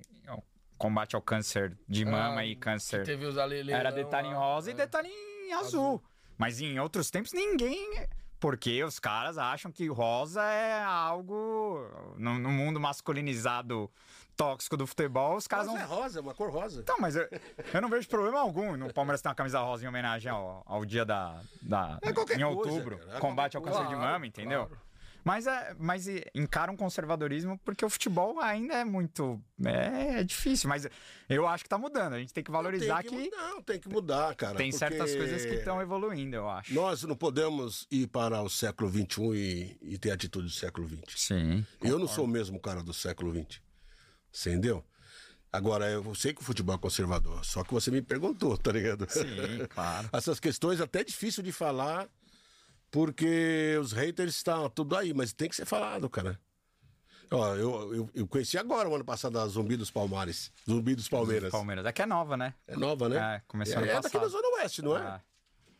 [0.78, 3.00] Combate ao câncer de mama e câncer.
[3.00, 4.76] Ah, Teve os ale- Era detalhe em rosa e é.
[4.76, 6.02] detalhe em azul.
[6.36, 8.06] Mas em outros tempos ninguém.
[8.38, 11.88] Porque os caras acham que rosa é algo.
[12.16, 13.90] No, no mundo masculinizado
[14.36, 15.84] tóxico do futebol, os caras Rosa não.
[15.84, 16.80] é rosa, é uma cor rosa.
[16.80, 17.26] Então, mas eu,
[17.72, 19.82] eu não vejo problema algum no Palmeiras ter uma camisa rosa
[25.26, 29.42] Mas, é, mas encara um conservadorismo porque o futebol ainda é muito.
[29.64, 30.86] É, é difícil, mas
[31.28, 32.12] eu acho que tá mudando.
[32.12, 34.56] A gente tem que valorizar tem que, que, Não, tem que mudar, cara.
[34.56, 36.72] tem certas coisas que estão evoluindo, eu acho.
[36.72, 41.20] Nós não podemos ir para o século XXI e, e ter atitude do século XX.
[41.20, 41.66] Sim.
[41.82, 43.60] Eu não sou o mesmo cara do século XX.
[44.46, 44.84] Entendeu?
[45.52, 49.06] Agora, eu sei que o futebol é conservador, só que você me perguntou, tá ligado?
[49.10, 50.08] Sim, claro.
[50.14, 52.06] Essas questões até é difícil de falar,
[52.90, 56.40] porque os haters estão tudo aí, mas tem que ser falado, cara.
[57.30, 60.52] Ó, eu, eu, eu conheci agora, o ano passado, a Zumbi dos Palmares.
[60.64, 61.50] Zumbi dos Palmeiras.
[61.50, 61.84] Palmeiras.
[61.84, 62.54] É que é nova, né?
[62.66, 63.36] É nova, né?
[63.36, 64.28] É, começou é, ano é daqui da.
[64.28, 65.00] Zona Oeste, não é?
[65.00, 65.20] Ah.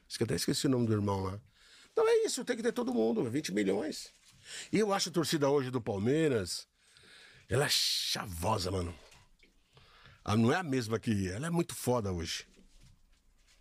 [0.09, 1.41] Acho que até esqueci o nome do irmão lá.
[1.93, 4.11] Então é isso, tem que ter todo mundo, 20 milhões.
[4.73, 6.67] E eu acho a torcida hoje do Palmeiras,
[7.49, 8.95] ela é chavosa, mano.
[10.25, 11.29] Ela não é a mesma que.
[11.31, 12.45] Ela é muito foda hoje.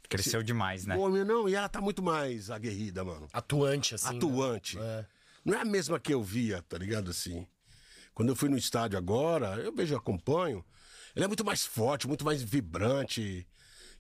[0.10, 0.96] Cresceu demais, né?
[0.96, 3.28] Pô, meu, não, e ela tá muito mais aguerrida, mano.
[3.34, 4.12] Atuante, assim.
[4.12, 4.18] né?
[4.18, 4.80] Atuante.
[4.80, 5.06] É.
[5.44, 7.48] Não é a mesma que eu via, tá ligado assim?
[8.14, 10.64] Quando eu fui no estádio agora, eu vejo, acompanho.
[11.16, 13.48] Ele é muito mais forte, muito mais vibrante.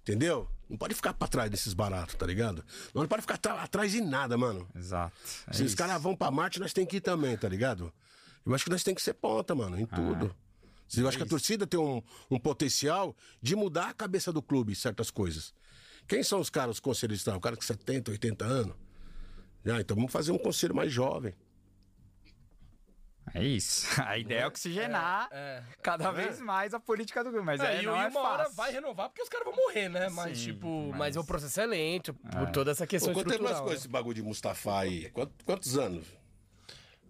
[0.01, 0.47] Entendeu?
[0.69, 2.63] Não pode ficar pra trás desses baratos, tá ligado?
[2.93, 4.67] Não pode ficar atrás de nada, mano.
[4.75, 5.15] Exato.
[5.47, 5.77] É Se os isso.
[5.77, 7.91] caras vão pra Marte, nós tem que ir também, tá ligado?
[8.45, 10.35] Eu acho que nós tem que ser ponta, mano, em tudo.
[10.95, 14.71] Eu acho que a torcida tem um, um potencial de mudar a cabeça do clube
[14.71, 15.53] em certas coisas.
[16.07, 17.25] Quem são os caras, os conselheiros?
[17.27, 18.75] O cara com 70, 80 anos.
[19.65, 21.33] Ah, então vamos fazer um conselho mais jovem.
[23.33, 23.87] É isso.
[24.07, 27.43] A ideia é oxigenar É, cada vez mais a política do clube.
[27.45, 28.55] Mas É, é, e não e é uma hora fácil.
[28.55, 30.09] vai renovar porque os caras vão morrer, né?
[30.09, 30.97] Mas, Sim, tipo, mas...
[30.99, 33.63] mas- o processo é lento por toda essa questão Pô, quanto tempo nós estrutural.
[33.65, 33.75] com né?
[33.75, 35.09] esse bagulho de Mustafa aí?
[35.09, 36.05] Quantos, quantos anos?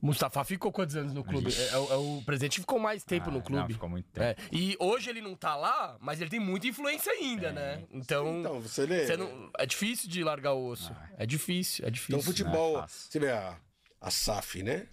[0.01, 1.51] Mustafa ficou quantos anos no clube?
[1.53, 3.61] É, é o, é o presidente ficou mais tempo Ah, no clube.
[3.61, 7.11] não, ficou muito É, E hoje ele não tá lá, mas ele tem muita influência
[7.11, 7.83] ainda, né?
[7.91, 9.07] Então, Então, você lê.
[9.07, 10.95] você não- é difícil de largar o osso.
[11.17, 12.15] É difícil, é difícil.
[12.17, 13.11] Então, futebol, Não é fácil.
[13.11, 13.57] você vê a,
[14.01, 14.87] a SAF, né?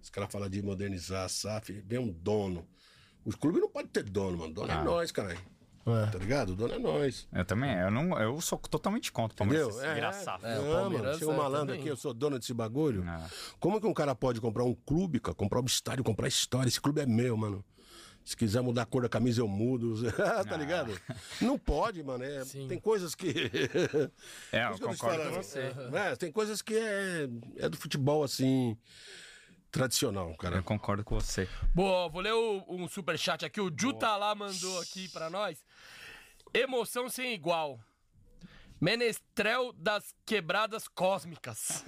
[0.00, 2.68] Os caras falam de modernizar a SAF, vem um dono.
[3.24, 4.52] Os clubes não podem ter dono, mano.
[4.52, 4.82] Dono é Ah.
[4.84, 5.38] nós, caralho.
[5.84, 6.06] É.
[6.10, 6.50] Tá ligado?
[6.50, 7.26] O dono é nós.
[7.32, 9.94] Eu também, eu não, eu sou totalmente contra o Palmeiras Entendeu?
[9.94, 10.44] virar SAF.
[10.44, 11.18] É, o não, Palmeiras mano.
[11.18, 11.80] Chega um é, malandro também.
[11.80, 13.04] aqui, eu sou dono desse bagulho.
[13.06, 13.28] Ah.
[13.58, 15.34] Como que um cara pode comprar um clube, cara?
[15.34, 16.68] Comprar um estádio, comprar história?
[16.68, 17.64] Esse clube é meu, mano.
[18.24, 19.94] Se quiser mudar a cor da camisa, eu mudo.
[20.48, 20.96] tá ligado?
[21.40, 22.22] Não pode, mano.
[22.22, 23.50] é- tem coisas que.
[24.52, 25.72] É, eu concordo com você.
[25.92, 28.76] É, tem coisas que é, é do futebol, assim,
[29.72, 30.56] tradicional, cara.
[30.58, 31.48] Eu concordo com você.
[31.74, 33.60] Boa, vou ler o- um superchat aqui.
[33.60, 35.58] O Jutalá mandou aqui pra nós.
[36.54, 37.80] Emoção sem igual.
[38.80, 41.84] Menestrel das quebradas cósmicas.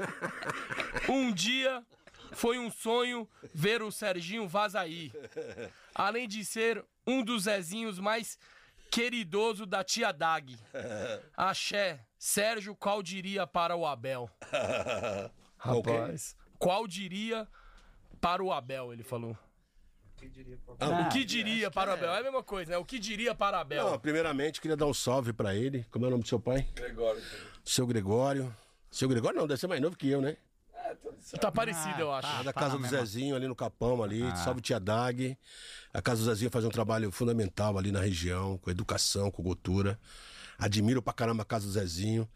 [1.08, 1.84] um dia
[2.32, 5.12] foi um sonho ver o Serginho Vazaí.
[5.94, 8.38] Além de ser um dos Zezinhos mais
[8.90, 10.56] queridoso da tia Dag.
[11.36, 14.30] Axé, Sérgio, qual diria para o Abel?
[15.58, 16.36] Rapaz.
[16.58, 17.48] Qual diria
[18.20, 19.36] para o Abel, ele falou.
[20.80, 22.10] Ah, o que diria para o Abel?
[22.10, 22.78] É a mesma coisa, né?
[22.78, 23.90] O que diria para o Abel?
[23.90, 25.86] Não, primeiramente, queria dar um salve pra ele.
[25.90, 26.66] Como é o nome do seu pai?
[26.74, 27.22] Gregório.
[27.64, 28.54] Seu Gregório.
[28.90, 30.36] Seu Gregório não, deve ser mais novo que eu, né?
[31.40, 32.28] Tá parecido, eu acho.
[32.40, 34.20] É da casa do Zezinho, ali no Capão, ali.
[34.36, 35.36] Salve Tia Dag.
[35.92, 39.98] A casa do Zezinho faz um trabalho fundamental ali na região, com educação, com cultura.
[40.58, 42.28] Admiro pra caramba a casa do Zezinho.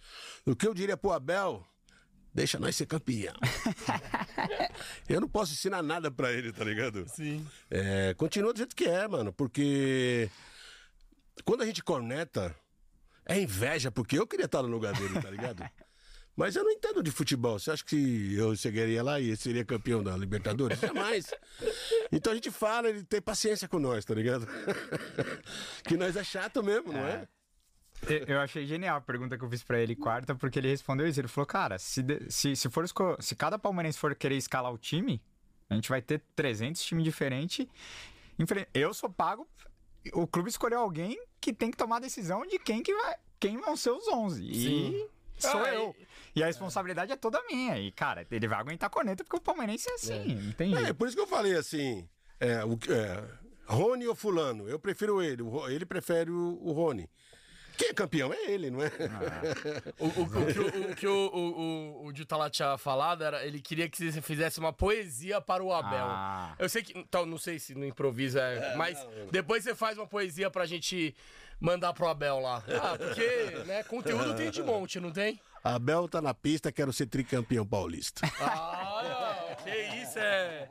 [0.47, 1.65] O que eu diria pro Abel?
[2.39, 3.35] Deixa nós ser campeão.
[5.09, 7.05] eu não posso ensinar nada pra ele, tá ligado?
[7.09, 7.45] Sim.
[7.69, 10.31] É, continua do jeito que é, mano, porque
[11.45, 12.55] quando a gente corneta,
[13.27, 15.69] é inveja, porque eu queria estar no lugar dele, tá ligado?
[16.37, 17.59] Mas eu não entendo de futebol.
[17.59, 20.79] Você acha que eu chegaria lá e seria campeão da Libertadores?
[20.79, 21.35] Jamais.
[22.13, 24.47] Então a gente fala, ele tem paciência com nós, tá ligado?
[25.83, 27.27] que nós é chato mesmo, não é?
[28.27, 31.21] Eu- achei genial a pergunta que eu fiz pra ele quarta, porque ele respondeu isso.
[31.21, 34.79] Ele falou, cara, se, se, se, for esco- se cada palmeirense for querer escalar o
[34.79, 35.21] time,
[35.69, 37.67] a gente vai ter 300 times diferentes.
[38.73, 39.49] Eu sou pago,
[40.13, 43.57] o clube escolheu alguém que tem que tomar a decisão de quem, que vai, quem
[43.59, 44.45] vão ser os 11.
[44.49, 45.09] E Sim.
[45.39, 45.97] sou Ah, eu.
[46.37, 47.79] E a responsabilidade é toda minha.
[47.79, 50.79] E, cara, ele vai aguentar a corneta porque o palmeirense é assim, não tem É,
[50.79, 50.95] jeito.
[50.95, 53.25] por isso que eu falei assim: é, o, é,
[53.67, 54.69] Rony ou Fulano?
[54.69, 55.43] Eu prefiro ele.
[55.69, 57.09] Ele prefere o, o Rony.
[57.79, 58.35] Quem é campeão?
[58.35, 58.91] É ele, não é?
[59.99, 63.89] O, o- o que, o, o que o, o, o, o falado era ele queria
[63.89, 66.05] que você fizesse uma poesia para o Abel.
[66.07, 66.55] Ah.
[66.59, 66.99] Eu sei que.
[66.99, 68.75] Então, não sei se no improviso é.
[68.77, 68.99] mas
[69.31, 71.15] depois você faz uma poesia pra gente
[71.61, 72.63] mandar pro Abel lá.
[72.69, 73.27] Ah, porque,
[73.67, 75.41] né, conteúdo tem de monte, não tem?
[75.63, 78.27] Abel tá na pista, quero ser tricampeão paulista.
[78.41, 79.71] Ah, que
[80.03, 80.69] isso, é.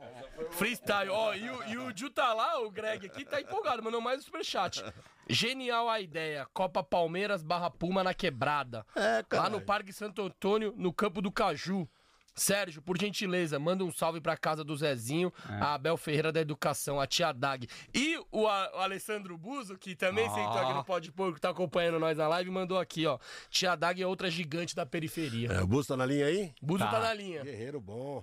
[0.58, 1.10] Freestyle.
[1.10, 4.20] Ó, e o, e o Ju tá lá, o Greg aqui, tá empolgado, mandou mais
[4.20, 4.84] um superchat.
[5.28, 6.46] Genial a ideia.
[6.52, 8.84] Copa Palmeiras barra Puma na quebrada.
[8.96, 9.44] É, cara.
[9.44, 11.88] Lá no Parque Santo Antônio, no campo do Caju.
[12.34, 17.00] Sérgio, por gentileza, manda um salve pra casa do Zezinho, a Abel Ferreira da Educação,
[17.00, 17.68] a tia Dag.
[17.92, 21.98] E o, A- o Alessandro Buzo, que também sentou aqui no Pode Porco, tá acompanhando
[21.98, 23.18] nós na live, mandou aqui, ó.
[23.50, 25.48] Tia Dag é outra gigante da periferia.
[25.50, 26.54] É, o Buzo tá na linha aí?
[26.62, 26.90] Buzo tá.
[26.92, 27.00] Tá.
[27.00, 27.42] na linha.
[27.42, 28.22] Guerreiro bom.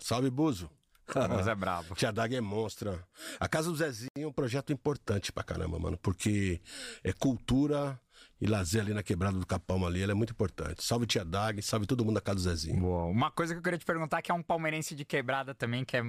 [0.00, 0.68] Salve, Buzo.
[1.28, 1.94] Mas é brabo.
[1.94, 3.02] Tia Dag é monstra.
[3.38, 6.60] A Casa do Zezinho é um projeto importante pra caramba, mano, porque
[7.02, 7.98] é cultura
[8.40, 10.84] e lazer ali na quebrada do Capão ali, ela é muito importante.
[10.84, 12.80] Salve Tia Dag, salve todo mundo da Casa do Zezinho.
[12.80, 13.04] Boa.
[13.04, 15.96] Uma coisa que eu queria te perguntar, que é um palmeirense de quebrada também, que
[15.96, 16.02] é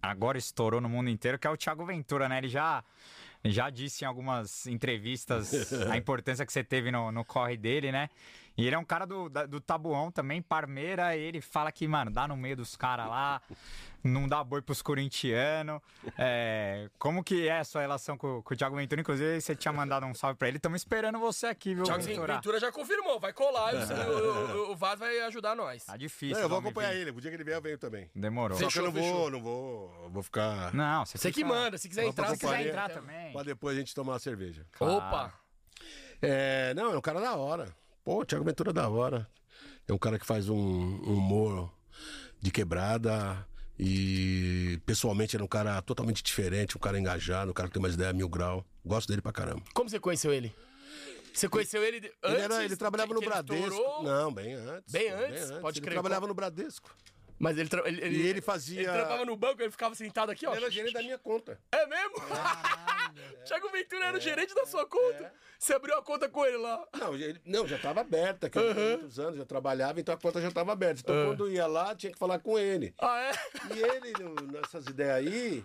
[0.00, 2.38] agora estourou no mundo inteiro, que é o Thiago Ventura, né?
[2.38, 2.84] Ele já,
[3.44, 8.08] já disse em algumas entrevistas a importância que você teve no, no corre dele, né?
[8.56, 12.28] E ele é um cara do, do Tabuão também, Parmeira, ele fala que, mano, dá
[12.28, 13.42] no meio dos caras lá,
[14.04, 15.80] não dá boi pros corintianos.
[16.18, 19.00] É, como que é a sua relação com, com o Thiago Ventura?
[19.00, 20.58] Inclusive, você tinha mandado um salve pra ele.
[20.58, 22.34] Estamos esperando você aqui, viu, Thiago Ventura?
[22.34, 25.86] Ventura já confirmou, vai colar, e o, o, o Vaz vai ajudar nós.
[25.86, 26.36] Tá difícil.
[26.36, 27.00] Não, eu vou acompanhar vir.
[27.00, 28.10] ele, o dia que ele vier eu venho também.
[28.14, 28.58] Demorou.
[28.58, 30.72] Só que eu não Fechou, vou, não vou, eu vou ficar...
[30.74, 33.32] Não, você, Você que manda, se quiser entrar, se quiser entrar também.
[33.32, 34.66] Pra depois a gente tomar uma cerveja.
[34.78, 35.32] Opa!
[36.20, 37.74] É, não, é um cara da hora.
[38.04, 39.26] Pô, o Thiago Ventura é da hora.
[39.88, 41.72] É um cara que faz um, um humor
[42.40, 43.46] de quebrada.
[43.78, 47.82] E pessoalmente ele é um cara totalmente diferente, um cara engajado, um cara que tem
[47.82, 48.64] umas ideias mil grau.
[48.84, 49.62] Gosto dele pra caramba.
[49.74, 50.54] Como você conheceu ele?
[51.32, 52.34] Você conheceu ele de- antes?
[52.34, 53.66] Ele, era, ele trabalhava no ele Bradesco.
[53.66, 54.02] estourou?
[54.04, 54.92] Não, bem antes.
[54.92, 55.50] Bem antes?
[55.60, 55.94] Pode ele crer.
[55.94, 56.94] trabalhava no Bradesco.
[57.38, 60.30] Mas ele, tra- ele, ele, E ele fazia- Ele trabalhava no banco, ele ficava sentado
[60.30, 60.52] aqui, ó.
[60.54, 61.58] Ele era gerente da minha conta.
[61.72, 62.14] É mesmo?
[63.44, 65.32] Thiago Ventura era o gerente da sua conta.
[65.58, 66.86] Você abriu a conta com ele lá.
[66.98, 70.18] Não, ele- não já estava aberta, que eu tinha muitos anos, já trabalhava, então a
[70.18, 71.00] conta já estava aberta.
[71.00, 72.94] Então quando ia lá, tinha que falar com ele.
[72.98, 73.32] Ah, é?
[73.74, 74.12] E ele,
[74.52, 75.64] nessas ideias aí,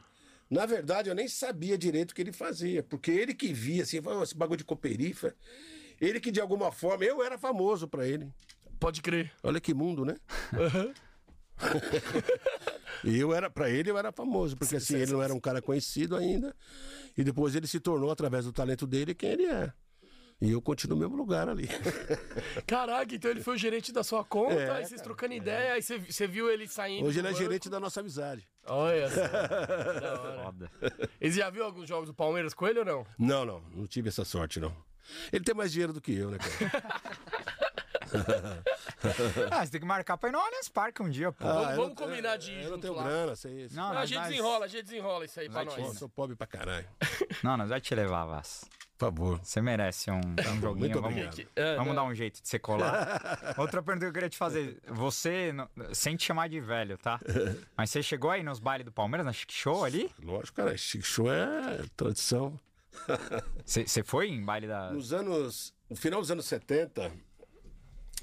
[0.50, 2.82] na verdade, eu nem sabia direito o que ele fazia.
[2.84, 5.36] Porque ele que via, assim, esse bagulho de cooperifa.
[6.02, 8.28] Ele que, de alguma forma, eu era famoso pra ele.
[8.80, 9.32] Pode crer.
[9.44, 10.16] Olha que mundo, né?
[13.04, 15.62] E eu era, pra ele, eu era famoso, porque assim, ele não era um cara
[15.62, 16.56] conhecido ainda.
[17.18, 19.72] E depois ele se tornou, através do talento dele, quem ele é.
[20.42, 21.68] E eu continuo no mesmo lugar ali.
[22.66, 25.82] Caraca, então ele foi o gerente da sua conta, É, aí vocês trocando ideia, aí
[25.82, 27.06] você, você viu ele saindo.
[27.06, 27.44] Hoje ele é banco.
[27.44, 28.48] gerente da nossa amizade.
[28.66, 29.28] Olha só.
[30.00, 30.44] da hora.
[30.44, 30.72] Foda.
[31.20, 33.06] Eles já viu alguns jogos do Palmeiras com ele ou não?
[33.18, 34.74] Não, não, não tive essa sorte, não.
[35.34, 37.50] Ele tem mais dinheiro do que eu, né, cara?
[39.52, 41.46] Ah, você tem que marcar pra ir no Allianz Parque um dia, pô.
[41.46, 43.04] Vamos- eu vamos não- combinar de ir Eu não tenho lá.
[43.04, 43.76] grana, sei isso.
[43.76, 45.98] Não, Ah, a gente nós- desenrola, a gente desenrola isso aí pra nós.
[45.98, 46.88] sou pobre pra caralho.
[47.44, 48.66] Não, nós vai te levar, Vaz.
[48.98, 49.40] Por favor.
[49.42, 50.76] Você merece um, um joguinho.
[50.80, 51.48] Muito vamos obrigado.
[51.56, 51.96] É, vamos não.
[51.96, 53.56] dar um jeito de você colar.
[53.58, 54.78] Outra pergunta que eu queria te fazer.
[54.90, 57.18] Você, não- sem te chamar de velho, tá?
[57.78, 60.12] Mas você chegou aí nos bailes do Palmeiras, na Chic Show ali?
[60.22, 62.60] Lógico, cara, Chic Show é tradição.
[63.66, 64.92] Você você foi em baile da.
[64.92, 65.74] Nos anos.
[65.90, 67.10] No final dos anos 70,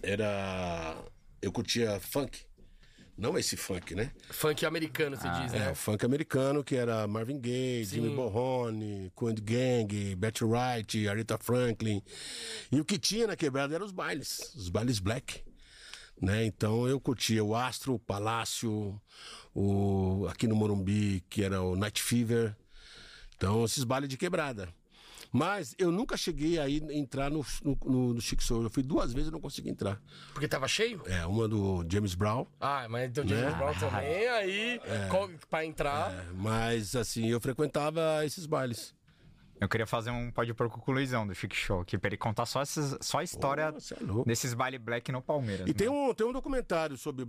[0.02, 0.97] era.
[1.40, 2.40] Eu curtia funk.
[3.16, 4.12] Não esse funk, né?
[4.28, 5.70] Funk americano, você diz, É, né?
[5.70, 12.02] o funk americano, que era Marvin Gaye, Jimmy Bohone, Coen Gang, Betty Wright, Aretha Franklin.
[12.70, 15.43] E o que tinha na quebrada eram os bailes, os bailes black.
[16.20, 16.44] Né?
[16.44, 19.01] Então eu curtia o Astro, o Palácio,
[19.55, 22.55] o, aqui no Morumbi, que era o Night Fever.
[23.35, 24.68] Então, esses bailes de quebrada.
[25.32, 28.62] Mas eu nunca cheguei a ir, entrar no, no, no, no Chic Soul.
[28.64, 30.00] Eu fui duas vezes e não consegui entrar.
[30.32, 31.02] Porque tava cheio?
[31.06, 32.46] É, uma do James Brown.
[32.60, 33.58] Ah, mas então James Né?
[33.58, 34.80] Brown também, aí,
[35.10, 36.12] qual- pra entrar...
[36.12, 38.94] É, mas, assim, eu frequentava esses bailes.
[39.58, 42.16] Eu queria fazer um pode porco com o Luizão do Chic Show aqui, pra ele
[42.18, 45.66] contar só, esses, só a história é desses baile black no Palmeiras.
[45.66, 46.10] E tem mano.
[46.10, 47.24] um, tem um documentário sobre,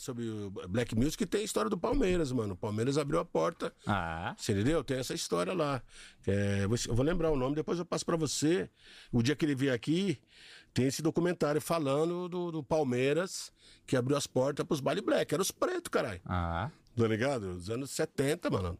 [0.00, 0.24] sobre
[0.68, 2.54] Black Music que tem a história do Palmeiras, mano.
[2.54, 3.72] O Palmeiras abriu a porta.
[3.86, 4.82] Ah, Você entendeu?
[4.82, 5.80] Tem essa história lá.
[6.26, 8.68] É, eu vou- lembrar o nome, depois eu passo pra você.
[9.12, 10.18] O dia que ele vier aqui,
[10.74, 13.52] tem esse documentário falando do, do Palmeiras
[13.86, 15.32] que abriu as portas pros baile black.
[15.32, 16.20] Era os pretos, caralho.
[16.26, 16.68] ah.
[16.96, 17.54] Tá ligado?
[17.54, 18.76] Dos anos 70, mano.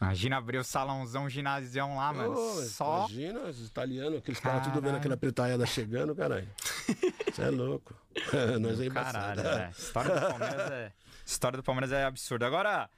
[0.00, 2.32] Imagina abrir o salãozão, ginásio lá, mano.
[2.32, 3.06] Ô, só.
[3.10, 6.48] Imagina, os italianos, aqueles caras tudo vendo aquela pretaiada chegando, caralho.
[7.30, 7.94] Você é louco.
[8.60, 9.42] Nós é embaçado.
[9.42, 9.70] Caralho, é.
[9.76, 10.92] História do Palmeiras é.
[11.26, 12.46] História do Palmeiras é absurda.
[12.46, 12.88] Agora,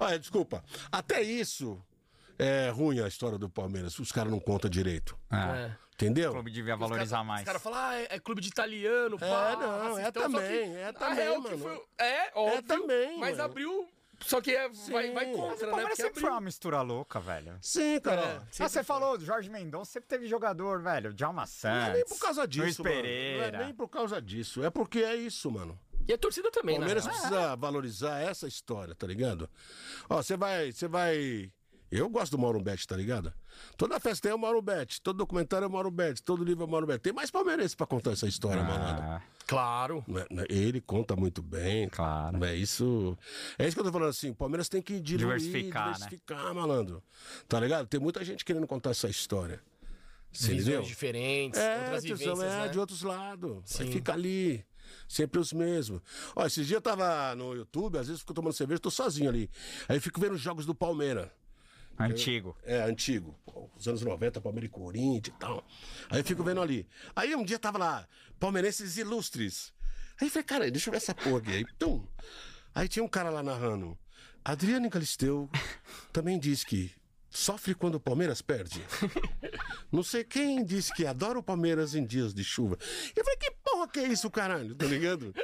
[0.00, 0.64] Olha, desculpa.
[0.90, 1.80] Até isso
[2.38, 3.96] é ruim a história do Palmeiras.
[4.00, 5.16] Os caras não contam direito.
[5.32, 6.30] é, Entendeu?
[6.30, 7.40] o clube devia Os caras- valorizar mais.
[7.42, 9.26] Os caras falam, ah, é, é clube de italiano, pá.
[9.26, 11.58] É, não, é racistão, só que também, é a também, real que mano.
[11.62, 13.42] foi- é, óbvio, também, mas mano.
[13.44, 13.88] abriu...
[14.20, 15.56] Só que é, vai, vai Mas contra, o né?
[15.66, 16.34] Palmeiras Porque sempre foi abriu.
[16.34, 17.58] uma mistura louca, velho.
[17.62, 18.20] Sim, cara.
[18.20, 18.62] É.
[18.64, 21.14] Ah, você falou Jorge Mendonça, sempre teve jogador, velho.
[21.14, 21.78] Djalma Santos.
[21.78, 22.90] Não é nem por causa disso, Luiz mano.
[22.90, 23.52] Pereira.
[23.52, 24.64] Não é nem por causa disso.
[24.64, 25.78] É porque é isso, mano.
[26.06, 26.86] E a torcida O também, né?
[26.86, 29.48] Palmeiras precisa valorizar essa história, tá ligado?
[30.08, 31.52] Ó, você vai, você vai.
[31.90, 33.32] Eu gosto do Mauro Bet, tá ligado?
[33.76, 36.66] Toda festa tem o Mauro Bet, todo documentário é o Mauro Bet, todo livro é
[36.66, 37.00] o Mauro Bet.
[37.00, 39.02] Tem mais palmeirense pra contar essa história, malandro.
[39.04, 40.04] Ah, Claro.
[40.06, 41.88] Não é- não é- Ele conta muito bem.
[41.88, 42.44] Claro.
[42.44, 43.16] É isso.
[43.58, 44.28] É isso que eu tô falando assim.
[44.30, 45.92] O Palmeiras tem que diluir, Diversificar, né?
[45.94, 47.02] diversificar, malandro.
[47.48, 47.86] Tá ligado?
[47.86, 49.58] Tem muita gente querendo contar essa história.
[50.30, 50.82] Você Visões entendeu?
[50.82, 52.68] diferentes, É, outras vivências, é né?
[52.68, 53.80] de outros lados.
[53.80, 53.92] Aí Sim.
[53.92, 54.62] fica ali.
[55.08, 56.00] Sempre os mesmos.
[56.36, 59.50] Ó, esses dias eu tava no YouTube, às vezes fico tomando cerveja, tô sozinho ali.
[59.88, 61.28] Aí eu fico vendo os jogos do Palmeiras.
[61.98, 62.56] Antigo.
[62.64, 63.38] É, antigo.
[63.44, 65.64] Pô, Os anos 90, Palmeiras e Corinthians e tal.
[66.10, 66.86] Aí eu fico vendo ali.
[67.14, 68.08] Aí um dia tava lá,
[68.38, 69.72] palmeirenses ilustres.
[70.20, 71.50] Aí eu falei, cara, deixa eu ver essa porra aqui.
[71.50, 72.04] Aí, tum.
[72.74, 73.98] Aí tinha um cara lá narrando.
[74.44, 75.48] Adriano Galisteu
[76.12, 76.92] também diz que
[77.30, 78.82] sofre quando o Palmeiras perde.
[79.92, 82.78] Não sei quem disse que adora o Palmeiras em dias de chuva.
[83.14, 84.74] Eu falei, que porra que é isso, caralho?
[84.74, 85.34] Tá ligado?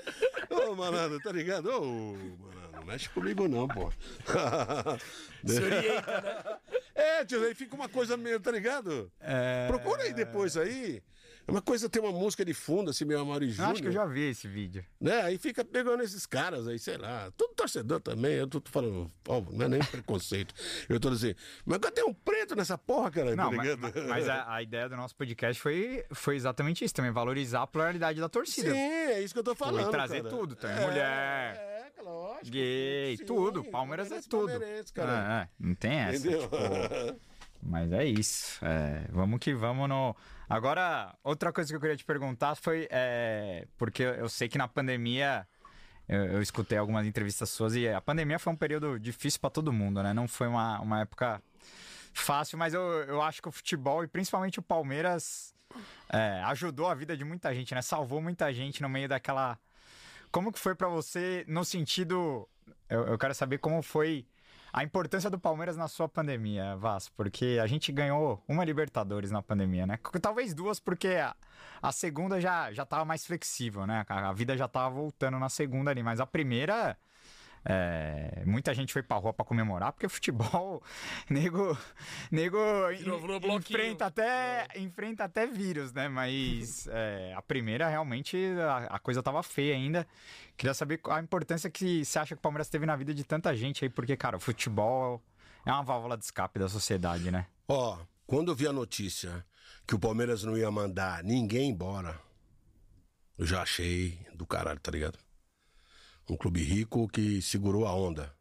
[0.51, 1.67] Ô, malandro, tá ligado?
[1.67, 3.91] Ô, malandro, não mexe comigo não, pô.
[5.47, 6.59] Se orienta, né?
[6.95, 9.11] É, tio, aí fica uma coisa meio, tá ligado?
[9.21, 9.67] É...
[9.69, 11.03] Procura aí depois aí.
[11.47, 13.73] É uma coisa, tem uma música de fundo, assim, meio Amaro Eu Júnior.
[13.73, 14.85] acho que eu já vi esse vídeo.
[15.01, 15.21] Né?
[15.23, 17.31] Aí fica pegando esses caras aí, sei lá.
[17.37, 20.55] Todo torcedor também, eu tô falando, ó, não é nem preconceito.
[20.89, 24.29] Eu tô dizendo, mas agora tem um preto nessa porra, cara, Não, tá mas, mas
[24.29, 28.29] a, a ideia do nosso podcast foi, foi exatamente isso também, valorizar a pluralidade da
[28.29, 28.71] torcida.
[28.71, 29.89] Sim, é isso que eu tô falando.
[29.89, 30.29] e trazer cara.
[30.35, 31.57] tudo, tem É, mulher,
[31.99, 32.51] É, lógico.
[32.51, 33.65] gay, Sim, tudo.
[33.65, 34.53] Palmeiras é tudo.
[34.95, 35.39] cara.
[35.41, 36.17] É, é, não tem essa.
[36.27, 36.43] Entendeu?
[36.43, 36.57] tipo,
[37.65, 38.65] mas é isso.
[38.65, 40.15] é, vamos que vamos no.
[40.49, 42.87] Agora, outra coisa que eu queria te perguntar foi.
[42.91, 45.47] é, porque eu sei que na pandemia.
[46.07, 49.73] Eu, eu escutei algumas entrevistas suas e a pandemia foi um período difícil pra todo
[49.73, 50.13] mundo, né?
[50.13, 51.43] Não foi uma, uma época
[52.13, 55.55] fácil, mas eu, eu acho que o futebol e principalmente o Palmeiras
[56.13, 57.83] é, ajudou a vida de muita gente, né?
[57.83, 59.59] Salvou muita gente no meio daquela.
[60.31, 62.49] Como que foi pra você no sentido.
[62.89, 64.27] Eu, eu quero saber como foi
[64.77, 69.41] a importância do Palmeiras na sua pandemia, Vaz, porque a gente ganhou uma Libertadores na
[69.41, 70.01] pandemia, né?
[70.21, 71.33] Talvez duas, porque a,
[71.81, 74.05] a segunda já, já tava mais flexível, né?
[74.09, 76.99] A, a vida já tava voltando na segunda ali, mas a primeira
[77.65, 80.83] É, muita gente foi pra rua pra comemorar, porque futebol,
[81.31, 81.77] nego,
[82.31, 82.59] nego
[83.57, 86.09] enfrenta até, enfrenta até vírus, né?
[86.09, 90.07] Mas é, a primeira realmente a, a coisa tava feia ainda.
[90.57, 93.57] Queria saber a importância que você acha que o Palmeiras teve na vida de tanta
[93.57, 95.23] gente aí, porque, cara, o futebol
[95.65, 97.47] é uma válvula de escape da sociedade, né?
[97.67, 99.45] Ó, quando eu vi a notícia
[99.87, 102.21] que o Palmeiras não ia mandar ninguém embora,
[103.39, 105.19] eu já achei do caralho, tá ligado?
[106.29, 108.35] Um clube rico que segurou a onda.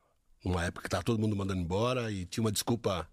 [0.44, 3.08] Uma época que tava todo mundo mandando embora e tinha uma desculpa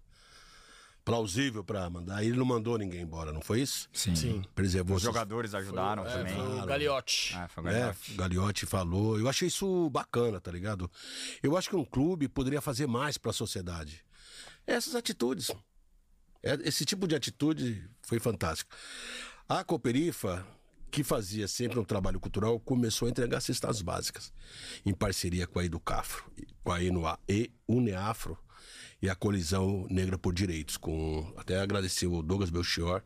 [1.03, 2.23] plausível pra mandar.
[2.23, 3.89] E ele não mandou ninguém embora, não foi isso?
[3.91, 4.15] Sim.
[4.15, 4.41] Sim.
[4.53, 6.35] Preservou Os jogadores ajudaram É, também.
[6.35, 7.35] foi o Gagliotti.
[7.35, 7.73] É, foi o né?
[7.73, 8.13] Gagliotti.
[8.13, 9.19] Gagliotti falou.
[9.19, 10.89] Eu achei isso bacana, tá ligado?
[11.41, 14.03] Eu acho que um clube poderia fazer mais pra sociedade.
[14.67, 15.51] Essas atitudes.
[16.43, 18.73] É, Esse tipo de atitude foi fantástico.
[19.49, 20.45] A Cooperifa,
[20.91, 24.33] que fazia sempre um trabalho cultural, começou a entregar cestas básicas,
[24.85, 26.23] em parceria com a Educafro,
[26.63, 28.37] com a Enua- e Uneafro
[29.01, 30.77] e a Colisão Negra por Direitos.
[30.77, 33.01] Com, até agradecer o Douglas Belchior,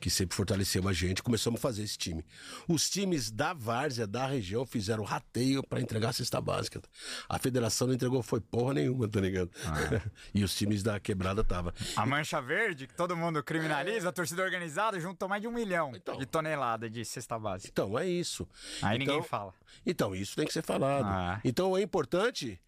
[0.00, 1.22] que sempre fortaleceu a gente.
[1.22, 2.24] Começamos a fazer esse time.
[2.66, 6.80] Os times da Várzea, da região, fizeram rateio para entregar a cesta básica.
[7.28, 9.50] A federação não entregou foi porra nenhuma, tá ligado?
[10.34, 11.72] e os times da quebrada tava.
[11.94, 15.92] A Mancha Verde, que todo mundo criminaliza, a torcida organizada juntou mais de um milhão
[15.94, 16.18] Então.
[16.18, 17.70] de toneladas de cesta básica.
[17.70, 18.48] Então, é isso.
[18.82, 19.54] Aí então, ninguém fala.
[19.86, 21.06] Então, isso tem que ser falado.
[21.06, 21.40] Ah.
[21.44, 22.60] Então, é importante.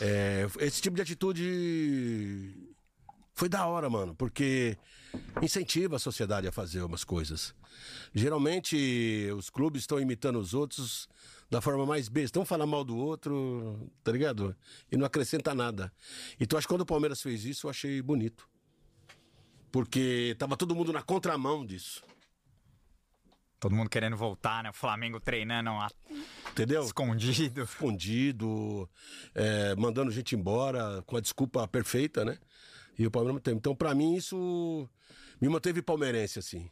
[0.00, 2.54] É, esse tipo de atitude
[3.34, 4.76] foi da hora, mano, porque
[5.42, 7.54] incentiva a sociedade a fazer umas coisas.
[8.14, 11.08] Geralmente, os clubes estão imitando os outros
[11.50, 12.26] da forma mais besta.
[12.26, 14.54] Estão falando mal do outro, tá ligado?
[14.90, 15.92] E não acrescenta nada.
[16.38, 18.48] Então, acho que quando o Palmeiras fez isso, eu achei bonito.
[19.72, 22.02] Porque tava todo mundo na contramão disso.
[23.60, 24.70] Todo mundo querendo voltar, né?
[24.70, 25.90] O Flamengo treinando a-
[26.50, 26.82] Entendeu?
[26.82, 27.62] escondido.
[27.62, 28.88] escondido,
[29.34, 32.38] é, mandando gente embora com a desculpa perfeita, né?
[32.98, 33.56] E o Palmeiras manteve.
[33.58, 34.88] Então, pra mim, isso
[35.40, 36.70] me manteve palmeirense, assim.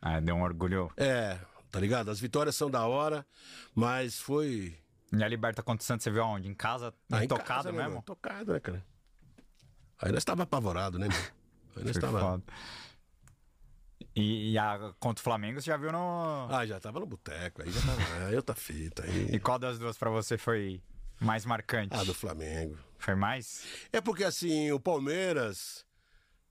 [0.00, 0.90] Ah, deu um orgulho.
[0.96, 1.38] É,
[1.70, 2.10] tá ligado?
[2.10, 3.26] As vitórias são da hora,
[3.74, 4.76] mas foi.
[5.10, 6.46] E a Liberta contra o Santos, você viu aonde?
[6.48, 6.92] Em casa?
[7.10, 7.88] Ah, em tocado casa, mesmo?
[7.88, 8.02] mano?
[8.02, 8.84] Tocado, né, cara?
[10.00, 11.18] Aí nós tava apavorado, né, meu?
[11.76, 12.20] Aí nós Foi tava.
[12.20, 12.42] foda.
[14.18, 16.48] E, e a, contra o Flamengo, você já viu no.
[16.50, 17.98] Ah, já tava no boteco, aí já tava.
[18.26, 19.04] Aí outra fita.
[19.04, 19.28] Aí...
[19.32, 20.82] E qual das duas pra você foi
[21.20, 21.94] mais marcante?
[21.94, 22.76] Ah, do Flamengo.
[22.98, 23.62] Foi mais?
[23.92, 25.86] É porque assim, o Palmeiras.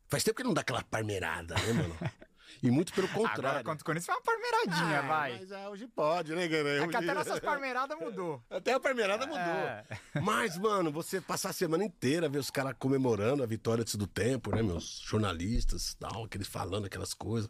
[0.08, 1.98] Faz tempo que não dá aquela parmeirada, né, mano?
[2.62, 3.50] E muito pelo contrário.
[3.50, 5.38] Agora contra o Corinthians foi uma parmeiradinha, Ah, vai.
[5.40, 6.84] Mas ah, hoje pode, né, cara?
[6.84, 8.44] É que até nossas parmeiradas mudou.
[8.50, 9.40] Até a parmeirada mudou.
[9.40, 9.86] É.
[10.22, 14.08] Mas, mano, você passar a semana inteira ver os caras comemorando a vitória antes do
[14.08, 14.62] tempo, né?
[14.62, 17.50] Meus jornalistas, tal, aqueles falando aquelas coisas.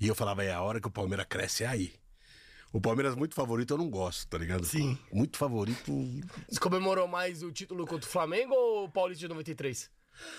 [0.00, 1.94] E eu falava, é a hora que o Palmeiras cresce é aí.
[2.72, 4.64] O Palmeiras muito favorito eu não gosto, tá ligado?
[4.64, 4.98] Sim.
[5.12, 5.92] Muito favorito.
[6.48, 9.90] Você comemorou mais o título contra o Flamengo ou o Paulista de 93?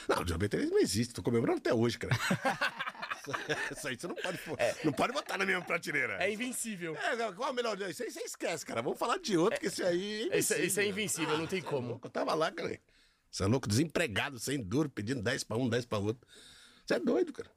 [0.08, 2.16] Não, o 93 não existe, tô comemorando até hoje, cara.
[3.76, 4.40] Isso aí você não pode,
[4.84, 6.18] não pode botar na mesma prateleira.
[6.24, 6.96] É invencível.
[6.96, 7.80] É, qual é o melhor?
[7.90, 8.82] Isso aí você esquece, cara.
[8.82, 10.90] Vamos falar de outro, que esse aí é Esse, esse é invencível.
[10.90, 11.88] invencível, não tem é como.
[11.90, 12.80] louco, Eu tava lá, cara.
[13.30, 16.26] Você é louco, desempregado, sem duro, pedindo 10 pra um, 10 pra outro.
[16.86, 17.50] Você é doido, cara.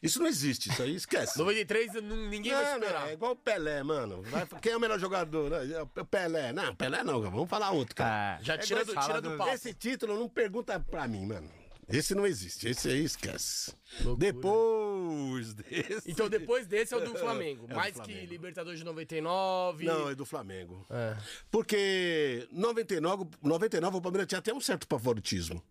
[0.00, 1.36] Isso não existe, isso aí esquece.
[1.38, 3.08] 93 não- ninguém vai Não, não, esperar.
[3.08, 4.22] é igual o Pelé, mano.
[4.22, 5.52] Vai- quem é o melhor jogador?
[5.52, 6.52] É O Pelé.
[6.52, 7.30] Não, Pelé não, cara.
[7.34, 8.36] vamos falar outro, cara.
[8.38, 9.48] Ah, Já É tira do, tira do do-.
[9.48, 11.50] Esse título não pergunta pra mim, mano.
[11.88, 13.72] Esse não existe, esse aí esquece.
[14.04, 14.32] Loucura.
[14.32, 16.10] Depois desse.
[16.10, 17.62] Então depois desse é o do Flamengo.
[17.62, 18.26] É o do Mais que Flamengo.
[18.26, 19.84] Libertadores de 99.
[19.84, 20.86] Não, é do Flamengo.
[20.90, 21.16] É.
[21.50, 25.62] Porque 99, 99 o Palmeiras tinha até um certo favoritismo.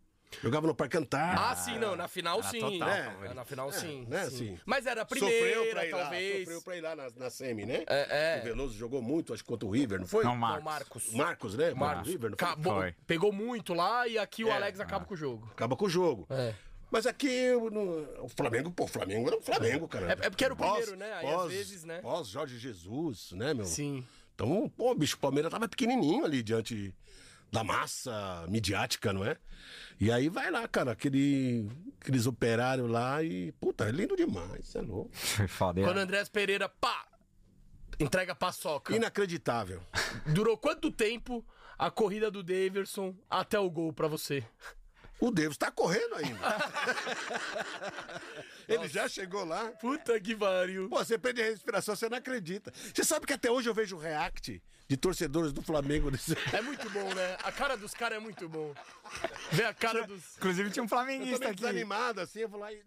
[0.43, 1.41] Jogava no Parque Antártico.
[1.41, 1.95] Ah, sim, não.
[1.95, 2.59] Na final, sim.
[2.59, 3.33] total É, favorito.
[3.33, 4.05] na final, sim.
[4.09, 4.37] né, sim.
[4.37, 4.59] sim.
[4.65, 6.39] Mas era a Sofreu primeira, pra ir lá, talvez.
[6.39, 7.83] sofreu pra ir lá na, na semi, né?
[7.87, 8.41] É, é.
[8.41, 10.23] O Veloso jogou muito, acho que contra o River, não foi?
[10.25, 10.63] Não, Não, Marcos.
[10.65, 11.13] Marcos.
[11.13, 11.73] Marcos, né?
[11.73, 12.07] Marcos.
[12.09, 12.47] River, não foi?
[12.47, 12.95] Acabou- Foi.
[13.07, 14.51] Pegou muito lá e aqui o É.
[14.51, 15.47] Alex acaba com o jogo.
[15.51, 16.27] Acaba com o jogo.
[16.29, 16.53] É.
[16.91, 20.07] Mas aqui o- no- o Flamengo, pô, o Flamengo era o Flamengo, cara.
[20.21, 21.13] É- é porque era o primeiro, né?
[21.13, 21.99] Aí, às vezes, né?
[21.99, 23.65] Pós Jorge Jesus, né, meu?
[23.65, 24.05] Sim.
[24.35, 26.93] Então, pô, bicho, o Palmeiras tava pequenininho ali diante
[27.51, 29.37] da massa midiática, não é?
[29.99, 31.69] E aí vai lá, cara, aquele,
[32.01, 35.09] aqueles operários lá e, puta, é lindo demais, você é louco.
[35.13, 35.81] Foi foda.
[35.81, 37.05] Quando o Andrés Pereira, pá,
[37.99, 38.95] entrega a paçoca.
[38.95, 39.81] Inacreditável.
[40.27, 41.45] Durou quanto tempo
[41.77, 44.43] a corrida do Daverson até o gol pra você?
[45.19, 46.39] O Davis tá correndo ainda.
[48.67, 49.65] Ele já chegou lá.
[49.79, 50.89] Puta que pariu.
[50.89, 52.71] Pô, você perde a respiração, você não acredita.
[52.93, 56.35] Você sabe que até hoje eu vejo react de torcedores do Flamengo desse.
[56.53, 57.37] É muito bom, né?
[57.43, 58.73] A cara dos caras é muito bom.
[59.51, 60.37] Vê a cara dos.
[60.37, 61.55] Inclusive tinha um flamenguista aqui.
[61.55, 62.81] desanimado assim, eu vou lá e.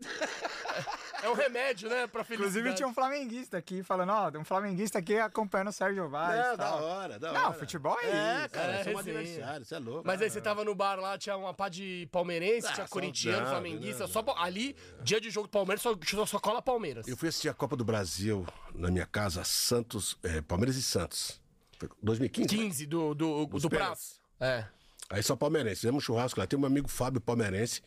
[1.22, 2.50] É um remédio, né, pra felicidade.
[2.58, 6.38] Inclusive tinha um flamenguista aqui falando, ó, tem um flamenguista aqui acompanhando o Sérgio Vaz.
[6.46, 7.52] Não, e da hora, da Não, hora.
[7.52, 8.48] futebol é, É, isso.
[8.50, 10.02] cara, É, é, um adversário, você é louco.
[10.06, 13.42] Mas aí você tava no bar lá, tinha uma pá de palmeirense, Ah, tinha corintiano,
[13.44, 14.04] não, flamenguista.
[14.04, 17.06] não, Só, ali, dia de jogo do Palmeiras, só, só, só cola Palmeiras.
[17.06, 21.40] Eu fui assistir a Copa do Brasil na minha casa, Santos, é, Palmeiras e Santos.
[21.78, 22.56] Foi 2015?
[22.56, 22.62] né?
[22.64, 24.20] 15 do, do, Os do pênaltis.
[24.38, 24.54] Prazo.
[24.54, 24.66] É.
[25.10, 25.80] Aí só palmeirense.
[25.80, 26.46] Fizemos um churrasco lá.
[26.46, 27.82] Tem um amigo Fábio Palmeirense.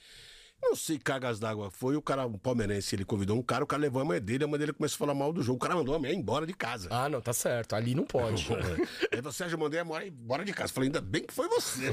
[0.63, 1.95] Não sei que cargas d'água foi.
[1.95, 4.47] O cara, um palmeirense, ele convidou um cara, o cara levou a mãe dele, a
[4.47, 5.57] mãe dele começou a falar mal do jogo.
[5.57, 6.87] O cara mandou a mãe embora de casa.
[6.91, 7.75] Ah, não, tá certo.
[7.75, 8.47] Ali não pode.
[9.11, 10.71] Aí você, Sérgio, mandei a mãe embora de casa.
[10.73, 11.91] Falei, ainda bem que foi você.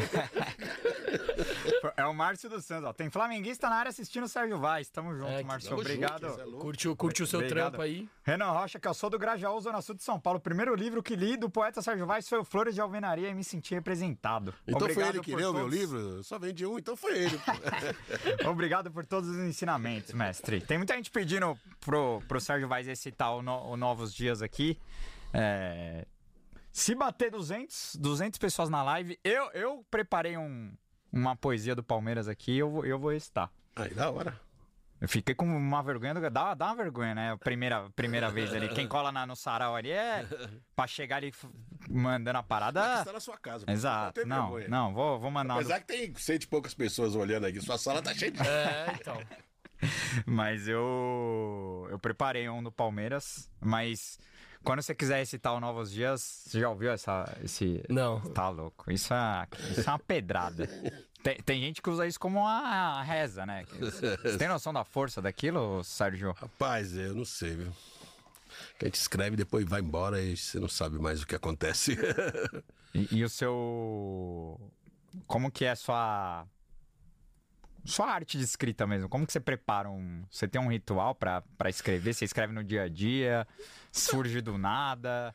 [1.97, 2.93] É o Márcio dos Santos, ó.
[2.93, 4.89] Tem flamenguista na área assistindo o Sérgio Vaz.
[4.89, 5.71] Tamo junto, É, Márcio.
[5.71, 6.21] tamo Obrigado.
[6.29, 7.71] junto, você é curtiu, curtiu o seu Obrigado.
[7.73, 8.09] trampo aí.
[8.23, 10.39] Renan Rocha, que eu sou do Grajaú, Zona Sul de São Paulo.
[10.39, 13.35] O primeiro livro que li do poeta Sérgio Vaz foi o Flores de Alvenaria e
[13.35, 14.55] me senti representado.
[14.67, 15.99] Então foi Obrigado ele que leu meu todos- livro?
[15.99, 17.41] Eu só vendi um, então foi ele.
[18.61, 20.61] Obrigado por todos os ensinamentos, mestre.
[20.61, 24.79] Tem muita gente pedindo pro, pro Sérgio Vaz recitar o, no- o Novos Dias aqui.
[25.33, 26.05] É,
[26.71, 30.73] Se bater 200, 200 pessoas na live, eu, eu preparei um-
[31.11, 33.51] uma poesia do Palmeiras aqui eu, eu vou recitar.
[33.75, 34.39] Aí, da hora.
[35.01, 37.37] Eu fiquei com uma vergonha, do- dá, dá uma vergonha, né?
[37.43, 38.69] Primeira, primeira vez ali.
[38.69, 40.27] Quem cola na- no sarau ali é
[40.77, 41.49] pra chegar ali f-
[41.89, 42.99] mandando a Mas parada.
[42.99, 43.65] está na sua casa.
[43.67, 44.27] Exato.
[44.27, 44.69] Não, vergonha.
[44.69, 45.55] não, vou, vou mandar.
[45.55, 47.61] um do- Apesar que tem cento e poucas pessoas olhando aqui.
[47.63, 48.43] Sua sala tá cheia de...
[48.47, 49.17] É, então.
[50.27, 54.19] Mas eu eu preparei um do Palmeiras, mas
[54.63, 58.21] quando você quiser recitar o Novos Dias, você já ouviu essa esse Não.
[58.21, 58.93] Tá louco.
[58.93, 60.69] Isso é, isso é uma pedrada.
[61.23, 63.65] Tem, tem gente que usa isso como uma reza, né?
[63.79, 66.33] Você tem noção da força daquilo, Sérgio?
[66.33, 67.73] Rapaz, eu não sei, viu?
[68.79, 71.97] Que a gente escreve, depois vai embora e você não sabe mais o que acontece.
[72.93, 74.61] E, e o seu.
[75.29, 76.45] Como que é a sua.
[77.85, 79.09] Sua arte de escrita mesmo?
[79.09, 80.25] Como que você prepara um.
[80.29, 82.13] Você tem um ritual pra, pra escrever?
[82.13, 83.47] Você escreve no dia a dia?
[83.93, 85.33] Surge do nada?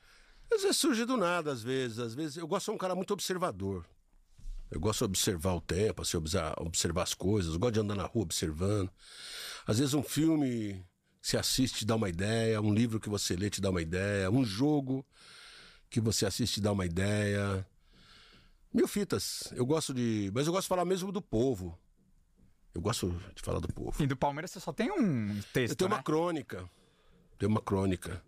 [0.54, 1.98] Às vezes surge do nada, às vezes.
[1.98, 3.86] Às vezes eu gosto de ser um cara muito observador.
[4.72, 7.54] Eu gosto de observar o tempo, assim, observar, observar as coisas.
[7.54, 8.90] Eu gosto de andar na rua observando.
[9.66, 10.86] Às vezes um filme
[11.22, 13.82] que você assiste te dá uma ideia, um livro que você lê te dá uma
[13.82, 15.06] ideia, um jogo
[15.90, 17.66] que você assiste te dá uma ideia.
[18.74, 19.52] Mil fitas.
[19.56, 20.30] Eu gosto de.
[20.34, 21.78] Mas eu gosto de falar mesmo do povo.
[22.74, 24.04] Eu gosto de falar do povo.
[24.04, 25.72] E do Palmeiras você só tem um texto.
[25.72, 25.96] Eu tenho né?
[25.96, 26.70] uma crônica.
[27.40, 28.22] Tenho uma crônica.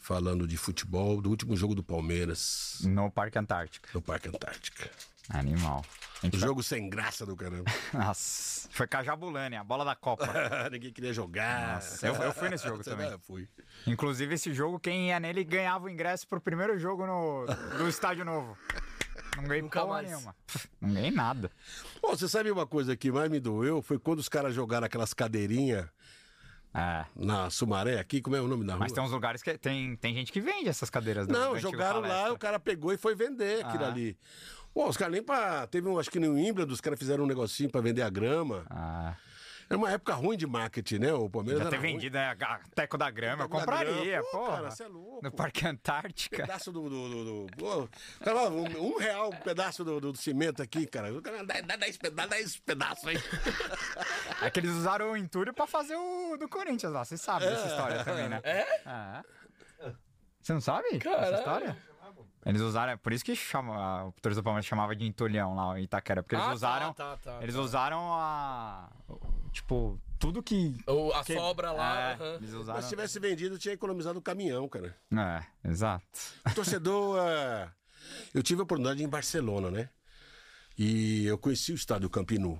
[0.00, 3.90] Falando de futebol, do último jogo do Palmeiras No Parque Antártica.
[3.92, 4.90] no Parque Antártica.
[5.28, 5.84] Animal.
[6.22, 7.70] Vai- jogo sem graça do caramba.
[7.92, 10.26] Nossa, foi Cajabulani, a bola da Copa.
[10.72, 11.74] Ninguém queria jogar.
[11.74, 13.16] Nossa, eu- eu fui nesse jogo também.
[13.20, 13.48] Fui.
[13.86, 17.46] Inclusive, esse jogo, quem ia nele ganhava o ingresso pro primeiro jogo no,
[17.76, 18.56] do Estádio Novo.
[19.36, 20.08] Não ganhei Nunca porra mais.
[20.08, 20.36] nenhuma.
[20.80, 21.50] Não ganhei nada.
[22.00, 23.80] Pô, você sabe uma coisa que mais me doeu?
[23.80, 25.86] Foi quando os caras jogaram aquelas cadeirinhas
[26.74, 27.04] É.
[27.14, 28.20] na Sumaré aqui.
[28.20, 28.80] Como é o nome da rua?
[28.80, 31.28] Mas tem uns lugares que tem, tem gente que vende essas cadeiras.
[31.28, 33.88] do Não, jogaram lá, o cara pegou e foi vender aquilo Ah.
[33.88, 34.18] ali.
[34.78, 35.66] Pô, os caras nem pra.
[35.66, 38.64] Teve um, acho que no Wimbledon, os caras fizeram um negocinho pra vender a grama.
[38.70, 39.16] Ah,
[39.68, 41.12] Era uma época ruim de marketing, né?
[41.12, 41.94] O Palmeiras já ter ruim.
[41.94, 44.22] vendido né, a Teco da Grama, eu compraria, Grama.
[44.30, 44.56] Pô, porra.
[44.56, 45.20] cara, cê é louco.
[45.20, 46.36] No Parque Antártica.
[46.42, 46.88] pedaço do.
[46.88, 47.88] do, do, do- pô,
[48.22, 51.10] cara, um, um real um pedaço do, do, do cimento aqui, cara.
[51.20, 53.16] Dá, dá, dez, peda- dá dez pedaços aí.
[54.40, 57.04] É que eles usaram o entulho pra fazer o do Corinthians lá.
[57.04, 58.40] Você sabe dessa história também, né?
[58.44, 58.60] É?
[58.86, 59.22] É.
[60.40, 61.34] Você não sabe essa Caralho.
[61.36, 61.76] história?
[62.46, 65.78] Eles usaram, é por isso que chama, o torcedor do Palmeiras chamava de entulhão lá
[65.78, 67.60] em Itaquera, porque eles Ah, tá, usaram, tá, tá, eles tá.
[67.60, 68.90] usaram a,
[69.52, 70.76] tipo, tudo que...
[70.86, 72.12] O- a que- sobra lá.
[72.12, 72.76] É, eles usaram...
[72.78, 74.96] Mas se tivesse vendido, tinha economizado o caminhão, cara.
[75.12, 76.04] É, exato.
[76.50, 77.18] O torcedor.
[77.26, 77.68] eh,
[78.32, 79.90] Eu tive a oportunidade em Barcelona, né?
[80.78, 82.58] E eu conheci o estádio Camp Nou.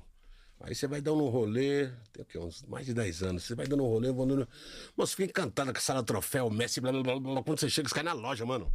[0.61, 2.37] Aí você vai dando um rolê, tem o quê?
[2.39, 3.45] Uns mais de 10 anos.
[3.45, 4.47] Você vai dando um rolê, vou dando.
[4.97, 7.43] Moço, fica encantado com a sala troféu, Messi, blá blá blá blá.
[7.45, 8.71] Quando você chega, você cai na loja, mano.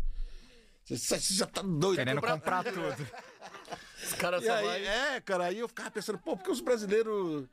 [0.85, 1.97] Você, já tá doido.
[1.97, 3.07] Querendo comprar- comprar tudo.
[4.03, 4.85] Os caras aí, vai...
[4.85, 7.45] é, cara, aí eu ficava pensando, pô, porque os brasileiros.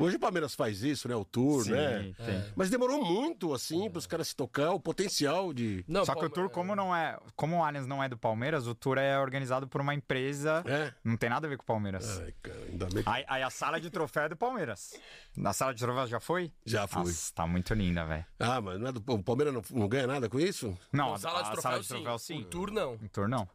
[0.00, 1.14] Hoje o Palmeiras faz isso, né?
[1.14, 2.12] O tour, Sim, né?
[2.24, 2.44] tem.
[2.56, 5.84] Mas demorou muito, assim, pros caras se tocar, o potencial de.
[5.86, 8.66] Não, Só que o tour, como não é, como o Allianz não é do Palmeiras,
[8.66, 10.92] o tour é organizado por uma empresa, É.
[11.04, 12.20] não tem nada a ver com o Palmeiras.
[12.20, 13.08] Ai, cara, ainda bem que.
[13.08, 14.94] Aí, aí a sala de troféu é do Palmeiras.
[15.36, 16.52] Na sala de troféu já foi?
[16.64, 17.02] Já fui.
[17.02, 18.24] Nossa, tá muito linda, velho.
[18.38, 20.68] Ah, mas não é do- o Palmeiras não, não ganha nada com isso?
[20.92, 21.94] Não, Não, a, sala de a troféu, sala de sim.
[21.94, 22.40] troféu sim.
[22.40, 22.94] O tour não.
[22.94, 23.48] O tour não.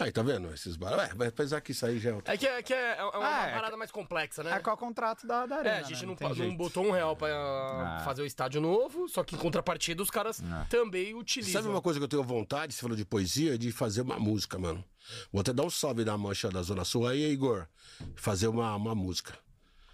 [0.00, 0.52] Aí, tá vendo?
[0.54, 0.96] Esses bar...
[0.96, 3.04] Ué, vai apesar que isso aí já é outra- É que é, que é, é
[3.04, 4.52] uma Ah, é parada mais complexa, né?
[4.52, 6.14] É qual é o contrato da, da É, arena, a gente né?
[6.20, 6.56] não, não jeito.
[6.56, 8.02] botou um real pra Ah.
[8.04, 11.52] fazer o estádio novo, só que em contrapartida os caras também utilizam.
[11.60, 14.58] Sabe uma coisa que eu tenho vontade, você falou de poesia, de fazer uma música,
[14.58, 14.84] mano.
[15.32, 17.66] Vou até dar um salve na mancha da Zona Sul aí, Igor.
[18.14, 19.36] Fazer uma, uma música.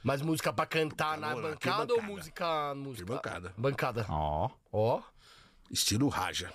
[0.03, 2.74] Mas música pra cantar na Não, na bancada ou música.
[2.74, 3.15] música...
[3.15, 3.55] Arquibancada.
[3.57, 4.07] Bancada.
[4.09, 5.03] Ó, Ó.
[5.70, 6.53] Estilo Raja.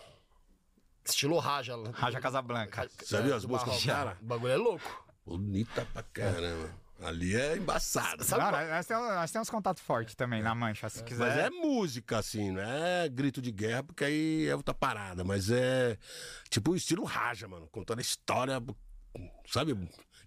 [1.12, 1.76] Estilo Raja.
[1.94, 2.90] Raja Casablanca.
[3.08, 4.18] Já viu as músicas cara?
[4.22, 5.06] O bagulho é louco.
[5.26, 6.82] Bonita pra caramba.
[7.04, 8.24] Ali é embaçado.
[8.24, 8.68] Sabe qual-
[9.16, 11.26] nós, temos, contato forte também na mancha, se quiser.
[11.28, 15.24] Mas é música, assim, não é grito de guerra, porque aí é outra parada.
[15.24, 15.98] Mas é
[16.50, 17.68] tipo o estilo Raja, mano.
[17.72, 18.62] Contando a história,
[19.48, 19.76] sabe?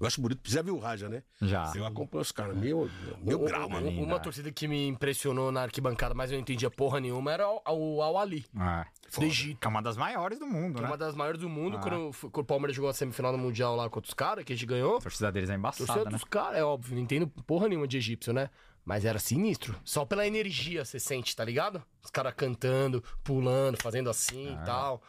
[0.04, 0.40] Eu acho bonito.
[0.48, 1.22] Você já viu o Raja, né?
[1.40, 1.72] Já.
[1.74, 2.56] Eu acompanho os caras.
[2.56, 2.90] Meu,
[3.22, 3.88] meu grau, mano.
[3.88, 7.48] Um- Uma torcida que me impressionou na arquibancada, mas eu não entendia porra nenhuma, era
[7.48, 8.84] o, o Al Ali, É.
[9.18, 9.60] do Egito.
[9.60, 10.88] Que é uma das maiores do mundo, Que é né?
[10.88, 11.78] uma das maiores do mundo.
[11.78, 11.80] Ah.
[11.80, 14.56] Quando, quando o Palmeiras jogou a semifinal do Mundial lá contra os caras, que a
[14.56, 14.98] gente ganhou.
[14.98, 16.10] A torcida deles é embaçada, Torcida né?
[16.10, 18.50] dos caras, é óbvio, não entendo porra nenhuma de egípcio, né?
[18.84, 19.74] Mas era sinistro.
[19.82, 21.82] Só pela energia você sente, tá ligado?
[22.04, 24.60] Os caras cantando, pulando, fazendo assim Ah.
[24.62, 25.02] e tal.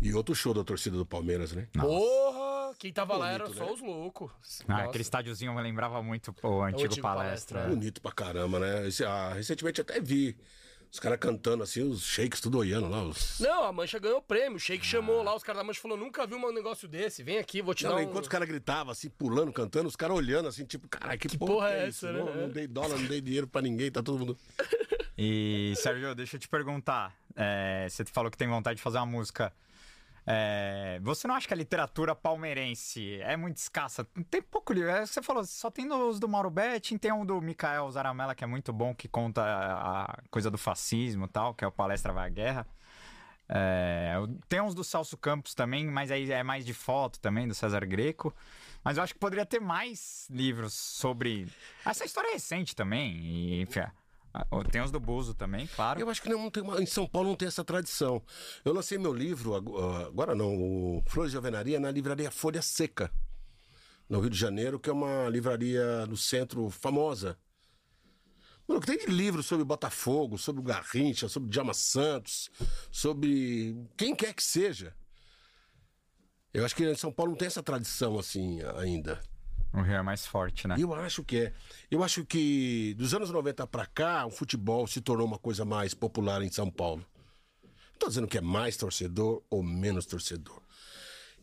[0.00, 1.68] E outro show da torcida do Palmeiras, né?
[1.78, 2.41] Porra!
[2.78, 3.72] Quem tava lá era Bonito, só né?
[3.72, 4.30] os loucos.
[4.68, 7.58] Ah, aquele estádiozinho me lembrava muito pô, o antigo, antigo palestra.
[7.60, 8.88] palestra, Bonito pra caramba, né?
[8.88, 10.36] Esse- ah, recentemente até vi
[10.90, 13.02] os caras cantando assim, os shakes tudo olhando lá.
[13.02, 13.40] Os...
[13.40, 14.56] Não, a Mancha ganhou o prêmio.
[14.56, 17.22] O Sheik chamou lá, os caras da Mancha falou: nunca vi um negócio desse.
[17.22, 18.02] Vem aqui, vou te Não, dar um.
[18.02, 21.52] enquanto os caras gritavam assim, pulando, cantando, os caras olhando assim, tipo, caralho, que, porra,
[21.54, 22.06] porra que é isso?
[22.06, 22.42] essa, Não, né?
[22.42, 24.36] não dei dólar, não dei dinheiro pra ninguém, tá todo mundo.
[25.16, 27.14] E, Sérgio, deixa eu te perguntar.
[27.36, 29.52] é, você falou que tem vontade de fazer uma música.
[30.26, 34.04] É, você não acha que a literatura palmeirense é muito escassa?
[34.30, 34.90] Tem pouco livro.
[34.90, 38.44] é, Você falou, só tem os do Mauro Betting, tem um do Mikael Zaramella, que
[38.44, 42.26] é muito bom, que conta a coisa do fascismo tal, que é o Palestra Vai
[42.26, 42.66] à Guerra.
[43.48, 44.14] É,
[44.48, 47.84] tem uns do Celso Campos também, mas aí é mais de foto também, do César
[47.84, 48.34] Greco.
[48.84, 51.46] Mas eu acho que poderia ter mais livros sobre.
[51.84, 53.16] Essa história é recente também.
[53.16, 53.84] E, enfim,
[54.70, 56.00] tem os do Buzo também, claro.
[56.00, 58.22] Eu acho que não tem uma- em São Paulo não tem essa tradição.
[58.64, 60.54] Eu lancei meu livro, ah, agora não,
[60.98, 63.10] o Flores de Alvenaria, na livraria Folha Seca,
[64.08, 67.38] no Rio de Janeiro, que é uma livraria no centro famosa.
[68.66, 72.48] Mano, tem de livro sobre Botafogo, sobre o Garrincha, sobre o Djalma Santos,
[72.90, 74.94] sobre quem quer que seja.
[76.54, 79.20] Eu acho que em São Paulo não tem essa tradição assim ainda.
[79.72, 80.76] O Rio é mais forte, né?
[80.78, 81.54] Eu acho que é.
[81.90, 85.94] Eu acho que dos anos 90 pra cá, o futebol se tornou uma coisa mais
[85.94, 87.04] popular em São Paulo.
[87.62, 90.60] Não tô dizendo que é mais torcedor ou menos torcedor.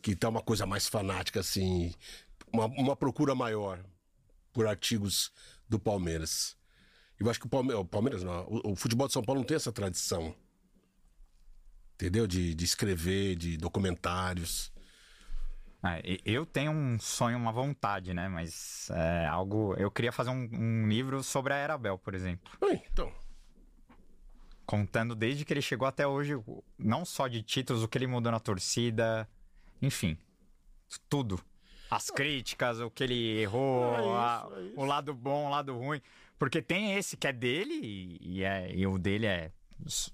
[0.01, 1.93] Que tá uma coisa mais fanática, assim.
[2.53, 3.83] Uma, uma procura maior
[4.53, 5.31] por artigos
[5.67, 6.55] do Palmeiras.
[7.19, 9.45] Eu acho que o Palmeiras, o Palmeiras não, o, o futebol de São Paulo não
[9.45, 10.35] tem essa tradição.
[11.95, 12.27] Entendeu?
[12.27, 14.71] De, de escrever, de documentários.
[15.81, 18.27] É, eu tenho um sonho, uma vontade, né?
[18.27, 19.73] Mas é algo.
[19.77, 22.51] Eu queria fazer um, um livro sobre a Erabel, por exemplo.
[22.91, 23.11] Então.
[24.65, 26.33] Contando desde que ele chegou até hoje,
[26.77, 29.27] não só de títulos, o que ele mudou na torcida,
[29.81, 30.17] enfim.
[31.09, 31.39] Tudo.
[31.89, 35.75] As críticas, o que ele errou, É isso, a- é o lado bom, o lado
[35.75, 35.99] ruim.
[36.37, 39.51] Porque tem esse que é dele, e, e é, e o dele é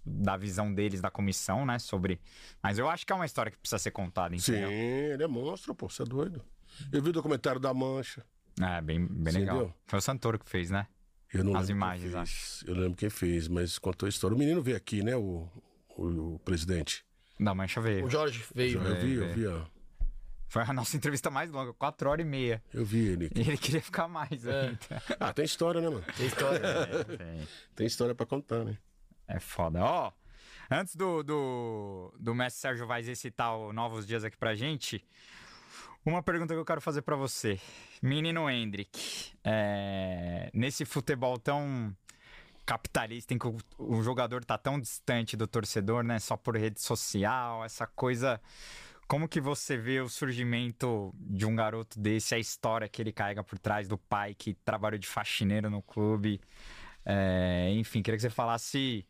[0.05, 1.79] da visão deles, da comissão, né?
[1.79, 2.19] Sobre.
[2.61, 4.71] Mas eu acho que é uma história que precisa ser contada, Sim, entendeu?
[4.71, 6.43] ele é monstro, pô, você é doido.
[6.91, 8.25] Eu vi o documentário da Mancha.
[8.61, 9.55] É, bem, bem Você legal.
[9.57, 9.73] entendeu?
[9.87, 10.87] Foi o Santoro que fez, né?
[11.33, 12.15] Eu não As lembro quem imagens, fez.
[12.15, 12.69] acho.
[12.69, 14.35] Eu lembro quem fez, mas contou a história.
[14.35, 15.15] O menino veio aqui, né?
[15.15, 15.49] O,
[15.97, 17.05] o, o presidente.
[17.39, 18.05] Da Mancha veio.
[18.05, 18.81] O Jorge veio.
[18.81, 19.61] eu vi, eu vi, ó.
[20.47, 22.63] Foi a nossa entrevista mais longa, quatro horas e meia.
[22.73, 23.29] Eu vi ele.
[23.35, 24.79] E ele queria ficar mais ainda.
[25.19, 26.05] Ah, tem história, né, mano?
[26.15, 26.59] Tem história.
[26.65, 27.47] É, tem.
[27.75, 28.77] Tem história pra contar, né?
[29.27, 29.83] É foda.
[29.83, 30.11] Ó,
[30.69, 35.05] antes do, do, do mestre Sérgio Vaz citar o Novos Dias aqui pra gente,
[36.05, 37.59] uma pergunta que eu quero fazer pra você.
[38.01, 41.95] Menino Hendrick, é, nesse futebol tão
[42.65, 46.19] capitalista em que o, o jogador tá tão distante do torcedor, né?
[46.19, 48.41] Só por rede social, essa coisa...
[49.07, 53.43] Como que você vê o surgimento de um garoto desse, a história que ele carrega
[53.43, 56.41] por trás do pai que trabalhou de faxineiro no clube?
[57.05, 59.05] É, enfim, queria que você falasse.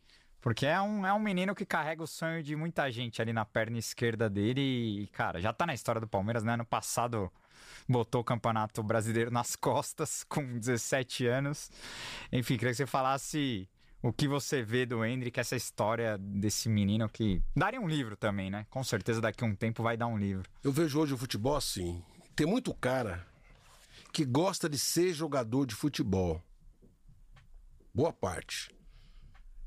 [0.46, 3.44] Porque é um, é um menino que carrega o sonho de muita gente ali na
[3.44, 4.60] perna esquerda dele.
[4.60, 6.54] E, cara, já tá na história do Palmeiras, né?
[6.54, 7.32] Ano passado
[7.88, 11.68] botou o Campeonato Brasileiro nas costas com 17 anos.
[12.30, 13.68] Enfim, queria que você falasse
[14.00, 17.42] o que você vê do Hendrick, essa história desse menino que.
[17.56, 18.68] Daria um livro também, né?
[18.70, 20.48] Com certeza daqui a um tempo vai dar um livro.
[20.62, 22.00] Eu vejo hoje o futebol assim.
[22.36, 23.26] Tem muito cara
[24.12, 26.40] que gosta de ser jogador de futebol.
[27.92, 28.75] Boa parte.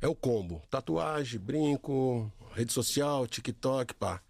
[0.01, 0.61] É o combo.
[0.69, 4.21] Tatuagem, brinco, rede social, TikTok, pá.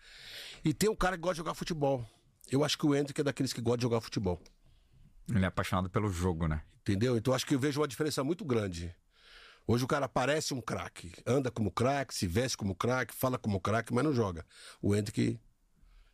[0.64, 2.06] E tem um cara que gosta de jogar futebol.
[2.52, 4.41] Eu acho que o Hendrick é daqueles que gosta de jogar futebol.
[5.30, 6.64] Ele é apaixonado pelo jogo, né?
[6.82, 7.16] Entendeu?
[7.16, 8.94] Então acho que eu vejo uma diferença muito grande.
[9.68, 13.60] Hoje o cara parece um craque, anda como craque, se veste como craque, fala como
[13.60, 14.44] craque, mas não joga.
[14.82, 15.40] O Hendrick,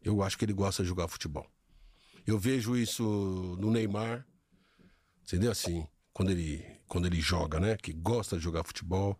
[0.03, 1.47] eu acho que ele gosta de jogar futebol.
[2.27, 3.03] Eu vejo isso
[3.57, 4.27] no Neymar,
[5.23, 5.51] entendeu?
[5.51, 7.75] Assim, quando ele quando ele joga, né?
[7.75, 9.19] Que gosta de jogar futebol.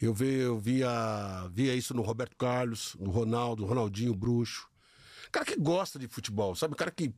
[0.00, 4.68] Eu, vi, eu via, via isso no Roberto Carlos, no Ronaldo, Ronaldinho Bruxo.
[5.32, 6.74] Cara que gosta de futebol, sabe?
[6.74, 7.12] O cara que.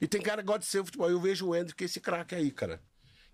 [0.00, 1.08] E tem cara que gosta de ser futebol.
[1.10, 2.82] Eu vejo o Hendrick, esse craque aí, cara.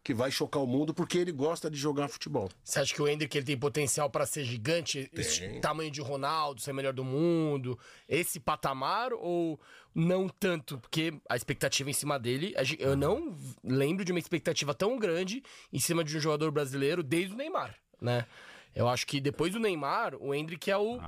[0.05, 2.49] Que vai chocar o mundo porque ele gosta de jogar futebol.
[2.65, 5.09] Você acha que o Hendrick ele tem potencial pra ser gigante?
[5.13, 7.79] Esse tamanho de Ronaldo, ser melhor do mundo?
[8.09, 9.61] Esse patamar ou
[9.95, 10.77] não tanto?
[10.79, 15.41] Porque a expectativa em cima dele, eu não lembro de uma expectativa tão grande
[15.73, 18.27] em cima de um jogador brasileiro desde o Neymar, né?
[18.75, 20.99] Eu acho que depois do Neymar, o Hendrick é o,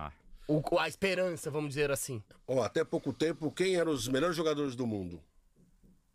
[0.47, 2.23] o- a esperança, vamos dizer assim.
[2.47, 5.21] Ó, até pouco tempo, quem eram os melhores jogadores do mundo?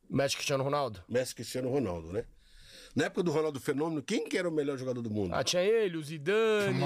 [0.10, 1.04] Messi Cristiano Ronaldo.
[1.10, 2.24] Messi Cristiano Ronaldo, né?
[2.95, 5.34] Na época do Ronaldo Fenômeno, quem que era o melhor jogador do mundo?
[5.34, 6.80] Ah, tinha ele, o Zidane.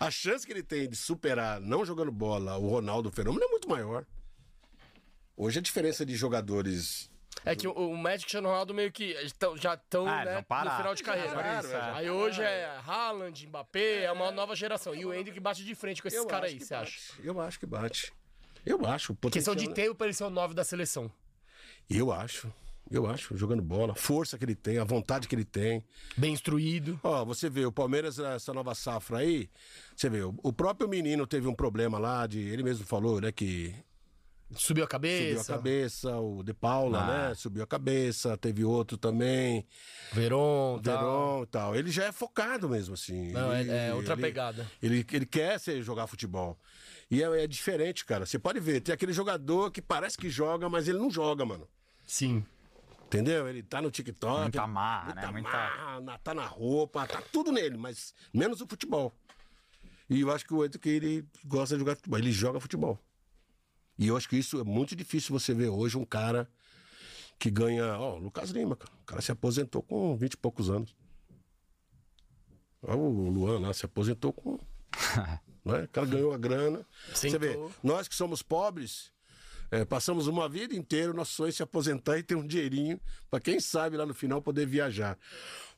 [0.00, 3.68] A chance que ele tem de superar, não jogando bola, o Ronaldo Fenômeno é muito
[3.68, 4.04] maior.
[5.36, 7.10] Hoje a diferença de jogadores.
[7.44, 10.24] É que o, o Messi e o Cristiano Ronaldo meio que tão- já estão Ah,
[10.24, 11.34] né, no final de carreira.
[11.34, 11.90] Pararam, é.
[11.94, 14.94] Aí hoje é Haaland, Mbappé, é uma nova geração.
[14.94, 16.86] E o Hendrick bate de frente com esses caras aí, você bate.
[16.96, 17.12] acha?
[17.22, 18.12] Eu acho que bate.
[18.64, 19.08] Eu acho.
[19.14, 19.74] Questão potencial, de né?
[19.74, 21.10] tempo pra ele ser o 9 da seleção.
[21.90, 22.50] Eu acho.
[22.90, 25.82] Eu acho, jogando bola, a força que ele tem, a vontade que ele tem.
[26.16, 27.00] Bem instruído.
[27.02, 29.48] Ó, você vê, o Palmeiras, essa nova safra aí,
[29.96, 33.74] você vê, o próprio menino teve um problema lá, de, ele mesmo falou, né, que
[34.54, 35.38] Subiu a cabeça.
[35.38, 37.28] subiu a cabeça, o De Paula, Ah.
[37.30, 39.66] né, subiu a cabeça, teve outro também,
[40.12, 40.98] Veron, tal.
[40.98, 41.74] Verón e tal.
[41.76, 43.32] Ele já é focado mesmo, assim.
[43.32, 44.70] Não, é- Ele- é outra ele- pegada.
[44.82, 46.56] Ele, ele quer ser, jogar futebol.
[47.10, 48.26] E é, é diferente, cara.
[48.26, 51.66] Você pode ver, tem aquele jogador que parece que joga, mas ele não joga, mano.
[52.06, 52.44] Sim.
[53.06, 53.46] Entendeu?
[53.48, 54.42] Ele tá no TikTok.
[54.42, 55.32] Muita marra, muita né?
[55.32, 59.12] Muita- marra, na- tá na roupa, tá tudo nele, mas menos o futebol.
[60.10, 62.18] E eu acho que o Hendrick, ele gosta de jogar futebol.
[62.18, 62.98] Ele joga futebol.
[63.98, 66.48] E eu acho que isso é muito difícil você ver hoje um cara
[67.38, 67.96] que ganha.
[67.98, 68.92] Ó, o Lucas Lima, cara.
[69.02, 70.94] O cara se aposentou com 20 e poucos anos.
[72.82, 74.58] Ó, o Luan lá se aposentou com.
[75.64, 75.84] né?
[75.84, 76.84] O cara ganhou a grana.
[77.14, 79.10] Você vê, nós que somos pobres,
[79.74, 83.00] é, passamos uma vida inteira, o nosso sonho é se aposentar e ter um dinheirinho
[83.28, 85.18] para quem sabe lá no final poder viajar.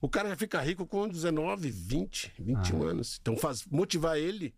[0.03, 3.19] O cara já fica rico com 19, 20, 21 anos.
[3.21, 4.55] Então faz motivar ele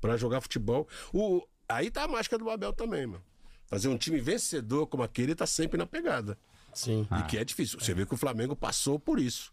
[0.00, 0.88] para jogar futebol.
[1.12, 3.22] O, aí tá a mágica do Abel também, mano.
[3.68, 6.36] Fazer um time vencedor como aquele tá sempre na pegada.
[6.74, 7.06] Sim.
[7.20, 7.78] E que é difícil.
[7.78, 9.52] Você vê que o Flamengo passou por isso.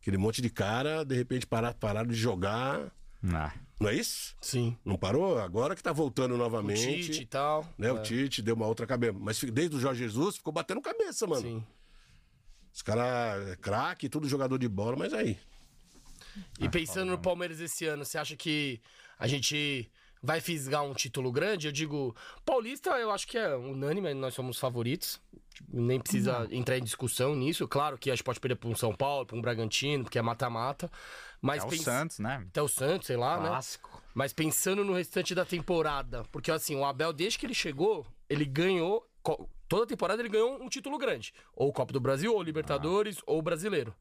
[0.00, 2.90] Aquele monte de cara, de repente parar, pararam de jogar.
[3.30, 3.52] Ah.
[3.78, 4.34] Não é isso?
[4.40, 4.76] Sim.
[4.84, 5.38] Não parou?
[5.38, 7.02] Agora que tá voltando O novamente.
[7.02, 7.68] Tite e tal.
[7.76, 7.92] Né?
[7.92, 8.02] O É.
[8.02, 9.14] Tite deu uma outra cabeça.
[9.18, 11.42] Mas desde o Jorge Jesus ficou batendo cabeça, mano.
[11.42, 11.64] Sim.
[12.72, 15.38] Os caras, é craque, tudo jogador de bola, mas aí.
[16.60, 18.80] E pensando no Palmeiras esse ano, você acha que
[19.18, 19.90] a gente
[20.22, 21.68] vai fisgar um título grande?
[21.68, 25.20] Eu digo, Paulista, eu acho que é unânime, nós somos favoritos.
[25.72, 27.66] Nem precisa entrar em discussão nisso.
[27.66, 30.22] Claro que a gente pode perder para um São Paulo, para um Bragantino, porque é
[30.22, 30.90] mata-mata.
[31.40, 32.44] Mas É o pens- Santos, né?
[32.48, 33.90] Até o Santos, sei lá, Clássico.
[33.94, 34.02] né?
[34.14, 38.44] Mas pensando no restante da temporada, porque assim, o Abel, desde que ele chegou, ele
[38.44, 39.06] ganhou.
[39.68, 41.34] Toda temporada ele ganhou um título grande.
[41.52, 43.94] Ou Copa do Brasil, ou Libertadores, ou Brasileiro.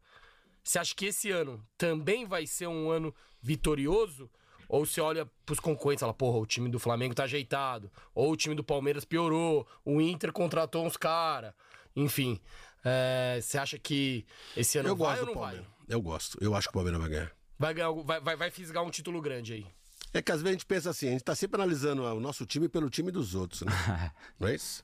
[0.63, 4.29] Você acha que esse ano também vai ser um ano vitorioso?
[4.67, 7.91] Ou você olha pros concorrentes e fala, porra, o time do Flamengo tá ajeitado.
[8.13, 9.67] Ou o time do Palmeiras piorou.
[9.83, 11.53] O Inter contratou uns caras.
[11.95, 12.39] Enfim.
[12.83, 14.25] é, você acha que
[14.55, 15.65] esse ano eu vai gosto ou do não vai?
[15.87, 16.37] Eu gosto.
[16.41, 17.31] Eu acho que o Palmeiras vai ganhar.
[17.57, 19.65] Vai, ganhar, vai, vai, vai fisgar um título grande aí.
[20.13, 22.45] É que às vezes a gente pensa assim, a gente tá sempre analisando o nosso
[22.45, 23.71] time pelo time dos outros, né?
[24.39, 24.83] Não é isso?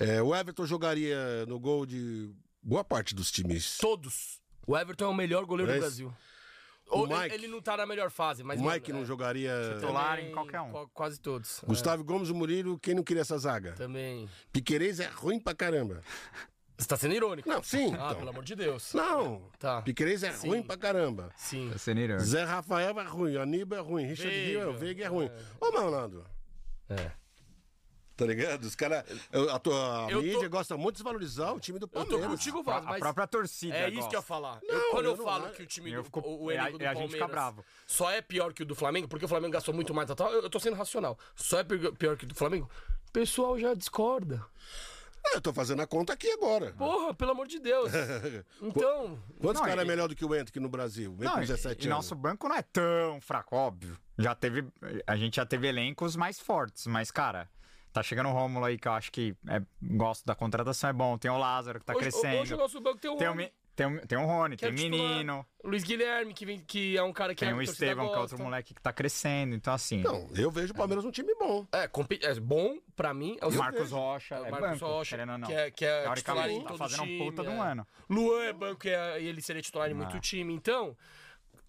[0.00, 2.30] É, o Everton jogaria no gol de
[2.62, 3.78] boa parte dos times.
[3.78, 4.40] Todos.
[4.66, 5.80] O Everton é o melhor goleiro é do?
[5.80, 6.12] Brasil.
[6.88, 8.60] O Ou ele- Mike- ele não tá na melhor fase, mas.
[8.60, 9.52] o Mike mano, não é, jogaria.
[9.76, 10.70] Titular em qualquer um.
[10.72, 11.60] qua- Quase todos.
[11.66, 13.72] Gustavo Gomes e Murilo, quem não queria essa zaga?
[13.74, 14.28] Também.
[14.52, 16.02] Piquerez é ruim pra caramba.
[16.82, 17.48] Você tá sendo irônico.
[17.48, 17.92] Não, sim.
[17.94, 18.14] Ah, então.
[18.16, 18.92] pelo amor de Deus.
[18.92, 19.42] Não.
[19.58, 19.80] Tá.
[19.82, 20.48] Piquerez é Sim.
[20.48, 21.30] ruim pra caramba.
[21.36, 21.70] Sim.
[21.72, 22.24] Tá sendo irônico.
[22.26, 24.48] Zé Rafael é ruim, Aníbal é ruim, Richard Veiga.
[24.50, 25.30] Rio é, o Veiga é ruim.
[25.60, 26.24] Ô, Malandro,
[26.90, 27.12] É.
[28.16, 28.64] tá ligado?
[28.64, 29.04] Os caras.
[29.52, 32.26] A, tua Eu tô- mídia gosta muito de desvalorizar o time do Eu tô Palmeiras.
[32.28, 32.98] contigo, Vaz, A mas.
[32.98, 33.76] própria torcida.
[33.76, 34.22] É isso que eu ia gosta.
[34.22, 34.60] falar.
[34.62, 36.54] Não, Eu- quando eu eu, não falo que o time do fico- o, o a-
[36.54, 37.64] elenco do e a gente fica Palmeiras bravo.
[37.86, 40.32] só é pior que o do Flamengo, porque o Flamengo gastou muito mais, tal, tal,
[40.32, 41.18] eu, eu tô sendo racional.
[41.36, 42.68] Só é pior pior que o do Flamengo.
[43.08, 44.44] O pessoal já discorda.
[45.24, 46.72] Ah, eu tô fazendo a conta aqui agora.
[46.72, 47.90] Porra, pelo amor de Deus.
[48.60, 51.14] Então, Quantos caras é melhor do que o Ento aqui no Brasil?
[51.14, 51.96] Vem Não, com e- 17 e anos.
[51.98, 53.96] nosso banco não é tão fraco, óbvio.
[54.18, 54.66] Já teve.
[55.06, 57.48] A gente já teve elencos mais fortes, mas, cara.
[57.92, 61.18] Tá chegando o Rômulo aí que eu acho que é, gosto da contratação, é bom.
[61.18, 62.40] Tem o Lázaro que tá hoje, crescendo.
[62.40, 63.34] hoje o nosso banco tem um Tem o,
[63.74, 65.08] Tem, um- tem o Rony, que tem é o titular.
[65.10, 68.14] menino, Luiz Guilherme, que, vem, que é um cara que tem a o Estevão, que
[68.14, 69.54] é outro moleque que tá crescendo.
[69.54, 70.02] Então, assim.
[70.02, 71.66] Não, eu vejo o Palmeiras um time bom.
[71.72, 73.38] É, compi- é bom pra mim.
[73.40, 73.96] É o o Marcos vejo.
[73.96, 75.48] Rocha, é, o Marcos banco, Rocha, querendo ou não.
[75.48, 77.70] que é, que é titular em tá todo fazendo um time, puta de um é.
[77.72, 77.86] ano.
[78.10, 80.52] Luan é banco é- e ele seria titular em muito time.
[80.52, 80.94] Então,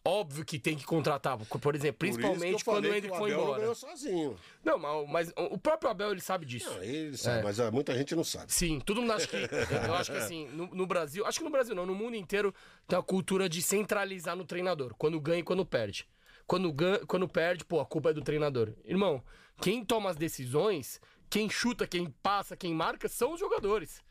[0.05, 3.37] óbvio que tem que contratar, por exemplo, Por principalmente eu quando o Hendrick foi Abel
[3.37, 3.59] não embora.
[3.59, 4.35] ganhou sozinho.
[4.63, 6.69] Não, mas, mas o próprio Abel ele sabe disso.
[6.69, 7.43] Não, ele sabe, É.
[7.43, 8.51] mas muita gente não sabe.
[8.51, 9.37] Sim, todo mundo acha que.
[9.87, 11.25] Eu acho que assim, no, no Brasil.
[11.25, 12.53] Acho que no Brasil não, no mundo inteiro
[12.87, 14.93] tem a cultura de centralizar no treinador.
[14.97, 16.07] Quando ganha e quando perde.
[16.45, 18.73] Quando, ganha, quando perde, pô, a culpa é do treinador.
[18.83, 19.23] Irmão,
[19.61, 20.99] quem toma as decisões,
[21.29, 24.03] quem chuta, quem passa, quem marca, são os jogadores.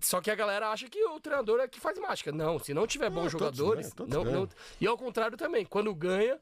[0.00, 2.32] Só que a galera acha que o treinador é que faz mágica.
[2.32, 3.92] Não, se não tiver bons todos jogadores.
[3.92, 4.48] ganham, todos não, não-
[4.80, 6.40] e ao contrário também, quando ganha,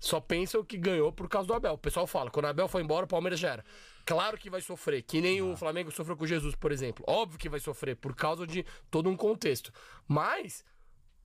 [0.00, 1.74] só pensam que ganhou por causa do Abel.
[1.74, 3.64] O pessoal fala, quando o Abel foi embora, o Palmeiras já era.
[4.06, 5.44] Claro que vai sofrer, que nem Ah.
[5.44, 7.04] o Flamengo sofreu com Jesus, por exemplo.
[7.08, 9.72] Óbvio que vai sofrer, por causa de todo um contexto.
[10.06, 10.64] Mas,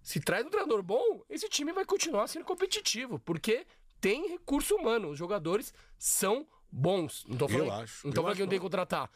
[0.01, 3.65] se traz um treinador bom, esse time vai continuar sendo competitivo, porque
[3.99, 5.09] tem recurso humano.
[5.09, 7.25] Os jogadores são bons.
[7.27, 9.11] Não tô Eu falando, acho, não tô eu falando que acho não tem que contratar.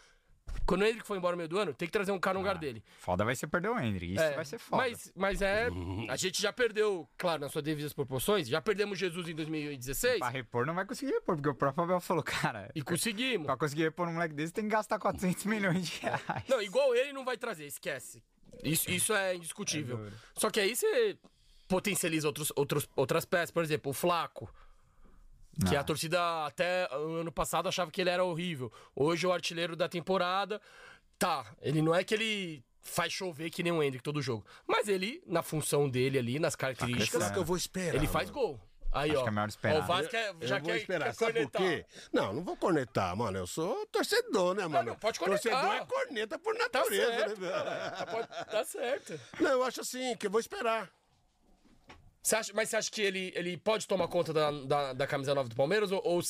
[0.66, 2.40] Quando o Hendrick foi embora no meio do ano, tem que trazer um cara no
[2.40, 2.84] lugar dele.
[3.00, 4.14] Foda vai ser perder o Hendrick.
[4.14, 4.84] Isso É, vai ser foda.
[4.84, 5.68] Mas, mas é.
[6.10, 10.30] A gente já perdeu, claro, nas suas devidas proporções, já perdemos Jesus em 2016 Pra
[10.30, 13.46] repor não vai conseguir repor, porque o próprio Abel falou, cara, e conseguimos.
[13.46, 16.22] pra conseguir repor um moleque desse tem que gastar 400 milhões de reais.
[16.48, 18.24] Não, igual ele não vai trazer, esquece.
[18.64, 20.08] Isso, isso é indiscutível.
[20.36, 21.18] Só que aí você
[21.68, 24.50] potencializa outros, outros, outras peças, por exemplo, o Flaco.
[25.70, 28.72] Que a torcida até o ano passado achava que ele era horrível.
[28.96, 30.60] Hoje é o artilheiro da temporada.
[31.20, 34.46] Tá, ele não é que ele faz chover que nem o Hendrick todo jogo.
[34.68, 37.96] Mas ele, na função dele ali, nas características, que eu vou esperar.
[37.96, 38.60] ele faz gol.
[38.92, 39.24] Aí, Acho ó.
[39.24, 39.80] que é melhor ó, esperar.
[39.80, 41.06] o Vasco quer, já eu vou quer, esperar.
[41.06, 41.62] quer Sabe por cornetar.
[41.62, 41.86] quê?
[42.12, 43.38] Não, não vou cornetar, mano.
[43.40, 44.90] Eu sou torcedor, né, mano?
[44.90, 45.52] não, pode cornetar.
[45.52, 48.08] Torcedor é corneta por Tá natureza, certo, né, velho?
[48.12, 49.20] Pode- tá certo.
[49.40, 50.92] Não, eu acho assim, que eu vou esperar.
[52.24, 55.36] Você acha- mas você acha que ele, ele pode tomar conta da, da, da camisa
[55.36, 55.92] nova do Palmeiras?
[55.92, 56.02] Ou.
[56.06, 56.22] ou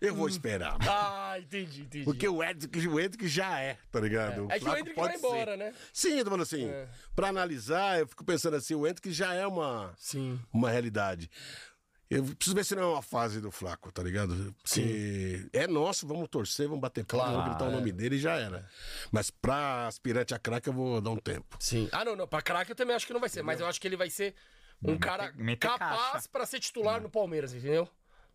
[0.00, 0.76] Eu vou esperar.
[1.34, 2.04] Ah, entendi, entendi.
[2.04, 4.46] Porque o Hendrick, o Hendrick já é, tá ligado?
[4.50, 5.56] É que o Hendrick pode vai embora, ser.
[5.56, 5.74] né?
[5.94, 6.68] Sim, eu tô falando assim,
[7.16, 10.38] pra analisar, eu fico pensando assim, o Hendrick já é uma, Sim.
[10.52, 11.30] uma realidade.
[12.10, 14.54] Eu preciso ver se não é uma fase do Flaco, tá ligado?
[14.62, 18.34] Porque é nosso, vamos torcer, vamos bater Claro, vamos gritar o nome dele e já
[18.36, 18.68] era.
[19.10, 21.56] Mas pra aspirante a craque eu vou dar um tempo.
[21.58, 21.88] Sim.
[21.90, 22.28] Ah, não, não.
[22.28, 23.42] Pra craque eu também acho que não vai ser.
[23.42, 24.34] Mas eu acho que ele vai ser
[24.84, 27.88] um cara capaz pra ser titular no Palmeiras, entendeu?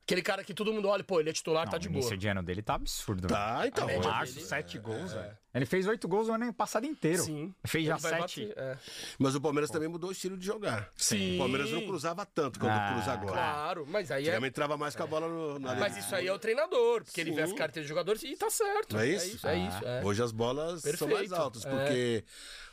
[0.04, 2.00] Aquele cara que todo mundo olha, pô, ele é titular, Não, tá de o boa.
[2.00, 3.28] início de ano dele tá absurdo.
[3.28, 3.84] Tá, então.
[3.90, 5.38] Em média março, dele- sete gols, velho.
[5.54, 7.24] Ele fez oito gols o ano passado inteiro.
[7.24, 7.54] Sim.
[7.66, 8.46] Fez já sete.
[8.46, 8.78] bater, é.
[9.20, 10.90] Mas o Palmeiras também mudou o estilo de jogar.
[10.96, 11.36] Sim.
[11.36, 13.32] O Palmeiras não cruzava tanto quanto Ah, cruza agora.
[13.34, 14.28] Claro, mas aí é.
[14.30, 17.20] Antigamente entrava mais com a bola no, na Mas isso aí é o treinador, porque
[17.20, 17.56] ele vê as Sim.
[17.58, 18.94] carteiras de jogadores e tá certo.
[18.96, 19.36] Não é É isso?
[19.36, 19.86] isso, é isso.
[19.86, 20.06] é.
[20.06, 21.70] Hoje as bolas são mais Perfeito, altas, é.
[21.70, 22.24] porque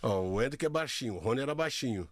[0.05, 2.09] ó, o Hendrick é baixinho, o Rony era baixinho.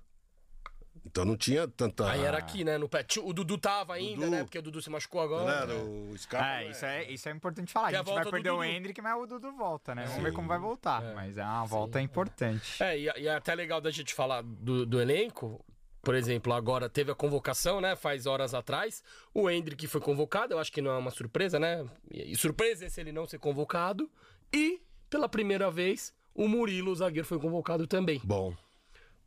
[1.05, 2.09] Então não tinha tanta.
[2.11, 2.79] Aí era aqui, né?
[2.79, 3.05] No pé.
[3.23, 4.31] O Dudu tava ainda, Dudu.
[4.31, 4.45] né?
[4.45, 5.63] Porque o Dudu se machucou Não agora.
[5.63, 6.47] era o Scarpa.
[6.63, 7.89] É, isso é, isso é importante falar.
[7.89, 8.65] Que é A a gente vai volta do perder o.
[8.65, 10.05] Hendrick, mas o Dudu volta, né?
[10.07, 11.03] Vamos ver como vai voltar.
[11.15, 12.83] Mas é uma volta importante.
[12.83, 15.65] É, e, e é até legal da gente falar do, do elenco.
[16.01, 17.95] Por exemplo, agora teve a convocação, né?
[17.95, 19.03] Faz horas atrás.
[19.33, 21.85] O Hendrick foi convocado, eu acho que não é uma surpresa, né?
[22.11, 24.11] E, e surpresa é se ele não ser convocado.
[24.53, 28.21] E, pela primeira vez, o Murilo, o zagueiro, foi convocado também.
[28.25, 28.53] Bom.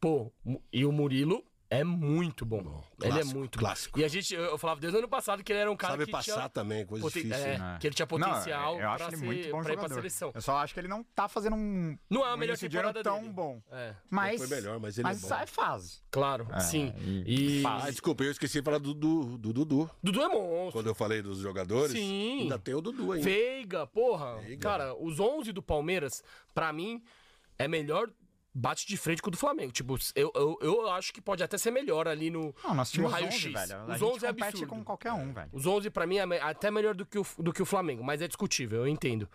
[0.01, 0.31] Pô,
[0.71, 2.83] e o Murilo é muito bom.
[3.01, 3.97] ele é muito clássico.
[3.97, 4.01] bom.
[4.01, 6.05] E a gente, eu falava desde o ano passado que ele era um cara Sabe
[6.05, 6.49] que passar tinha...
[6.49, 7.43] também, coisa poten- difícil.
[7.45, 7.77] é, né?
[7.81, 9.89] que ele tinha potencial Não, eu acho pra, ele ser, muito bom pra ir pra
[9.89, 10.31] seleção.
[10.33, 12.59] Eu só acho que ele não tá fazendo um, Não é a um melhor ano
[12.69, 13.33] temporada tão dele.
[13.33, 13.61] bom.
[13.71, 15.27] É, Mas, foi melhor, mas ele mas é bom.
[15.27, 16.01] sai fase.
[16.11, 16.93] claro, É, sim.
[17.25, 17.63] e.
[17.65, 19.89] Ah, desculpa, eu esqueci de falar do, do, do Dudu.
[20.03, 20.71] Dudu é monstro.
[20.73, 22.41] Quando eu falei dos jogadores, Sim.
[22.43, 23.23] ainda tem o Dudu ainda.
[23.25, 24.37] Veiga, porra.
[24.41, 24.61] Veiga.
[24.61, 26.23] Cara, os 11 do Palmeiras,
[26.53, 27.03] pra mim,
[27.57, 28.09] é melhor
[28.57, 29.71] bate de frente com o do Flamengo.
[29.73, 33.03] Tipo, eu, eu, eu acho que pode até ser melhor ali no, Não, nós no
[33.05, 33.35] 11, raio-x.
[33.35, 34.67] Os gente 11 é absurdo.
[34.67, 35.49] com qualquer um, velho.
[35.51, 38.21] Os 11 pra mim é até melhor do que, o, do que o Flamengo, mas
[38.21, 39.27] é discutível, eu entendo.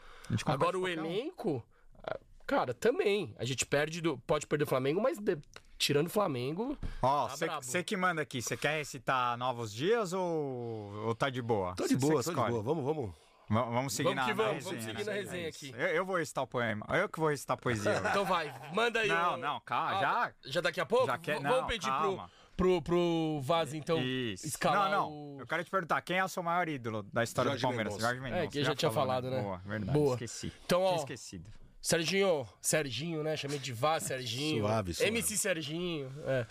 [0.46, 1.04] Agora o qualquer um.
[1.04, 1.62] elenco,
[2.02, 3.34] ah, cara, também.
[3.38, 5.36] A gente perde do, pode perder o Flamengo, mas de-
[5.76, 7.84] tirando o Flamengo, Ó, Tá você brabo.
[7.84, 11.74] que manda aqui, você quer recitar novos dias ou, ou tá de boa?
[11.74, 12.62] Tô de Cê- boa, cê tô de boa.
[12.62, 13.10] Vamos, vamos.
[13.50, 14.70] Va- Vamos seguir Vamos na, que na vamos, resenha.
[14.70, 15.12] vamos seguir né?
[15.12, 15.66] na resenha É aqui.
[15.66, 15.76] isso.
[15.76, 16.86] Eu, eu vou recitar o poema.
[16.90, 18.00] Eu que vou recitar a poesia.
[18.08, 19.08] então vai, manda aí.
[19.08, 19.36] Não, ó.
[19.36, 21.06] não, calma, Ah, já- Já daqui a pouco?
[21.06, 22.30] já quer- não, Vamos pedir pro, calma.
[22.56, 24.46] pro, pro Vaz, então, Isso.
[24.46, 25.10] escalar não, não.
[25.12, 25.40] o...
[25.40, 27.92] Eu quero te perguntar, quem é o seu maior ídolo da história Jorge do Palmeiras?
[27.94, 28.06] Mendonça.
[28.08, 28.44] Jorge Mendonça.
[28.44, 29.42] É, que eu já tinha falou, falado, né?
[29.42, 29.98] Boa, verdade.
[29.98, 30.14] Boa.
[30.14, 30.52] Esqueci.
[30.64, 31.50] Então, ó, Tinha esquecido.
[31.82, 33.36] Serginho, Serginho, né?
[33.36, 34.60] Chamei de Vaz, Serginho.
[34.64, 35.08] Suave, suave.
[35.10, 36.12] MC Serginho.
[36.26, 36.46] É.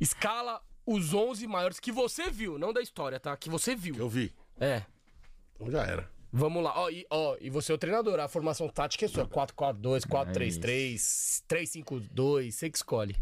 [0.00, 3.36] Escala os 11 maiores que você viu, não da história, tá?
[3.36, 3.94] Que você viu.
[3.96, 4.32] Eu vi.
[4.58, 4.82] É.
[5.60, 6.10] Então já era.
[6.32, 6.72] Vamos lá.
[6.78, 8.18] Ó, e, ó, e você é o treinador.
[8.20, 9.26] A formação tática é sua.
[9.26, 12.52] 4-4-2, 4-3-3, 3-5-2.
[12.52, 13.16] Você que escolhe.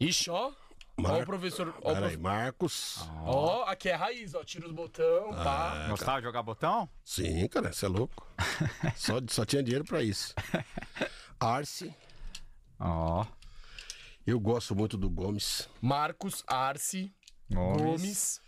[0.00, 0.48] Ixi, ó.
[0.48, 0.52] Ó
[1.00, 1.72] o Mar- professor.
[1.82, 2.98] Ó, Peraí, prof- Marcos.
[3.24, 4.42] ó, aqui é raiz, ó.
[4.42, 5.86] Tira os botão, pá.
[5.88, 6.88] Gostava de jogar botão?
[7.04, 8.26] Sim, cara, você é louco.
[8.96, 10.34] só, só tinha dinheiro pra isso.
[11.38, 11.94] Arce.
[12.80, 13.24] Ó.
[14.26, 15.68] Eu gosto muito do Gomes.
[15.80, 17.12] Marcos, Arce,
[17.50, 17.80] Gomes.
[17.82, 18.40] Gomes.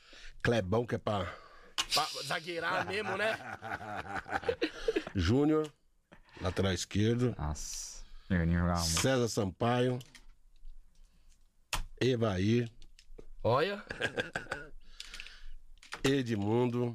[0.43, 1.33] Clebão, que é pra
[1.95, 3.37] Pra zagueirar mesmo, né?
[5.15, 5.71] Júnior.
[6.41, 7.35] Lateral esquerdo.
[7.39, 8.05] Nossa.
[8.85, 9.99] César Sampaio.
[12.01, 12.71] Evair.
[13.43, 13.83] Olha.
[16.05, 16.95] Edmundo.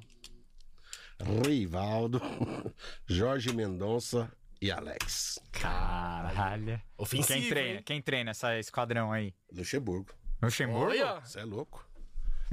[1.46, 2.22] Rivaldo.
[3.08, 4.32] Jorge Mendonça
[4.62, 5.40] e Alex.
[5.52, 6.82] Caralho.
[6.98, 7.78] Ofensivo, Quem treina?
[7.78, 7.84] hein?
[7.86, 9.34] Quem treina essa esquadrão aí?
[9.52, 10.12] Luxemburgo.
[10.42, 10.92] Luxemburgo?
[10.92, 11.20] Olha.
[11.22, 11.88] Você é louco.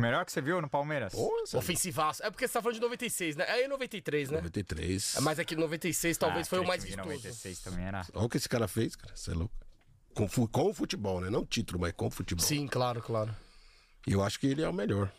[0.02, 1.12] Melhor que você viu no Palmeiras?
[1.12, 2.24] Você é Ofensivaço.
[2.24, 3.44] É porque você tá falando de 96, né?
[3.48, 4.36] É em 93, né?
[4.38, 5.16] 93.
[5.16, 7.08] É, Mas aqui 96 talvez Ah, foi o mais vistoso.
[7.08, 8.04] 96 também era.
[8.12, 9.14] Olha o que esse cara fez, cara.
[9.14, 9.54] Você é louco.
[10.14, 11.30] Com, com o futebol, né?
[11.30, 12.44] Não título, mas com o futebol.
[12.44, 13.34] Sim, claro, claro.
[14.06, 15.10] E eu acho que ele é o melhor.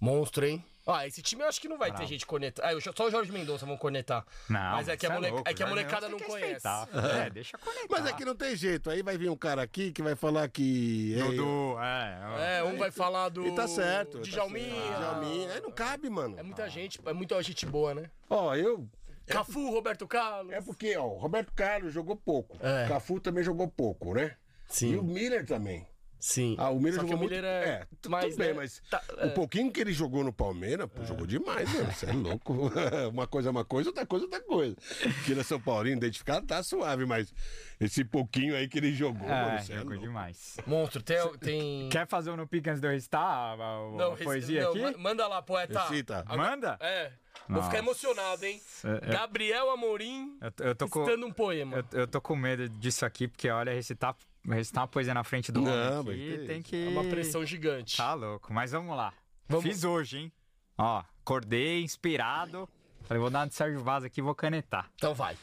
[0.00, 0.64] Monstro, hein?
[0.92, 2.66] Ah, esse time eu acho que não vai ter gente conectar.
[2.66, 4.24] Ah, eu- só o Jorge Mendonça vão conectar.
[4.48, 6.52] Não, mas é que, a, mole- louco, é que a molecada não que conhece.
[6.54, 6.88] respeitar.
[7.26, 7.86] É, deixa conectar.
[7.90, 8.90] Mas aqui não tem jeito.
[8.90, 11.14] Aí vai vir um cara aqui que vai falar que.
[11.18, 12.58] Dudu, é.
[12.58, 13.46] É, um vai falar do.
[13.46, 14.18] E tá certo.
[14.18, 14.70] tá Djalminha.
[14.82, 14.98] certo.
[15.00, 15.52] Djalminha.
[15.54, 16.38] Aí não cabe, mano.
[16.38, 18.10] É muita gente, é muita gente boa, né?
[18.28, 18.88] Ó, eu.
[19.26, 20.52] Cafu, Roberto Carlos.
[20.52, 22.56] É porque, ó, o Roberto Carlos jogou pouco.
[22.60, 22.88] É.
[22.88, 24.34] Cafu também jogou pouco, né?
[24.66, 24.92] Sim.
[24.92, 25.86] E o Miller também.
[26.20, 26.54] Sim.
[26.58, 27.68] Ah, o Miller Só que jogou o Miller muito.
[27.68, 28.54] é tu- mais, tudo bem, né?
[28.54, 31.90] mas Tá, o pouquinho que ele jogou no Palmeiras, pô, jogou demais, mano.
[31.92, 32.52] Você é louco.
[33.12, 34.76] uma coisa é uma coisa, outra coisa é outra coisa.
[35.24, 37.32] Tira São Paulinho, identificado, tá suave, mas
[37.80, 40.06] esse pouquinho aí que ele jogou, mano, É, você é jogou louco.
[40.06, 40.56] demais.
[40.66, 41.16] Monstro, tem.
[41.38, 41.88] tem...
[41.88, 44.70] Quer fazer um no pique antes de eu recitar a, a- a Não, poesia não,
[44.70, 44.80] aqui?
[44.82, 45.80] ma- Manda lá, poeta.
[45.84, 46.24] Recita.
[46.28, 46.76] Manda?
[46.80, 47.12] É.
[47.48, 47.70] Vou Nossa.
[47.70, 48.60] ficar emocionado, hein?
[48.84, 49.12] É, é.
[49.12, 51.84] Gabriel Amorim Eu, tô- eu tô com, recitando um poema.
[51.92, 54.14] eu, eu tô com medo disso aqui, porque olha, recitar,
[54.48, 56.86] recitar uma poesia na frente do Não, homem mas aqui tem que...
[56.86, 57.96] É uma pressão gigante.
[57.96, 59.12] Tá louco, mas vamos lá.
[59.48, 59.64] Vamos.
[59.64, 60.32] Fiz hoje, hein?
[60.78, 62.68] Ó, acordei inspirado.
[63.02, 64.90] Falei, vou dar uma de Sérgio Vaz aqui e vou canetar.
[64.94, 65.36] Então vai.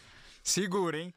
[0.44, 1.14] Segura, hein?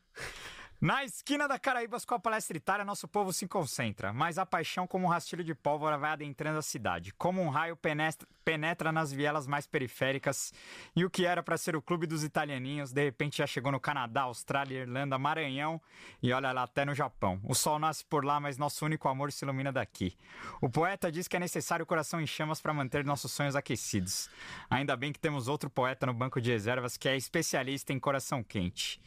[0.81, 4.86] Na esquina da Caraíbas com a palestra Itália, nosso povo se concentra, mas a paixão
[4.86, 9.12] como um rastilho de pólvora vai adentrando a cidade, como um raio penetra, penetra nas
[9.12, 10.55] vielas mais periféricas,
[10.97, 13.78] e o que era para ser o clube dos italianinhos, de repente já chegou no
[13.78, 15.78] Canadá, Austrália, Irlanda, Maranhão
[16.23, 17.39] e olha lá até no Japão.
[17.44, 20.16] O sol nasce por lá, mas nosso único amor se ilumina daqui.
[20.62, 24.31] O poeta diz que é necessário o coração em chamas para manter nossos sonhos aquecidos.
[24.70, 28.43] Ainda bem que temos outro poeta no banco de reservas que é especialista em coração
[28.43, 28.98] quente.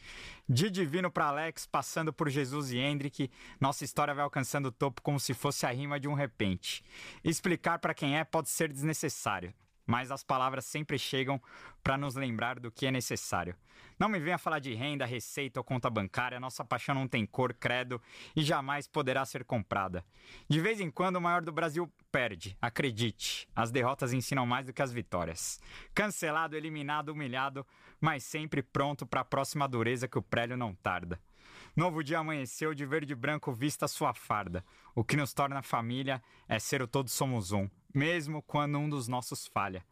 [0.48, 3.30] De Divino para Alex, passando por Jesus e Hendrick,
[3.60, 6.84] nossa história vai alcançando o topo como se fosse a rima de um repente.
[7.22, 9.52] Explicar para quem é pode ser desnecessário,
[9.86, 11.40] mas as palavras sempre chegam
[11.82, 13.54] para nos lembrar do que é necessário.
[13.98, 17.54] Não me venha falar de renda, receita ou conta bancária, nossa paixão não tem cor,
[17.54, 18.00] credo
[18.34, 20.04] e jamais poderá ser comprada.
[20.48, 24.72] De vez em quando o maior do Brasil perde, acredite, as derrotas ensinam mais do
[24.72, 25.60] que as vitórias.
[25.94, 27.64] Cancelado, eliminado, humilhado,
[28.00, 31.20] mas sempre pronto para a próxima dureza que o prélio não tarda.
[31.76, 34.64] Novo dia amanheceu, de verde e branco vista sua farda.
[34.94, 39.08] O que nos torna família é ser o todos somos um, mesmo quando um dos
[39.08, 39.84] nossos falha.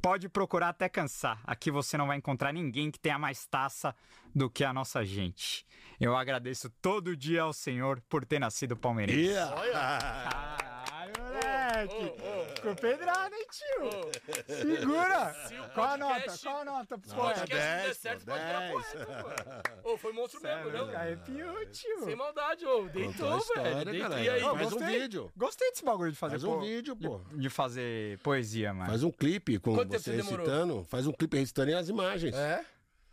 [0.00, 3.96] Pode procurar até cansar, aqui você não vai encontrar ninguém que tenha mais taça
[4.32, 5.66] do que a nossa gente.
[5.98, 9.34] Eu agradeço todo dia ao Senhor por ter nascido palmeirense.
[9.72, 12.33] Caralho, moleque!
[12.64, 14.54] Ficou pedrado, hein, tio?
[14.56, 15.34] Segura!
[15.46, 16.38] Se Qual a nota?
[16.42, 17.58] Qual a nota pros Se o podcast poetas?
[17.58, 18.72] der 10, certo, pô, pode virar 10.
[18.72, 19.62] poeta, mano.
[19.84, 20.96] Ô, foi monstro mesmo, não?
[20.96, 22.04] Arrepiou, tio.
[22.04, 22.88] Sem maldade, ô.
[22.88, 23.84] Deitou, velho.
[23.84, 24.18] Deitou.
[24.18, 24.40] E aí?
[24.40, 25.32] Faz um vídeo.
[25.36, 27.20] Gostei desse bagulho de fazer Faz um vídeo, pô.
[27.30, 28.88] De, de fazer poesia, mano.
[28.88, 30.84] Faz um clipe com você recitando.
[30.88, 32.34] Faz um clipe recitando e as imagens.
[32.34, 32.64] É?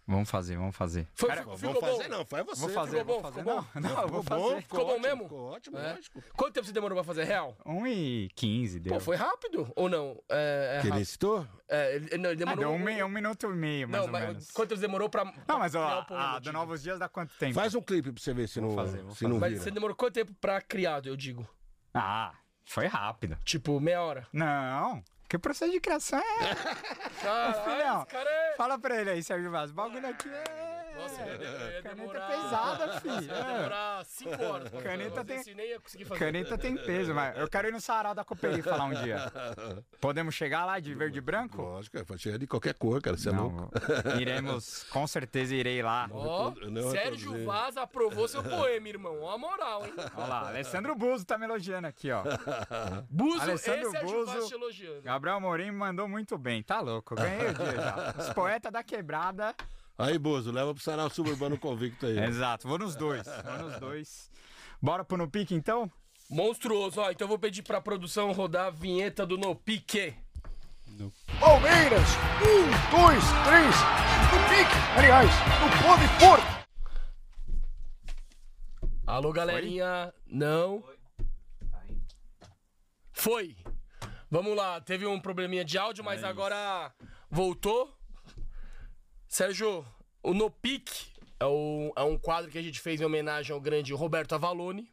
[0.07, 1.07] Vamos fazer, vamos fazer.
[1.13, 2.17] Foi, Cara, ficou Vamos fazer, bom?
[2.17, 2.61] não, faz você.
[2.61, 3.39] Vou fazer, ficou bom, vou fazer.
[3.39, 3.79] ficou Não, bom?
[3.79, 4.61] não, eu vou Ficou bom, fazer.
[4.63, 5.23] Ficou bom ótimo, mesmo?
[5.23, 5.93] Ficou ótimo, É.
[5.93, 6.23] lógico.
[6.35, 7.55] Quanto tempo você demorou pra fazer real?
[7.65, 8.93] 1 e 15 deu.
[8.93, 10.21] Pô, foi rápido ou não?
[10.27, 11.47] É, é Que ele recitou?
[11.69, 12.57] É, ele, não, ele Ah, demorou...
[12.65, 14.51] deu um, me- um minuto e meio, mais Não, ou mas menos.
[14.51, 15.23] quanto tempo demorou pra...
[15.47, 16.51] Não, mas ó, criar o poema, a eu do?
[16.51, 17.53] Novos Dias dá quanto tempo?
[17.53, 19.63] Faz um clipe pra você ver se não, fazer, vou se não Mas vira.
[19.63, 21.47] você demorou quanto tempo pra criar, eu digo?
[21.93, 22.33] Ah,
[22.65, 23.37] foi rápido.
[23.45, 24.27] Tipo, meia hora.
[24.33, 25.01] Não,
[25.31, 26.55] que processo de criação é...
[27.23, 28.05] Caralho, filhão.
[28.05, 28.55] cara é...
[28.57, 29.71] Fala pra ele aí, Sérgio Vaz.
[29.71, 30.70] O bagulho aqui é...
[31.39, 32.27] Ia, eu ia Caneta demorar...
[32.27, 33.21] pesada, filho.
[33.23, 33.53] Ia É.
[33.57, 34.69] demorar 5 horas.
[34.69, 36.19] pra Caneta tem- Esse nem ia conseguir fazer.
[36.19, 39.31] Caneta tem peso, mas eu quero ir no sarau da Cooperi falar um dia.
[39.99, 41.61] Podemos chegar lá de verde e branco?
[41.61, 43.17] Lógico, é, pode chegar de qualquer cor, cara.
[43.17, 43.71] Você é Não, louco.
[44.19, 46.07] iremos, com certeza irei lá.
[46.11, 47.45] Ó, não Sérgio.
[47.45, 49.21] Vaz aprovou seu poema, irmão.
[49.21, 49.93] Ó a moral, hein?
[50.15, 52.23] Olha lá, Alessandro Buzo tá me elogiando aqui, ó.
[53.09, 54.47] Buzo Alessandro e Sérgio Vaz Buzo.
[54.47, 55.01] te elogiando.
[55.01, 58.15] Gabriel Morim mandou muito bem, tá louco, ganhei o dia já.
[58.17, 59.55] Os poetas da quebrada.
[59.97, 62.17] Aí, Bozo, leva pro sarau suburbano convicto aí.
[62.25, 64.31] Exato, vou nos dois, vou nos dois.
[64.81, 65.91] Bora pro No Pique então?
[66.29, 67.11] Monstruoso, ó.
[67.11, 70.15] Então eu vou pedir pra produção rodar a vinheta do No Pique.
[71.39, 72.09] Palmeiras,
[72.41, 73.75] um, dois, três,
[74.31, 76.61] no pique, aliás, no pode pôr.
[79.07, 80.13] Alô, galerinha.
[80.27, 80.83] Não.
[83.11, 83.55] Foi.
[84.29, 86.93] Vamos lá, teve um probleminha de áudio, mas agora
[87.29, 87.93] voltou.
[89.35, 89.85] Sérgio,
[90.21, 91.05] o No Pique
[91.39, 94.91] é, o- é um quadro que a gente fez em homenagem ao grande Roberto Avalone.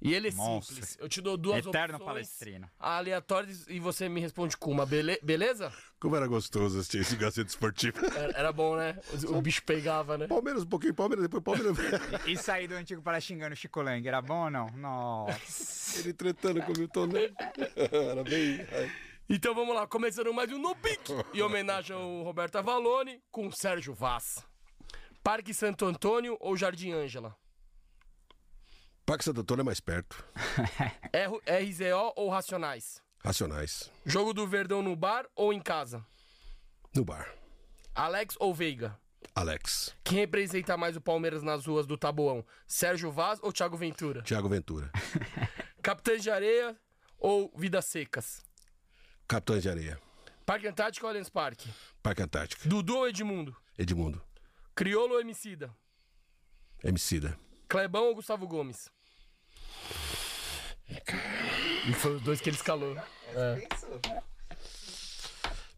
[0.00, 0.76] E ele é Monstro.
[0.76, 0.96] simples.
[0.98, 2.70] Eu te dou duas Eterno opções palestrino.
[2.80, 5.70] aleatórias e você me responde com uma, bele- beleza?
[6.00, 7.98] Como era gostoso assistir esse Gazeta Esportivo.
[8.16, 8.98] Era, era bom, né?
[9.28, 10.26] O, o bicho pegava, né?
[10.26, 11.76] Palmeiras, um pouquinho Palmeiras, depois Palmeiras.
[12.26, 14.70] E sair do antigo para xingando o Chico Lang, era bom ou não?
[14.70, 16.00] Nossa.
[16.00, 17.36] Ele tretando com o Milton Neves.
[17.92, 18.66] Era bem.
[19.28, 23.92] Então vamos lá, começando mais um No Pique, em homenagem ao Roberto Avalone, com Sérgio
[23.92, 24.44] Vaz.
[25.22, 27.36] Parque Santo Antônio ou Jardim Ângela?
[29.04, 30.24] Parque Santo Antônio é mais perto.
[31.12, 33.02] R- RZO ou Racionais?
[33.24, 33.90] Racionais.
[34.04, 36.04] Jogo do Verdão no bar ou em casa?
[36.94, 37.32] No bar.
[37.94, 38.96] Alex ou Veiga?
[39.34, 39.94] Alex.
[40.04, 42.44] Quem representa mais o Palmeiras nas ruas do Taboão?
[42.66, 44.22] Sérgio Vaz ou Thiago Ventura?
[44.22, 44.90] Thiago Ventura.
[45.82, 46.76] Capitães de Areia
[47.18, 48.45] ou Vidas Secas?
[49.28, 50.00] Capitães de Areia.
[50.44, 51.68] Parque Antártico ou Allianz Parque?
[52.02, 52.68] Parque Antártico.
[52.68, 53.56] Dudu ou Edmundo?
[53.76, 54.22] Edmundo.
[54.74, 55.74] Criolo ou Emicida?
[56.84, 57.36] Emicida.
[57.68, 58.88] Clebão ou Gustavo Gomes?
[60.88, 62.96] E foi os dois que ele escalou.
[63.34, 63.68] É.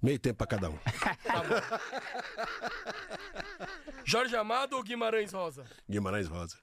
[0.03, 0.79] Meio tempo pra cada um.
[4.05, 5.65] Jorge Amado ou Guimarães Rosa?
[5.89, 6.59] Guimarães Rosa.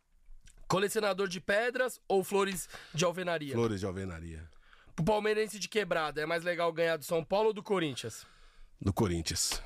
[0.68, 3.54] Colecionador de pedras ou flores de alvenaria?
[3.54, 4.48] Flores de alvenaria.
[4.96, 8.26] Pro palmeirense de quebrada, é mais legal ganhar do São Paulo ou do Corinthians?
[8.82, 9.62] Do Corinthians.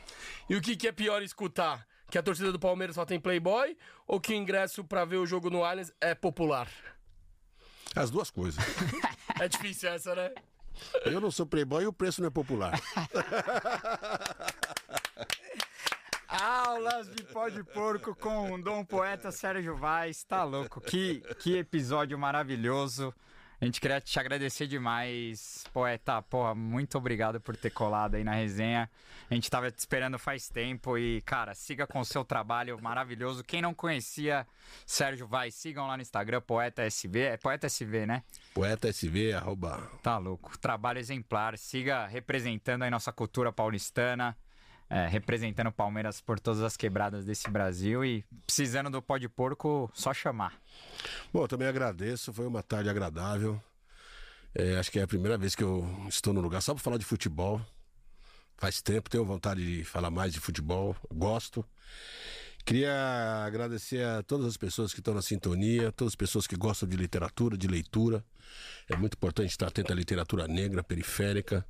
[0.49, 1.85] E o que, que é pior escutar?
[2.10, 3.77] Que a torcida do Palmeiras só tem playboy
[4.07, 6.68] ou que o ingresso pra ver o jogo no Allianz é popular?
[7.95, 8.64] As duas coisas.
[9.39, 10.34] É difícil essa, né?
[11.06, 12.77] Eu não sou playboy e o preço não é popular.
[16.27, 20.81] Aulas de pó de porco com o Dom Poeta Sérgio Vaz, tá louco?
[20.81, 23.14] Que, que episódio maravilhoso.
[23.61, 26.22] A gente queria te agradecer demais, poeta.
[26.22, 28.90] Porra, muito obrigado por ter colado aí na resenha.
[29.30, 33.44] A gente tava te esperando faz tempo e, cara, siga com o seu trabalho maravilhoso.
[33.44, 34.48] Quem não conhecia
[34.86, 37.19] Sérgio Vaz, sigam lá no Instagram, Poeta SV.
[37.19, 38.23] É Poeta SV, né?
[38.53, 39.91] Poeta SV, arroba.
[40.02, 40.57] Tá louco.
[40.57, 41.57] Trabalho exemplar.
[41.57, 44.38] Siga representando aí nossa cultura paulistana.
[44.90, 48.03] É, representando o Palmeiras por todas as quebradas desse Brasil.
[48.03, 50.60] E precisando do pó de porco, só chamar.
[51.32, 53.61] Bom, também agradeço, foi uma tarde agradável.
[54.56, 56.98] É, acho que é a primeira vez que eu estou no lugar só para falar
[56.98, 57.61] de futebol.
[58.57, 61.64] Faz tempo, tenho vontade de falar mais de futebol, gosto.
[62.66, 66.90] Queria agradecer a todas as pessoas que estão na sintonia, todas as pessoas que gostam
[66.90, 68.24] de literatura, de leitura.
[68.90, 71.66] É muito importante estar atento à literatura negra, periférica.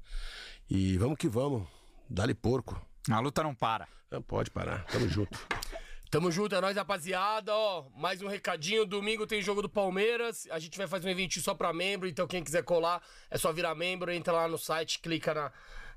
[0.70, 1.68] E vamos que vamos,
[2.10, 2.89] dá-lhe porco.
[3.12, 3.88] A luta não para.
[4.12, 5.38] Não pode parar, tamo junto.
[6.12, 7.54] Tamo junto, é nóis, rapaziada.
[7.54, 8.84] Ó, mais um recadinho.
[8.84, 10.48] Domingo tem jogo do Palmeiras.
[10.50, 12.08] A gente vai fazer um evento só pra membro.
[12.08, 13.00] Então, quem quiser colar,
[13.30, 14.12] é só virar membro.
[14.12, 15.52] Entra lá no site, clica na,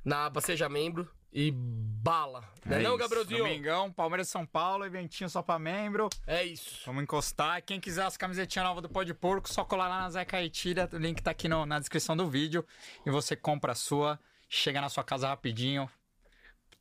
[0.05, 2.45] na aba Seja Membro e bala.
[2.67, 2.99] Não é, não, isso.
[2.99, 3.39] Gabrielzinho?
[3.45, 6.11] Domingão, Palmeiras São Paulo, eventinho só pra membro.
[6.27, 6.83] É isso.
[6.85, 7.63] Vamos encostar.
[7.63, 10.91] Quem quiser as camisetinhas novas do Pó de Porco, só colar lá na Zé Caetira.
[10.93, 12.67] O link tá aqui no- na descrição do vídeo.
[13.07, 15.89] E você compra a sua, chega na sua casa rapidinho.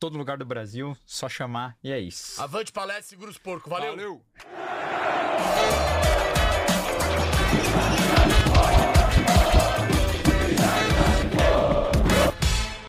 [0.02, 2.42] Todo lugar do Brasil, só chamar e é isso.
[2.42, 3.70] Avante palestra, segura os porcos.
[3.70, 3.92] Valeu.
[3.92, 4.26] Valeu.